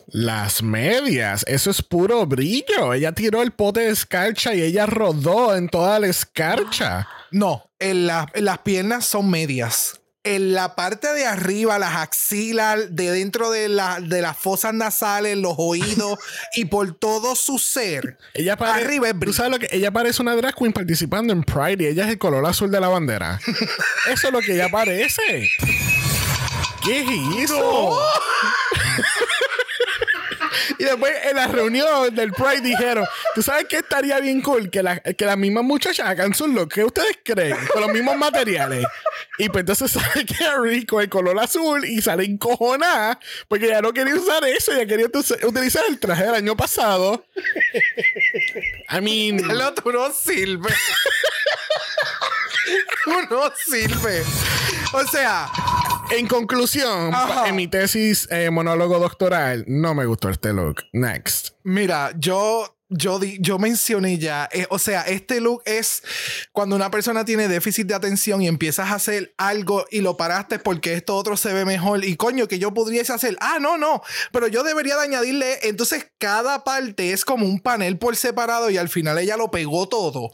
[0.07, 2.93] Las medias, eso es puro brillo.
[2.93, 7.07] Ella tiró el pote de escarcha y ella rodó en toda la escarcha.
[7.35, 9.99] No, en la- en las piernas son medias.
[10.23, 15.37] en la parte de arriba, las axilas, de dentro de, la, de las fosas nasales,
[15.37, 16.17] los oídos
[16.55, 18.17] y por todo su ser.
[18.33, 19.67] Ella parece, Arriba es ¿tú sabes lo que?
[19.69, 22.79] Ella parece una drag queen participando en Pride y ella es el color azul de
[22.79, 23.39] la bandera.
[24.11, 25.47] Eso es lo que ella parece.
[26.83, 27.99] ¿Qué es eso?
[30.77, 34.69] y después en la reunión del Pride dijeron, ¿tú sabes qué estaría bien cool?
[34.69, 36.73] Que, la, que las mismas muchachas hagan su look.
[36.73, 37.57] ¿Qué ustedes creen?
[37.71, 38.85] Con los mismos materiales.
[39.37, 43.93] Y pues entonces sale Carrie con el color azul y sale encojonada porque ya no
[43.93, 47.25] quería usar eso, ya quería utilizar el traje del año pasado.
[48.89, 50.69] I mean, El otro no sirve.
[53.29, 54.23] No sirve.
[54.93, 55.47] O sea,
[56.11, 57.47] en conclusión, Ajá.
[57.47, 60.83] en mi tesis eh, monólogo doctoral, no me gustó este look.
[60.93, 61.49] Next.
[61.63, 62.71] mira, yo.
[62.87, 66.03] Yo, di- yo mencioné ya, eh, o sea, este look es
[66.51, 70.59] cuando una persona tiene déficit de atención y empiezas a hacer algo y lo paraste
[70.59, 74.03] porque esto otro se ve mejor y coño, que yo pudiese hacer, ah, no, no,
[74.31, 78.77] pero yo debería de añadirle, entonces cada parte es como un panel por separado y
[78.77, 80.29] al final ella lo pegó todo.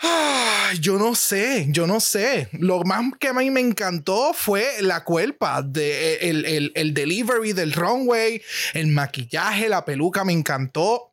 [0.00, 2.48] Ay, yo no sé, yo no sé.
[2.52, 7.52] Lo más que a mí me encantó fue la cuerpa, de, el, el- el delivery
[7.52, 8.40] del runway,
[8.74, 11.12] el maquillaje, la peluca, me encantó.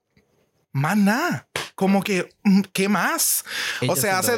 [0.72, 1.48] Más nada.
[1.74, 3.44] Como que, mm, ¿qué más?
[3.82, 4.32] Ella o sea, hace.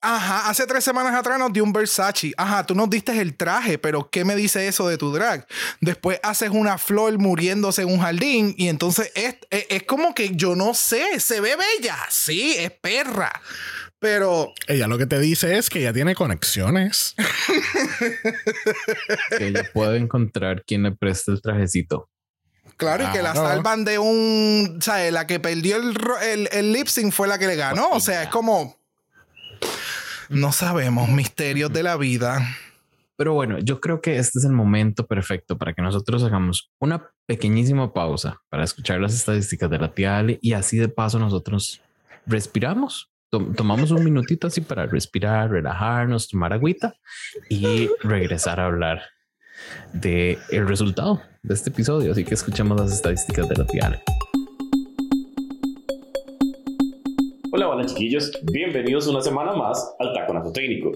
[0.00, 2.32] Ajá, hace tres semanas atrás nos dio un Versace.
[2.36, 5.46] Ajá, tú nos diste el traje, pero ¿qué me dice eso de tu drag?
[5.80, 10.30] Después haces una flor muriéndose en un jardín y entonces es, es- es como que
[10.36, 13.32] yo no sé, se ve bella, sí, es perra.
[13.98, 17.14] Pero Ella lo que te dice es que ella tiene conexiones.
[19.38, 22.08] Que ella puede encontrar quien le preste el trajecito.
[22.76, 24.78] claro, y que la salvan de un.
[24.82, 25.12] ¿Sabes?
[25.12, 27.88] La que perdió el, el, el lip sync fue la que le ganó.
[27.90, 28.75] O sea, es como.
[30.28, 32.40] No sabemos, misterios de la vida.
[33.16, 37.10] Pero bueno, yo creo que este es el momento perfecto para que nosotros hagamos una
[37.26, 41.80] pequeñísima pausa para escuchar las estadísticas de la tía Ale y así de paso nosotros
[42.26, 43.10] respiramos.
[43.30, 46.94] Tom- Tomamos un minutito así para respirar, relajarnos, tomar agüita
[47.48, 49.02] y regresar a hablar
[49.94, 52.12] de el resultado de este episodio.
[52.12, 54.02] Así que escuchemos las estadísticas de la tía Ale.
[57.56, 60.92] Hola, hola chiquillos, bienvenidos una semana más al Taconazo Técnico.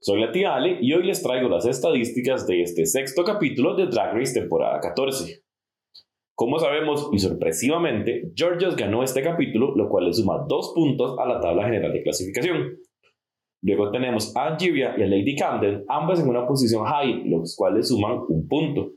[0.00, 3.84] Soy la tía Ale y hoy les traigo las estadísticas de este sexto capítulo de
[3.84, 5.42] Drag Race temporada 14.
[6.34, 11.26] Como sabemos y sorpresivamente, Georgios ganó este capítulo, lo cual le suma dos puntos a
[11.26, 12.78] la tabla general de clasificación.
[13.60, 17.88] Luego tenemos a Angeria y a Lady Camden, ambas en una posición high, los cuales
[17.88, 18.92] suman un punto.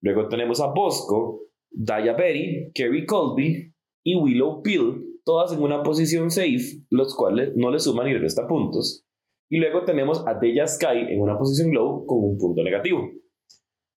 [0.00, 1.40] Luego tenemos a Bosco,
[1.72, 3.74] Daya Berry, Kerry Colby
[4.04, 8.20] y Willow Peel, todas en una posición safe, los cuales no le suman ni le
[8.20, 9.04] restan puntos.
[9.48, 13.00] Y luego tenemos a Deja Sky en una posición low con un punto negativo.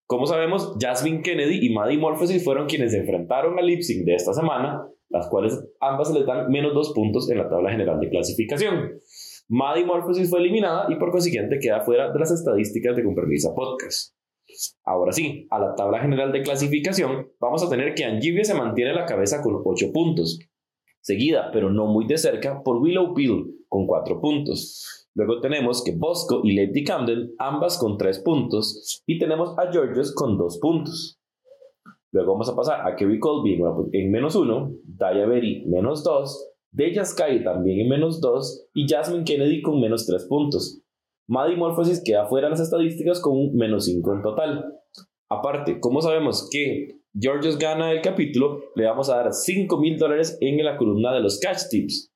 [0.08, 4.16] Como sabemos, Jasmine Kennedy y Maddie Morphosis fueron quienes se enfrentaron al lip sync de
[4.16, 8.10] esta semana, las cuales ambas les dan menos dos puntos en la tabla general de
[8.10, 9.00] clasificación.
[9.48, 14.16] Maddie Morphosis fue eliminada y por consiguiente queda fuera de las estadísticas de Compermisa Podcast.
[14.84, 18.91] Ahora sí, a la tabla general de clasificación vamos a tener que Anjibia se mantiene
[18.91, 20.40] a la cabeza con 8 puntos,
[21.04, 25.08] seguida, pero no muy de cerca, por Willow Peel con 4 puntos.
[25.16, 30.14] Luego tenemos que Bosco y Lady Camden, ambas con 3 puntos, y tenemos a Georges
[30.16, 31.20] con 2 puntos.
[32.12, 36.04] Luego vamos a pasar a Kerry Colby en, una- en menos 1, Daya Berry menos
[36.04, 40.82] 2, Deja Sky también en menos 2 y Jasmine Kennedy con menos 3 puntos.
[41.28, 44.74] Maddie Morphosis queda fuera de las estadísticas con un menos 5 en total.
[45.30, 50.38] Aparte, como sabemos que Georgios gana el capítulo, le vamos a dar 5 mil dólares
[50.41, 52.11] en la columna de los catch tips.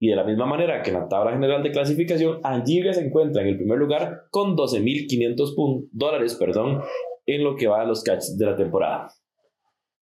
[0.00, 3.42] Y de la misma manera que en la tabla general de clasificación, Angiria se encuentra
[3.42, 6.80] en el primer lugar con 12.500 pun- dólares perdón,
[7.26, 9.08] en lo que va a los catch de la temporada.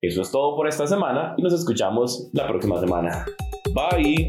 [0.03, 3.25] Eso es todo por esta semana y nos escuchamos la próxima semana.
[3.73, 4.29] Bye.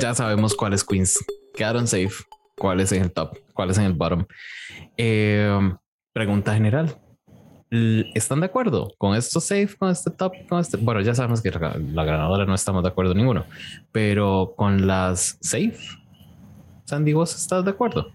[0.00, 1.16] Ya sabemos cuáles queens
[1.54, 2.24] quedaron safe,
[2.58, 4.24] cuáles en el top, cuáles en el bottom.
[4.96, 5.58] Eh,
[6.12, 6.98] pregunta general.
[8.14, 10.76] ¿Están de acuerdo con esto safe, con este top, con este?
[10.76, 13.44] Bueno, ya sabemos que la la ganadora no estamos de acuerdo ninguno,
[13.90, 15.76] pero con las safe,
[16.84, 18.12] Sandy, ¿vos estás de acuerdo?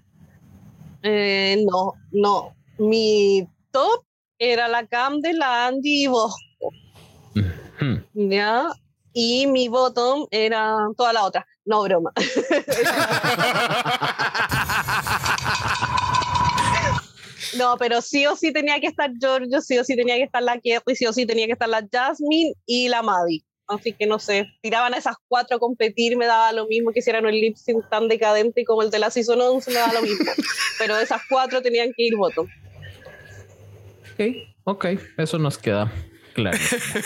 [1.04, 2.56] Eh, no, no.
[2.78, 4.06] Mi top
[4.40, 6.34] era la Camden, la Andy y vos,
[7.82, 7.98] Hmm.
[8.14, 8.70] ¿ya?
[9.12, 11.46] Y mi bottom era toda la otra.
[11.66, 12.12] No, broma.
[17.58, 20.42] No, pero sí o sí tenía que estar Giorgio, sí o sí tenía que estar
[20.42, 23.44] la Kerry, sí o sí tenía que estar la Jasmine y la Maddie.
[23.68, 27.00] Así que no sé, tiraban a esas cuatro a competir, me daba lo mismo que
[27.00, 30.02] hicieran un lip sync tan decadente como el de la Season 11, me daba lo
[30.02, 30.26] mismo.
[30.80, 32.42] Pero esas cuatro tenían que ir voto.
[34.14, 34.86] Ok, ok,
[35.18, 35.92] eso nos queda
[36.34, 36.58] claro.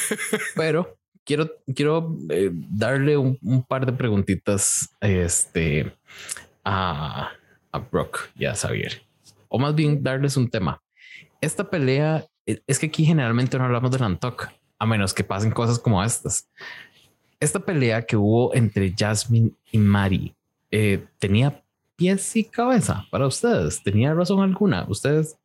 [0.55, 5.93] Pero quiero, quiero eh, darle un, un, par de preguntitas este,
[6.63, 7.31] a,
[7.71, 9.01] a Brock y a Xavier.
[9.47, 10.81] O más bien darles un tema.
[11.41, 14.49] Esta pelea, e, es que aquí generalmente no hablamos de Nantok,
[14.79, 16.47] a menos que pasen cosas como estas.
[17.39, 20.35] Esta pelea que hubo entre Jasmine y Mari
[20.71, 21.63] eh, tenía
[21.95, 23.81] pies y cabeza para ustedes.
[23.83, 24.85] ¿Tenía razón alguna?
[24.87, 25.37] ¿Ustedes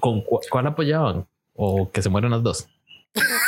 [0.00, 1.26] con cu cuál apoyaban?
[1.54, 2.68] ¿O que se mueran las dos?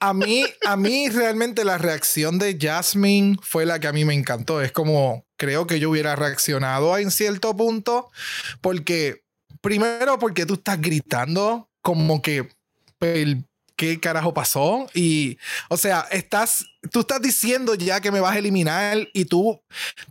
[0.00, 4.14] a mí, a mí realmente la reacción de Jasmine fue la que a mí me
[4.14, 4.60] encantó.
[4.60, 8.10] Es como creo que yo hubiera reaccionado en cierto punto,
[8.60, 9.24] porque
[9.60, 12.48] primero porque tú estás gritando como que
[13.00, 13.44] el
[13.76, 14.86] qué carajo pasó.
[14.94, 15.38] Y,
[15.68, 19.60] o sea, estás, tú estás diciendo ya que me vas a eliminar y tú,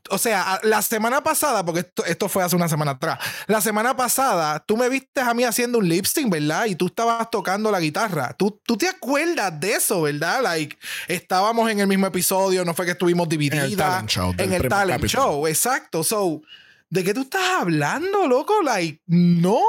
[0.10, 4.60] o sea, la semana pasada, porque esto, fue hace una semana atrás, la semana pasada
[4.60, 6.66] tú me viste a mí haciendo un lip sync, ¿verdad?
[6.66, 8.34] Y tú estabas tocando la guitarra.
[8.38, 10.42] Tú, tú te acuerdas de eso, ¿verdad?
[10.44, 10.78] Like,
[11.08, 13.66] estábamos en el mismo episodio, no fue que estuvimos divididas.
[13.66, 14.34] En el talent show.
[14.38, 16.04] En el talent show, exacto.
[16.04, 16.42] So,
[16.90, 18.62] ¿de qué tú estás hablando, loco?
[18.62, 19.60] Like, no.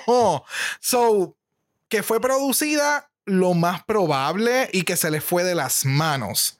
[0.80, 1.36] so,
[1.88, 6.58] que fue producida lo más probable y que se le fue de las manos.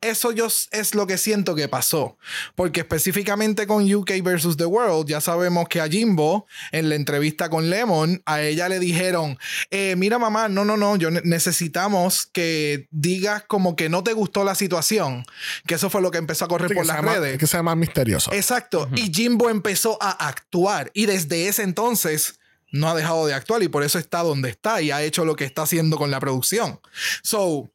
[0.00, 2.16] Eso yo es lo que siento que pasó.
[2.54, 7.48] Porque específicamente con UK versus The World, ya sabemos que a Jimbo, en la entrevista
[7.48, 9.38] con Lemon, a ella le dijeron:
[9.70, 14.44] eh, Mira, mamá, no, no, no, yo necesitamos que digas como que no te gustó
[14.44, 15.24] la situación.
[15.66, 17.38] Que eso fue lo que empezó a correr por las redes.
[17.38, 18.32] que sea más misterioso.
[18.32, 18.88] Exacto.
[18.94, 20.90] Y Jimbo empezó a actuar.
[20.94, 22.39] Y desde ese entonces
[22.72, 25.36] no ha dejado de actuar y por eso está donde está y ha hecho lo
[25.36, 26.80] que está haciendo con la producción.
[27.22, 27.70] So,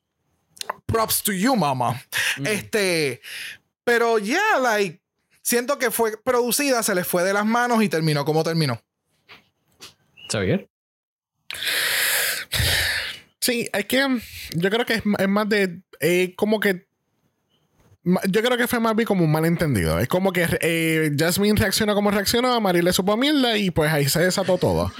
[0.85, 2.01] props to you, mama.
[2.37, 2.47] Mm.
[2.47, 3.21] Este,
[3.83, 5.01] pero ya, yeah, like,
[5.41, 8.81] siento que fue producida, se le fue de las manos y terminó como terminó.
[10.33, 10.67] bien?
[13.39, 14.19] Sí, es que
[14.55, 16.87] yo creo que es, más de eh, como que
[18.05, 19.99] yo creo que fue más bien como un malentendido.
[19.99, 24.07] Es como que eh, Jasmine reacciona como reaccionó, Mari le supo mierda y pues ahí
[24.07, 24.91] se desató todo.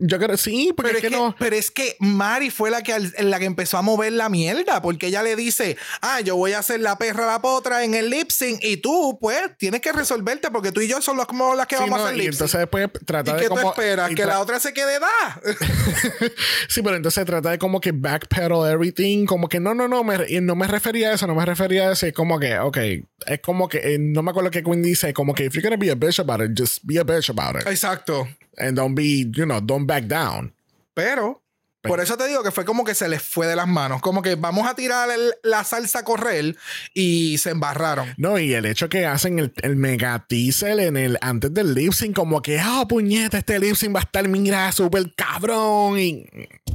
[0.00, 1.34] Yo creo sí, pero es, que, no.
[1.38, 5.08] Pero es que Mari fue la que, la que empezó a mover la mierda, porque
[5.08, 8.30] ella le dice, ah, yo voy a hacer la perra la potra en el lip
[8.30, 11.76] sync y tú, pues, tienes que resolverte porque tú y yo somos como las que
[11.76, 12.34] vamos a hacer lip sync.
[12.34, 14.14] entonces después trata de qué como, tú esperas?
[14.14, 15.40] Que la otra se quede da.
[16.68, 20.40] sí, pero entonces trata de como que backpedal everything, como que no, no, no, me,
[20.40, 22.78] no me refería a eso, no me refería a eso, es como que, ok,
[23.26, 25.76] es como que, eh, no me acuerdo qué Queen dice, como que if you're gonna
[25.76, 27.66] be a bitch about it, just be a bitch about it.
[27.66, 28.28] Exacto.
[28.56, 30.54] And don't be, you know, don't back down.
[30.94, 31.42] Pero,
[31.82, 34.02] por eso te digo que fue como que se les fue de las manos.
[34.02, 35.08] Como que vamos a tirar
[35.42, 36.56] la salsa a correr
[36.92, 38.12] y se embarraron.
[38.16, 41.92] No, y el hecho que hacen el, el mega teaser en el, antes del lip
[41.92, 45.98] sync, como que, ah, puñeta, este lip sync va a estar, mira, súper cabrón.
[45.98, 46.26] Y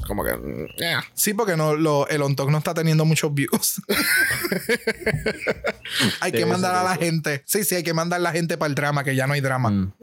[0.07, 0.31] como que,
[0.77, 1.03] yeah.
[1.13, 3.81] Sí, porque no, lo, el on no está teniendo muchos views.
[6.21, 7.43] hay que mandar a la gente.
[7.45, 9.41] Sí, sí, hay que mandar a la gente para el drama, que ya no hay
[9.41, 9.69] drama.
[9.69, 9.93] Mm.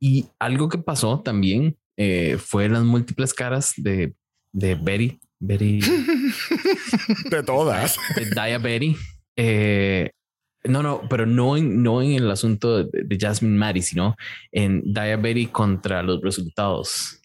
[0.00, 4.14] Y algo que pasó también eh, fue las múltiples caras de,
[4.52, 5.20] de Betty.
[5.38, 5.80] Betty.
[7.30, 7.96] de todas.
[8.16, 8.96] De Daya Betty.
[9.36, 10.10] Eh,
[10.64, 14.16] no, no, pero no en, no en el asunto de, Jasmine Mary, sino
[14.52, 17.20] en Daya Betty contra los resultados.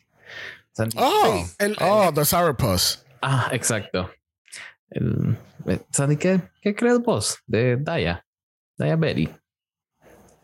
[0.96, 3.06] oh, el, oh, the Sourpuss.
[3.22, 4.10] Ah, exacto.
[4.90, 5.38] El,
[5.92, 8.26] Sandy, ¿qué, ¿qué crees vos de Daya?
[8.78, 9.30] Daya Betty.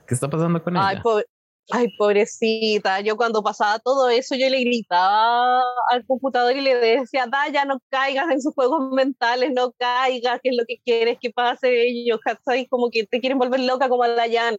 [0.07, 1.23] ¿Qué está pasando con Ay, ella?
[1.71, 7.25] Ay, pobrecita, yo cuando pasaba todo eso, yo le gritaba al computador y le decía,
[7.25, 11.29] Daya, no caigas en sus juegos mentales, no caigas, que es lo que quieres que
[11.29, 11.87] pase.
[11.87, 12.67] ellos, ¿sabes?
[12.69, 14.57] Como que te quieren volver loca como a la Jan.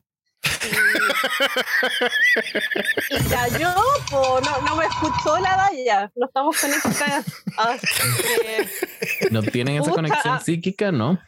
[3.10, 3.74] Y, cayó,
[4.10, 7.26] no, no me escuchó la Daya, no estamos conectadas.
[9.30, 11.18] no tienen esa conexión psíquica, ¿no?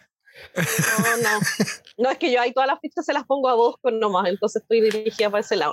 [0.55, 1.41] No, no.
[1.99, 4.29] No, es que yo ahí todas las pistas se las pongo a vos con nomás,
[4.29, 5.73] entonces estoy dirigida para ese lado.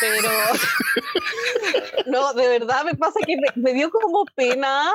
[0.00, 0.30] Pero,
[2.06, 4.90] no, de verdad me pasa que me, dio como pena.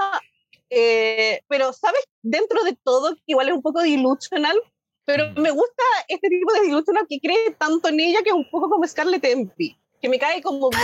[0.69, 2.01] Eh, pero, ¿sabes?
[2.23, 4.59] Dentro de todo, igual es un poco delusional,
[5.05, 8.49] pero me gusta este tipo de delusional que cree tanto en ella que es un
[8.49, 10.81] poco como Scarlett Envy, que me cae como bien,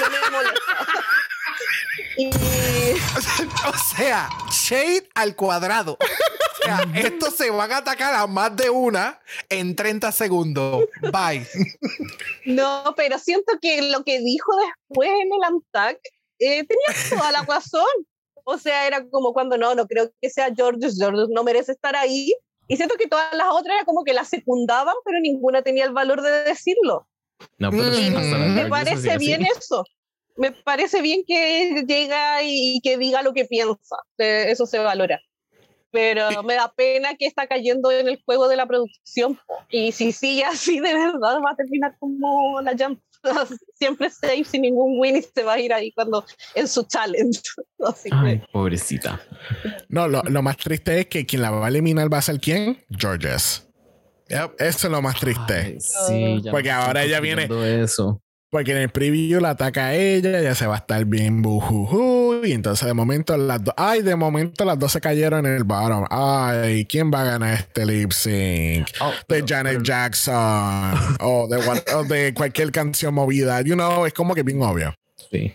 [0.00, 0.62] no, me molesta.
[2.18, 2.30] Y...
[3.68, 4.28] o sea,
[4.72, 5.98] shade al cuadrado
[6.64, 10.84] sea, estos se van a atacar a más de una en 30 segundos.
[11.12, 11.46] Bye.
[12.46, 15.98] No, pero siento que lo que dijo después en el AMTAC
[16.38, 17.86] eh, tenía toda la razón.
[18.44, 21.94] O sea, era como cuando no, no creo que sea George, George no merece estar
[21.94, 22.32] ahí.
[22.68, 25.92] Y siento que todas las otras era como que la secundaban, pero ninguna tenía el
[25.92, 27.06] valor de decirlo.
[27.58, 28.54] No, pero Mm.
[28.54, 29.58] Me parece bien así.
[29.58, 29.84] eso.
[30.36, 33.96] Me parece bien que llega y que diga lo que piensa.
[34.18, 35.20] Eh, Eso se valora.
[35.90, 39.38] Pero me da pena que está cayendo en el juego de la producción.
[39.68, 42.98] Y si sigue así, de verdad va a terminar como la Jump.
[43.78, 47.40] Siempre safe sin ningún win y se va a ir ahí cuando en su challenge.
[47.78, 49.20] Así que- Ay, pobrecita.
[49.88, 52.40] No, lo, lo más triste es que quien la va a eliminar va a ser
[52.40, 52.82] quién?
[52.90, 53.68] Georges.
[54.28, 54.54] Yep.
[54.60, 55.54] Eso es lo más triste.
[55.54, 57.48] Ay, sí, Porque ahora ella viene-
[57.82, 58.22] Eso.
[58.52, 62.44] Porque en el preview la ataca a ella, ella se va a estar bien bujuju.
[62.44, 63.72] Y entonces de momento las dos.
[63.78, 66.04] Ay, de momento las dos se cayeron en el bottom.
[66.10, 68.88] Ay, ¿quién va a ganar este lip sync?
[69.00, 70.34] Oh, De Janet Jackson.
[71.20, 73.62] o, de, o de cualquier canción movida.
[73.62, 74.94] You know, es como que bien obvio.
[75.30, 75.54] Sí.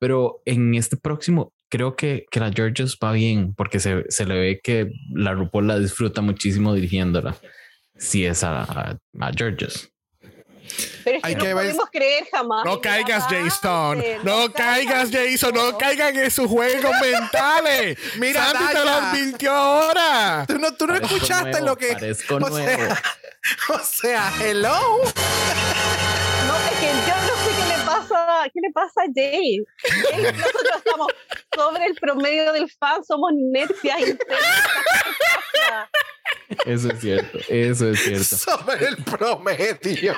[0.00, 4.34] Pero en este próximo, creo que, que la Georges va bien porque se, se le
[4.36, 7.36] ve que la RuPaul la disfruta muchísimo dirigiéndola.
[7.96, 9.91] Si es a, a, a Georges.
[11.04, 12.64] Pero es que no que ver- podemos creer jamás.
[12.64, 13.98] No caigas, Jason.
[13.98, 15.54] base, No caigas, Jason.
[15.54, 17.98] No caigan en sus juegos mentales.
[18.16, 20.44] Mira, Sandy te lo advirtió ahora.
[20.46, 21.92] Tú no, tú no Parezco escuchaste nuevo, lo que.
[21.92, 22.56] Parezco o nuevo.
[22.64, 23.02] sea,
[23.74, 25.00] o sea, hello.
[26.46, 27.14] No, es que yo
[28.26, 29.64] pasa, qué le pasa a Jay.
[29.82, 31.06] Jay, Nosotros estamos
[31.54, 34.38] sobre el promedio del fan, somos necias intensas.
[36.66, 37.38] Eso es cierto.
[37.48, 38.36] Eso es cierto.
[38.36, 40.14] Sobre el promedio.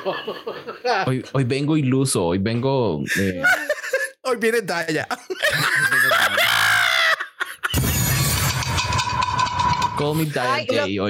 [1.06, 2.24] Hoy, hoy vengo iluso.
[2.26, 3.02] Hoy vengo.
[3.20, 3.42] eh,
[4.22, 5.06] Hoy viene Daya.
[9.98, 10.66] call me Diet Ay,
[10.96, 11.08] lo-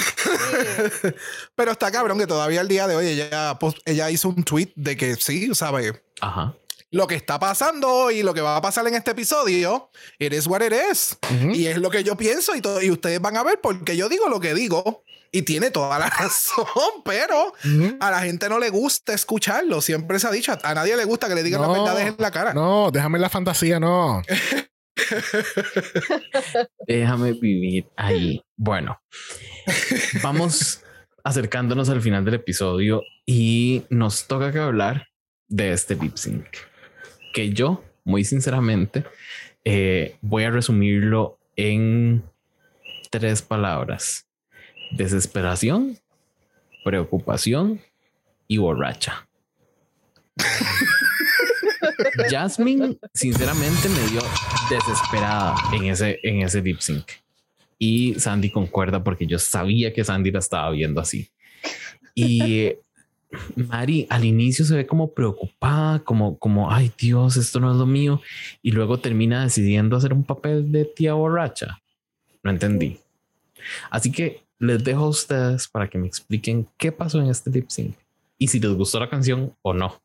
[1.54, 4.96] Pero está cabrón que todavía al día de hoy ella, ella hizo un tweet de
[4.96, 6.54] que sí, sabe Ajá.
[6.90, 10.46] lo que está pasando y lo que va a pasar en este episodio, it is
[10.46, 11.16] what it is.
[11.30, 11.50] Ujú.
[11.50, 14.08] Y es lo que yo pienso y, todo, y ustedes van a ver porque yo
[14.08, 16.64] digo lo que digo y tiene toda la razón,
[17.04, 17.96] pero Ujú.
[18.00, 19.80] a la gente no le gusta escucharlo.
[19.80, 22.16] Siempre se ha dicho, a nadie le gusta que le digan No, las verdades en
[22.18, 22.52] la cara.
[22.54, 24.22] No, déjame la fantasía, no.
[26.86, 28.42] Déjame vivir ahí.
[28.56, 29.00] Bueno,
[30.22, 30.82] vamos
[31.24, 35.08] acercándonos al final del episodio y nos toca que hablar
[35.48, 36.46] de este lip sync.
[37.32, 39.04] Que yo, muy sinceramente,
[39.64, 42.22] eh, voy a resumirlo en
[43.10, 44.26] tres palabras:
[44.92, 45.98] desesperación,
[46.84, 47.80] preocupación
[48.48, 49.28] y borracha.
[52.30, 54.22] Jasmine, sinceramente, me dio
[54.70, 57.04] desesperada en ese, en ese lip sync.
[57.80, 61.30] Y Sandy concuerda porque yo sabía que Sandy la estaba viendo así.
[62.14, 62.74] Y
[63.56, 67.86] Mari al inicio se ve como preocupada, como, como, ay Dios, esto no es lo
[67.86, 68.20] mío.
[68.62, 71.80] Y luego termina decidiendo hacer un papel de tía borracha.
[72.42, 72.98] No entendí.
[73.90, 77.70] Así que les dejo a ustedes para que me expliquen qué pasó en este lip
[77.70, 77.96] sync
[78.40, 80.00] y si les gustó la canción o no.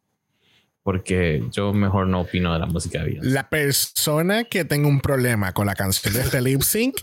[0.86, 3.32] Porque yo mejor no opino de la música de Beyoncé.
[3.32, 6.98] La persona que tenga un problema con la canción de este lip sync,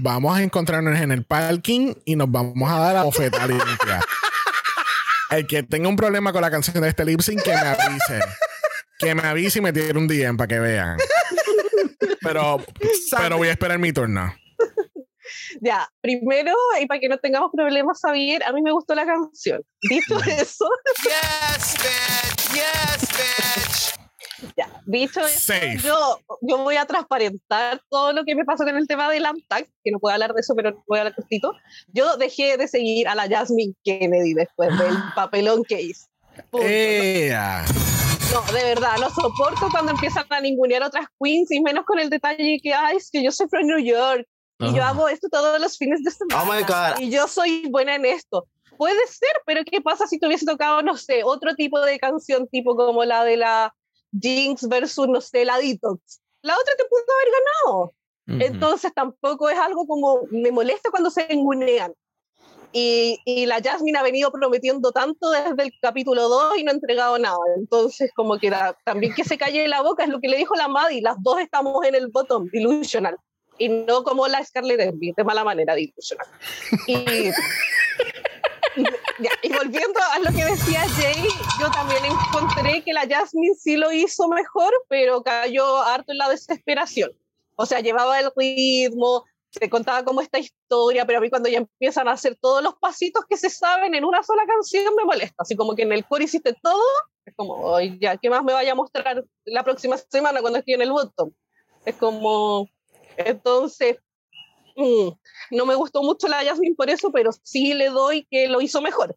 [0.00, 4.02] vamos a encontrarnos en el parking y nos vamos a dar la bofetada limpia.
[5.30, 8.20] El que tenga un problema con la canción de este lip sync, que me avise.
[8.98, 10.98] Que me avise y me tire un DM para que vean.
[12.20, 12.62] Pero,
[13.16, 14.34] pero voy a esperar mi turno.
[15.60, 19.62] Ya, primero, y para que no tengamos problemas, Javier, a mí me gustó la canción.
[19.88, 20.68] Dicho eso,
[21.02, 22.54] Yes, bitch.
[22.54, 24.54] Yes, bitch.
[24.56, 25.52] ya, dicho eso,
[25.82, 29.68] yo, yo voy a transparentar todo lo que me pasó con el tema del AMTAC,
[29.82, 31.52] que no puedo hablar de eso, pero voy a hablar cortito.
[31.88, 36.06] Yo dejé de seguir a la Jasmine Kennedy después del papelón que hizo.
[38.32, 42.10] No, de verdad, no soporto cuando empiezan a ningunear otras queens y menos con el
[42.10, 44.26] detalle que, ay, es que yo soy from New York
[44.58, 46.42] y yo hago esto todos los fines de semana.
[46.42, 47.00] Oh my God.
[47.00, 48.46] Y yo soy buena en esto.
[48.78, 52.46] Puede ser, pero ¿qué pasa si te hubiese tocado, no sé, otro tipo de canción,
[52.48, 53.74] tipo como la de la
[54.18, 56.20] Jinx versus, no sé, la Detox?
[56.42, 57.92] La otra te pudo haber ganado.
[58.44, 61.92] Entonces tampoco es algo como, me molesta cuando se engunean.
[62.72, 66.74] Y, y la Jasmine ha venido prometiendo tanto desde el capítulo 2 y no ha
[66.74, 67.38] entregado nada.
[67.56, 70.54] Entonces, como que la- también que se calle la boca es lo que le dijo
[70.56, 71.00] la Maddie.
[71.00, 73.16] Las dos estamos en el bottom, delusional.
[73.58, 76.26] Y no como la Scarlett Envy, de mala manera, delusional.
[76.86, 77.30] Y,
[79.42, 81.28] y volviendo a lo que decía Jay,
[81.60, 86.28] yo también encontré que la Jasmine sí lo hizo mejor, pero cayó harto en la
[86.28, 87.10] desesperación.
[87.56, 91.58] O sea, llevaba el ritmo, se contaba como esta historia, pero a mí cuando ya
[91.58, 95.36] empiezan a hacer todos los pasitos que se saben en una sola canción me molesta.
[95.38, 96.82] Así como que en el core hiciste todo,
[97.24, 100.74] es como, "Ay, ya, ¿qué más me vaya a mostrar la próxima semana cuando esté
[100.74, 101.32] en el bottom?
[101.84, 102.68] Es como,
[103.18, 103.96] entonces,
[104.76, 105.08] mm,
[105.52, 108.80] no me gustó mucho la Jasmine por eso, pero sí le doy que lo hizo
[108.80, 109.16] mejor.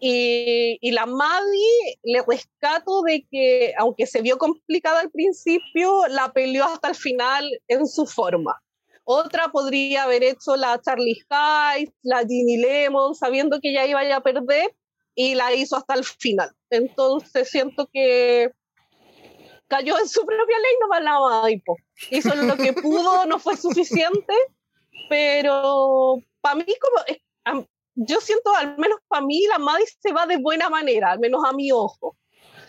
[0.00, 6.32] Y, y la Maddie le rescato de que, aunque se vio complicada al principio, la
[6.32, 8.60] peleó hasta el final en su forma.
[9.04, 14.22] Otra podría haber hecho la Charlie Heights, la Ginny Lemon, sabiendo que ya iba a
[14.22, 14.74] perder,
[15.14, 16.50] y la hizo hasta el final.
[16.70, 18.50] Entonces siento que
[19.76, 21.62] cayó en su propia ley, no la Maddie.
[21.64, 21.76] po.
[22.10, 24.34] Hizo lo que pudo, no fue suficiente,
[25.08, 27.56] pero para mí como
[27.96, 31.42] yo siento al menos para mí la Maddie se va de buena manera al menos
[31.46, 32.16] a mi ojo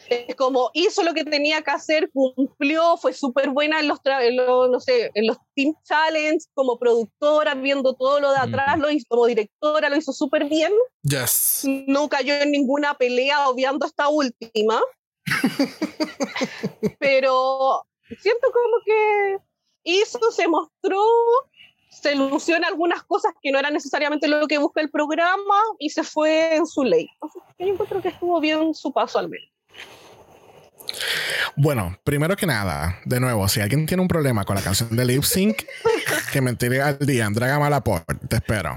[0.07, 4.35] es como hizo lo que tenía que hacer cumplió fue súper buena en los, en
[4.35, 8.91] los, no sé en los team challenge como productora viendo todo lo de atrás lo
[8.91, 10.71] hizo como directora lo hizo súper bien
[11.01, 11.63] Yes.
[11.87, 14.81] no cayó en ninguna pelea obviando esta última.
[16.99, 17.85] Pero
[18.19, 19.37] siento como que
[19.83, 21.01] hizo, se mostró,
[21.89, 25.89] se lució en algunas cosas que no eran necesariamente lo que busca el programa y
[25.89, 27.07] se fue en su ley.
[27.59, 29.49] Yo encuentro que estuvo bien su paso al menos.
[31.57, 35.05] Bueno, primero que nada, de nuevo, si alguien tiene un problema con la canción de
[35.05, 35.63] Lip Sync,
[36.33, 38.75] que me tire al día, Andrea Malaport, te espero.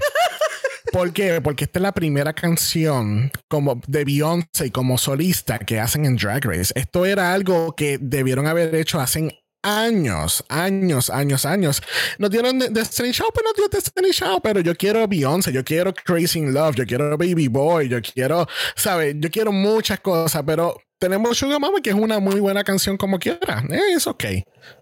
[0.91, 1.39] ¿Por qué?
[1.41, 6.43] Porque esta es la primera canción como de Beyoncé como solista que hacen en Drag
[6.43, 6.71] Race.
[6.75, 11.83] Esto era algo que debieron haber hecho hace años, años, años, años.
[12.17, 15.63] Nos dieron de- Destiny Show, pero no dio Destiny Show, pero yo quiero Beyoncé, yo
[15.63, 19.15] quiero Crazy in Love, yo quiero Baby Boy, yo quiero, ¿sabes?
[19.19, 23.17] Yo quiero muchas cosas, pero tenemos Sugar Mama, que es una muy buena canción como
[23.19, 23.63] quiera.
[23.69, 24.25] Eh, es ok.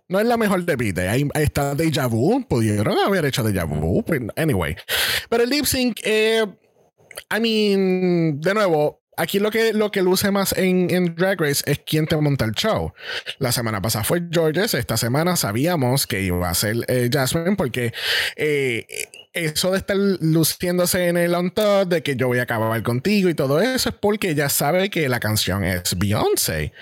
[0.10, 0.98] No es la mejor de Beat.
[0.99, 2.45] Ahí, está Deja Vu.
[2.48, 4.03] Pudieron haber hecho Deja Vu.
[4.03, 4.76] pero Anyway.
[5.30, 6.45] Pero el lip sync, eh,
[7.35, 11.64] I mean, de nuevo, aquí lo que, lo que luce más en, en Drag Race
[11.65, 12.94] es quién te monta el show.
[13.39, 14.73] La semana pasada fue Georges.
[14.73, 17.94] Esta semana sabíamos que iba a ser eh, Jasmine porque
[18.35, 18.88] eh,
[19.45, 23.30] eso de estar luciéndose en el on top de que yo voy a acabar contigo
[23.30, 26.73] y todo eso es porque ella sabe que la canción es Beyoncé.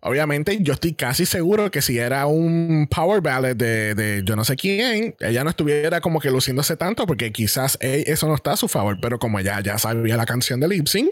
[0.00, 4.44] Obviamente, yo estoy casi seguro que si era un power ballad de, de yo no
[4.44, 8.52] sé quién, ella no estuviera como que luciéndose tanto porque quizás eh, eso no está
[8.52, 11.10] a su favor, pero como ella ya sabía la canción de lip sync,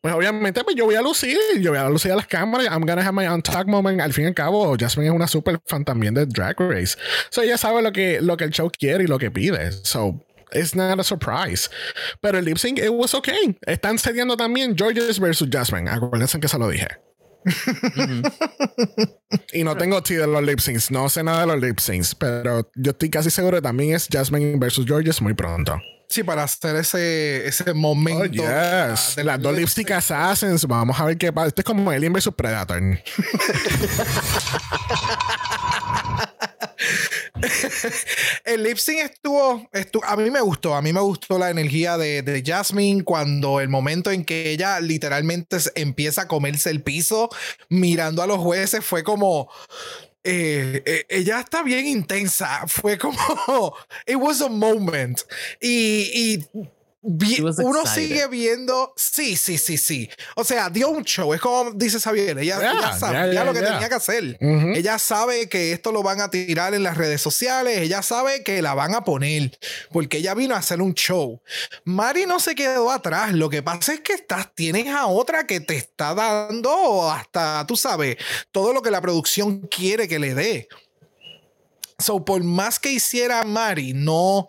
[0.00, 2.84] pues obviamente pues yo voy a lucir, yo voy a lucir a las cámaras, I'm
[2.84, 4.00] gonna have my on talk moment.
[4.00, 6.96] Al fin y al cabo, Jasmine es una super fan también de Drag Race.
[7.30, 9.72] So ella sabe lo que, lo que el show quiere y lo que pide.
[9.72, 10.19] So
[10.52, 11.68] It's not a surprise.
[12.20, 13.56] Pero el lip sync, it was okay.
[13.66, 15.88] Están cediendo también Georges versus Jasmine.
[15.88, 16.88] Acuérdense que se lo dije.
[19.52, 20.90] y no tengo tea de los lip syncs.
[20.90, 22.14] No sé nada de los lip syncs.
[22.14, 25.80] Pero yo estoy casi seguro que también es Jasmine versus Georges muy pronto.
[26.08, 28.42] Sí, para hacer ese, ese momento.
[28.42, 29.14] Oh, yes.
[29.14, 30.66] de Las dos lip sync assassins.
[30.66, 31.48] Vamos a ver qué pasa.
[31.48, 32.80] Esto es como Alien versus Predator.
[38.44, 40.74] El lip sync estuvo, estu- A mí me gustó.
[40.74, 44.80] A mí me gustó la energía de, de Jasmine cuando el momento en que ella
[44.80, 47.30] literalmente empieza a comerse el piso
[47.68, 49.50] mirando a los jueces fue como.
[50.24, 52.66] eh, eh, ella está bien intensa.
[52.66, 53.16] Fue como.
[54.06, 55.20] It was a moment.
[55.60, 56.38] Y.
[56.48, 56.48] y
[57.02, 58.92] vi- uno sigue viendo.
[58.96, 60.10] Sí, sí, sí, sí.
[60.36, 61.32] O sea, dio un show.
[61.34, 62.38] Es como dice Xavier.
[62.38, 63.72] Ella, Yeah, ella sabía yeah, yeah, lo que yeah.
[63.72, 64.38] tenía que hacer.
[64.40, 67.78] Ella sabe que esto lo van a tirar en las redes sociales.
[67.78, 69.58] Ella sabe que la van a poner.
[69.92, 71.40] Porque ella vino a hacer un show.
[71.84, 73.32] Mari no se quedó atrás.
[73.32, 77.76] Lo que pasa es que estás, tienes a otra que te está dando hasta, tú
[77.76, 78.16] sabes,
[78.52, 80.68] todo lo que la producción quiere que le dé.
[82.00, 84.48] So, por más que hiciera Mari, no,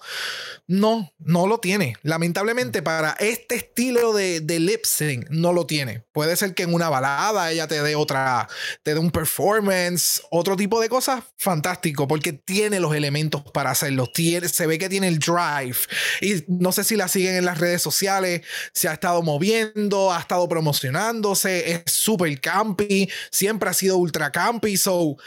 [0.68, 1.96] no, no lo tiene.
[2.04, 6.04] Lamentablemente, para este estilo de, de lip sync, no lo tiene.
[6.12, 8.48] Puede ser que en una balada ella te dé otra,
[8.84, 14.08] te dé un performance, otro tipo de cosas, fantástico, porque tiene los elementos para hacerlo.
[14.08, 15.78] Tiene, se ve que tiene el drive.
[16.22, 18.42] Y no sé si la siguen en las redes sociales,
[18.74, 24.78] se ha estado moviendo, ha estado promocionándose, es súper campy, siempre ha sido ultra campy.
[24.78, 25.18] So,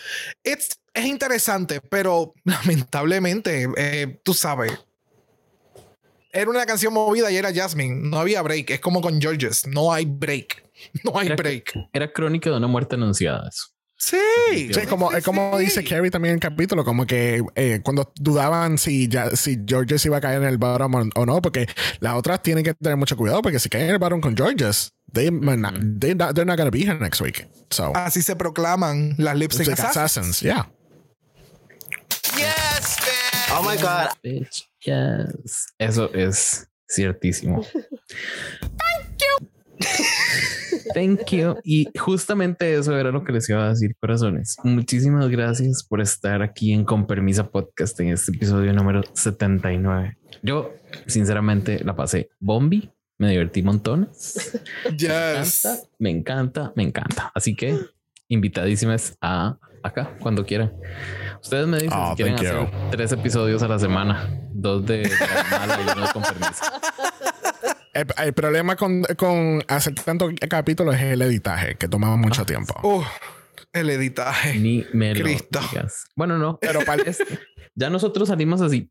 [0.42, 4.72] it's es interesante, pero lamentablemente, eh, tú sabes,
[6.32, 8.08] era una canción movida y era Jasmine.
[8.08, 8.70] No había break.
[8.70, 9.66] Es como con Georges.
[9.66, 10.62] No hay break.
[11.04, 11.72] No hay Era, break.
[11.92, 13.48] era crónica de una muerte anunciada.
[13.48, 13.68] Eso.
[13.96, 14.16] Sí.
[14.72, 15.64] Sí, es como, es como sí.
[15.66, 20.04] dice Carrie también en el capítulo, como que eh, cuando dudaban si, ya, si Georges
[20.04, 21.68] iba a caer en el bottom o, o no, porque
[22.00, 24.92] las otras tienen que tener mucho cuidado, porque si caen en el bottom con Georges,
[25.12, 27.46] they, might not- they not, they're not going to be here next week.
[27.70, 29.96] So, Así se proclaman las lip sync assassins.
[29.96, 30.68] assassins, yeah.
[32.36, 33.50] Yes, bitch.
[33.52, 34.10] Oh my god.
[34.22, 35.66] Bitch, yes.
[35.78, 37.64] Eso es ciertísimo.
[40.94, 41.56] Thank you.
[41.64, 44.56] Y justamente eso era lo que les iba a decir, corazones.
[44.62, 50.18] Muchísimas gracias por estar aquí en Con Permisa Podcast en este episodio número 79.
[50.42, 50.74] Yo,
[51.06, 52.90] sinceramente, la pasé bombi.
[53.18, 54.60] Me divertí montones.
[54.96, 55.88] Yes.
[55.98, 57.30] Me encanta, me encanta.
[57.34, 57.78] Así que
[58.28, 60.72] invitadísimas a acá cuando quieran.
[61.42, 62.68] Ustedes me dicen Oh, si quieren hacer you.
[62.90, 66.64] tres episodios a la semana, dos de Guatemala y uno con permiso.
[67.92, 72.74] El, el problema con, con hacer tantos capítulos es el editaje, que toma mucho tiempo.
[72.82, 73.04] Uh,
[73.72, 74.54] el editaje.
[74.58, 75.60] Ni me lo Cristo.
[75.70, 76.06] digas.
[76.16, 77.38] Bueno, no, Pero para este,
[77.74, 78.88] ya nosotros salimos así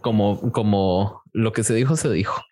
[0.00, 2.42] como, como lo que se dijo, se dijo.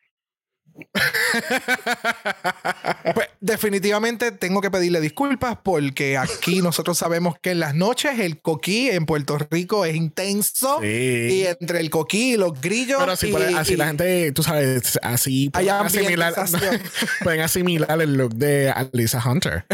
[3.14, 8.40] Pues definitivamente tengo que pedirle disculpas porque aquí nosotros sabemos que en las noches el
[8.40, 10.86] coquí en Puerto Rico es intenso Sí.
[10.86, 12.98] y entre el coquí y los grillos.
[12.98, 13.12] Pero
[13.50, 16.34] y- así y- la gente, tú sabes, así pueden asimilar,
[17.22, 19.64] pueden asimilar el look de Lisa Hunter,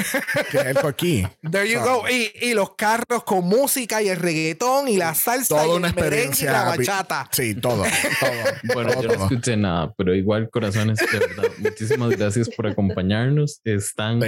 [0.51, 1.27] que es el coquí.
[1.51, 2.05] There you go.
[2.09, 5.89] Y, y los carros con música y el reggaetón y la salsa Toda y una
[5.89, 6.53] el merengue y experiencia.
[6.53, 7.29] la bachata.
[7.33, 8.31] Sí, todo, todo.
[8.75, 9.25] Bueno, todo, yo no todo.
[9.27, 13.61] escuché nada, pero igual, corazones, de verdad, muchísimas gracias por acompañarnos.
[13.65, 14.21] Están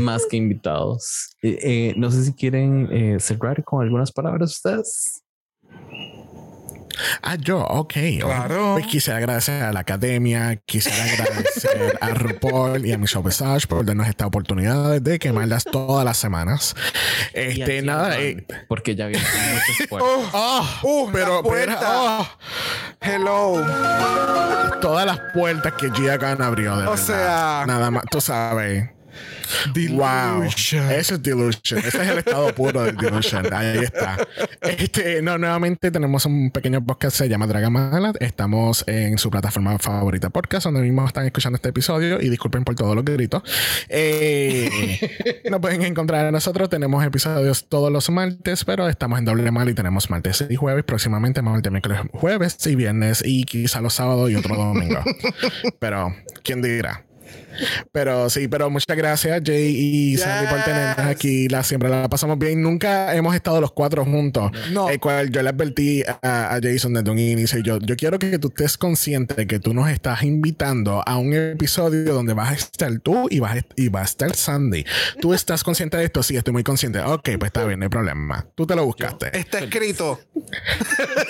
[0.00, 1.36] más que invitados.
[1.42, 5.22] Eh, eh, no sé si quieren eh, cerrar con algunas palabras ustedes.
[7.22, 7.92] Ah, yo, ok.
[8.20, 8.74] Claro.
[8.74, 13.84] Pues quisiera agradecer a la academia, quisiera agradecer a RuPaul y a Michelle Visage por
[13.84, 16.74] darnos esta oportunidad de quemarlas todas las semanas.
[17.32, 19.26] Este, nada, van, eh, porque ya vienen
[19.68, 20.10] muchos puertos.
[20.32, 22.28] oh, Uh, pero, la pero, oh,
[23.00, 23.66] Hello.
[24.80, 26.76] todas las puertas que Gia Khan abrió.
[26.76, 27.04] De O verdad.
[27.04, 28.90] sea- nada más, tú sabes.
[29.66, 30.90] Wow, Delusion.
[30.90, 31.78] eso es delusion.
[31.78, 33.52] Ese es el estado puro del delusion.
[33.52, 34.16] Ahí está.
[34.60, 38.12] Este, no, nuevamente tenemos un pequeño podcast se llama Dragamala.
[38.20, 42.20] Estamos en su plataforma favorita podcast, donde mismo están escuchando este episodio.
[42.20, 43.42] Y disculpen por todos los gritos.
[43.88, 46.68] Eh, nos pueden encontrar a nosotros.
[46.68, 50.84] Tenemos episodios todos los martes, pero estamos en doble mal y tenemos martes y jueves.
[50.84, 55.00] Próximamente martes, miércoles, jueves y viernes, y quizá los sábados y otro domingo.
[55.78, 57.05] pero, ¿quién dirá?
[57.92, 61.48] Pero sí, pero muchas gracias, Jay y Sandy, por tenernos aquí.
[61.48, 62.62] La, siempre la pasamos bien.
[62.62, 64.50] Nunca hemos estado los cuatro juntos.
[64.72, 64.88] No.
[64.88, 67.58] El cual yo le advertí a, a Jason desde un inicio.
[67.60, 71.32] Yo, yo quiero que tú estés consciente de que tú nos estás invitando a un
[71.34, 74.84] episodio donde vas a estar tú y, vas a, y va a estar Sandy.
[75.20, 76.22] ¿Tú estás consciente de esto?
[76.22, 77.00] Sí, estoy muy consciente.
[77.00, 78.46] Ok, pues está bien, no hay problema.
[78.54, 79.36] Tú te lo buscaste.
[79.38, 80.20] Está escrito.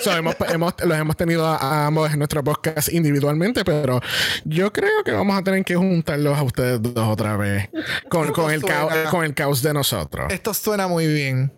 [0.03, 3.99] So, hemos, hemos- los hemos tenido a, a ambos en nuestro podcast individualmente, pero
[4.45, 5.75] yo creo que vamos a tener que
[6.17, 7.69] juntarlos a ustedes dos otra vez
[8.09, 9.09] con, con, el, caos, Suena.
[9.09, 10.31] con el caos de nosotros.
[10.31, 11.51] Esto suena muy bien.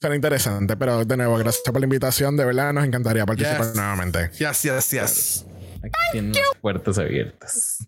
[0.00, 2.36] Será interesante, pero de nuevo, gracias por la invitación.
[2.36, 3.74] De verdad, nos encantaría participar Yes.
[3.74, 4.30] nuevamente.
[4.38, 5.46] Yes, yes, yes.
[5.82, 7.86] Aquí tienen las puertas abiertas.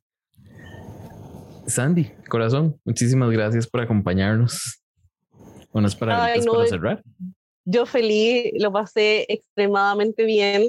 [1.66, 4.82] Sandy, corazón, muchísimas gracias por acompañarnos.
[5.72, 7.02] Unas palabras no, para cerrar.
[7.64, 10.64] Yo feliz, lo pasé extremadamente bien.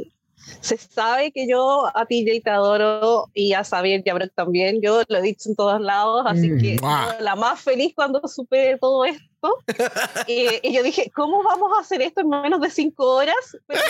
[0.61, 4.79] Se sabe que yo a TJ te adoro y a Xavier y a Brock también.
[4.81, 6.77] Yo lo he dicho en todos lados, así Mm, que
[7.19, 9.23] la más feliz cuando supe todo esto.
[10.27, 13.35] y, y yo dije, ¿cómo vamos a hacer esto en menos de cinco horas?
[13.67, 13.81] Pero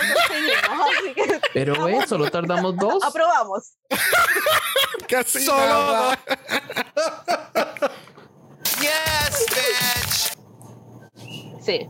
[1.15, 3.03] que Pero ve, solo tardamos dos.
[3.03, 3.73] aprobamos.
[5.07, 6.19] Casi Solo nada.
[8.81, 10.35] Yes, bitch.
[11.61, 11.89] Sí.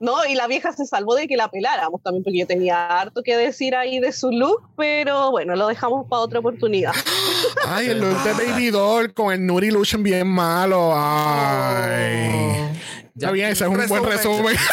[0.00, 3.22] No, y la vieja se salvó de que la peláramos también, porque yo tenía harto
[3.22, 6.92] que decir ahí de su look, pero bueno, lo dejamos para otra oportunidad.
[7.68, 10.92] Ay, el look de Baby Doll con el Nuri Illusion bien malo.
[10.94, 12.70] Ay.
[13.14, 14.06] Está bien, ese es un buen Resumen.
[14.06, 14.56] resumen.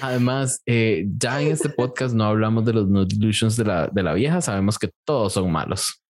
[0.00, 4.02] Además, eh, ya en este podcast no hablamos de los nude illusions de la, de
[4.04, 6.00] la vieja, sabemos que todos son malos.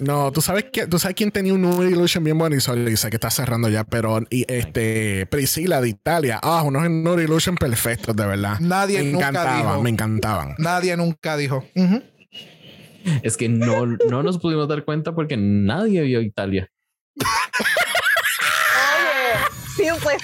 [0.00, 2.84] No, tú sabes que tú sabes quién tenía un Nuri Illusion bien bueno y sorry,
[2.84, 7.56] dice que está cerrando ya, pero y este Priscila de Italia, ah, unos Nuri Illusion
[7.56, 8.58] perfectos, de verdad.
[8.60, 9.82] Nadie me nunca encantaban, dijo.
[9.82, 10.54] me encantaban.
[10.58, 11.64] Nadie nunca dijo.
[13.22, 16.70] Es que no, no nos pudimos dar cuenta porque nadie vio Italia.
[19.80, 20.22] Sí, pues.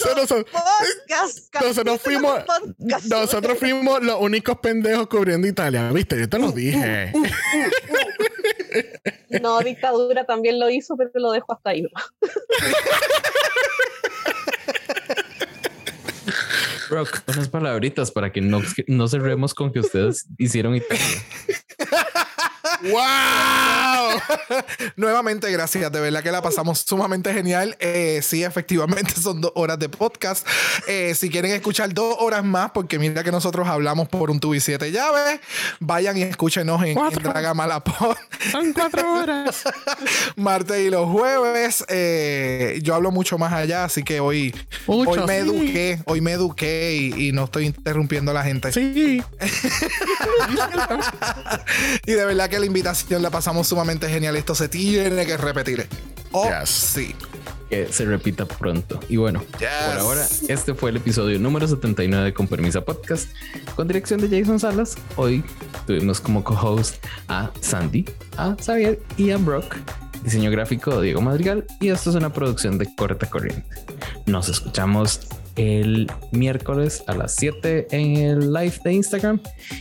[1.60, 3.04] Nosotros fuimos, podcast.
[3.06, 6.18] nosotros fuimos los únicos pendejos cubriendo Italia, ¿viste?
[6.18, 7.12] Yo te Uh, lo dije.
[9.40, 11.86] No, dictadura también lo hizo, pero lo dejo hasta ahí.
[16.88, 21.04] Rock, unas palabritas para que no, no cerremos con que ustedes hicieron Italia.
[22.82, 24.60] ¡Wow!
[24.96, 25.90] Nuevamente, gracias.
[25.90, 27.76] De verdad que la pasamos sumamente genial.
[27.80, 30.46] Eh, sí, efectivamente son dos horas de podcast.
[30.86, 34.54] Eh, si quieren escuchar dos horas más, porque mira que nosotros hablamos por un tubo
[34.54, 35.40] y siete llaves,
[35.80, 38.16] vayan y escúchenos en, en Dragamalapod.
[38.50, 39.62] Son cuatro horas.
[40.36, 41.84] Martes y los jueves.
[41.88, 44.54] Eh, yo hablo mucho más allá, así que hoy,
[44.86, 45.48] Mucho, hoy me sí.
[45.48, 48.72] eduqué, hoy me eduqué y, y no estoy interrumpiendo a la gente.
[48.72, 49.22] Sí.
[52.06, 54.36] Y de verdad que la invitación la pasamos sumamente genial.
[54.36, 55.86] Esto se tiene que repetir.
[56.32, 56.68] Oh, Yes.
[56.70, 57.14] sí.
[57.68, 58.98] Que se repita pronto.
[59.08, 59.68] Y bueno, Yes.
[59.86, 63.28] por ahora, este fue el episodio número 79 de Con Permisa Podcast,
[63.76, 64.96] con dirección de Jason Salas.
[65.16, 65.44] Hoy
[65.86, 66.96] tuvimos como co-host
[67.28, 68.04] a Sandy,
[68.36, 69.76] a Xavier y a Brock.
[70.24, 71.64] Diseño gráfico de Diego Madrigal.
[71.80, 73.64] Y esto es una producción de Corta Corriente.
[74.26, 75.20] Nos escuchamos
[75.56, 79.40] el miércoles a las 7 en el live de Instagram.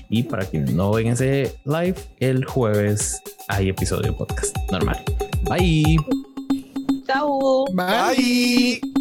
[0.10, 5.04] Y para quienes no ven ese live, el jueves hay episodio de podcast normal.
[5.44, 5.98] Bye.
[7.08, 7.66] Chau.
[7.74, 8.99] Bye.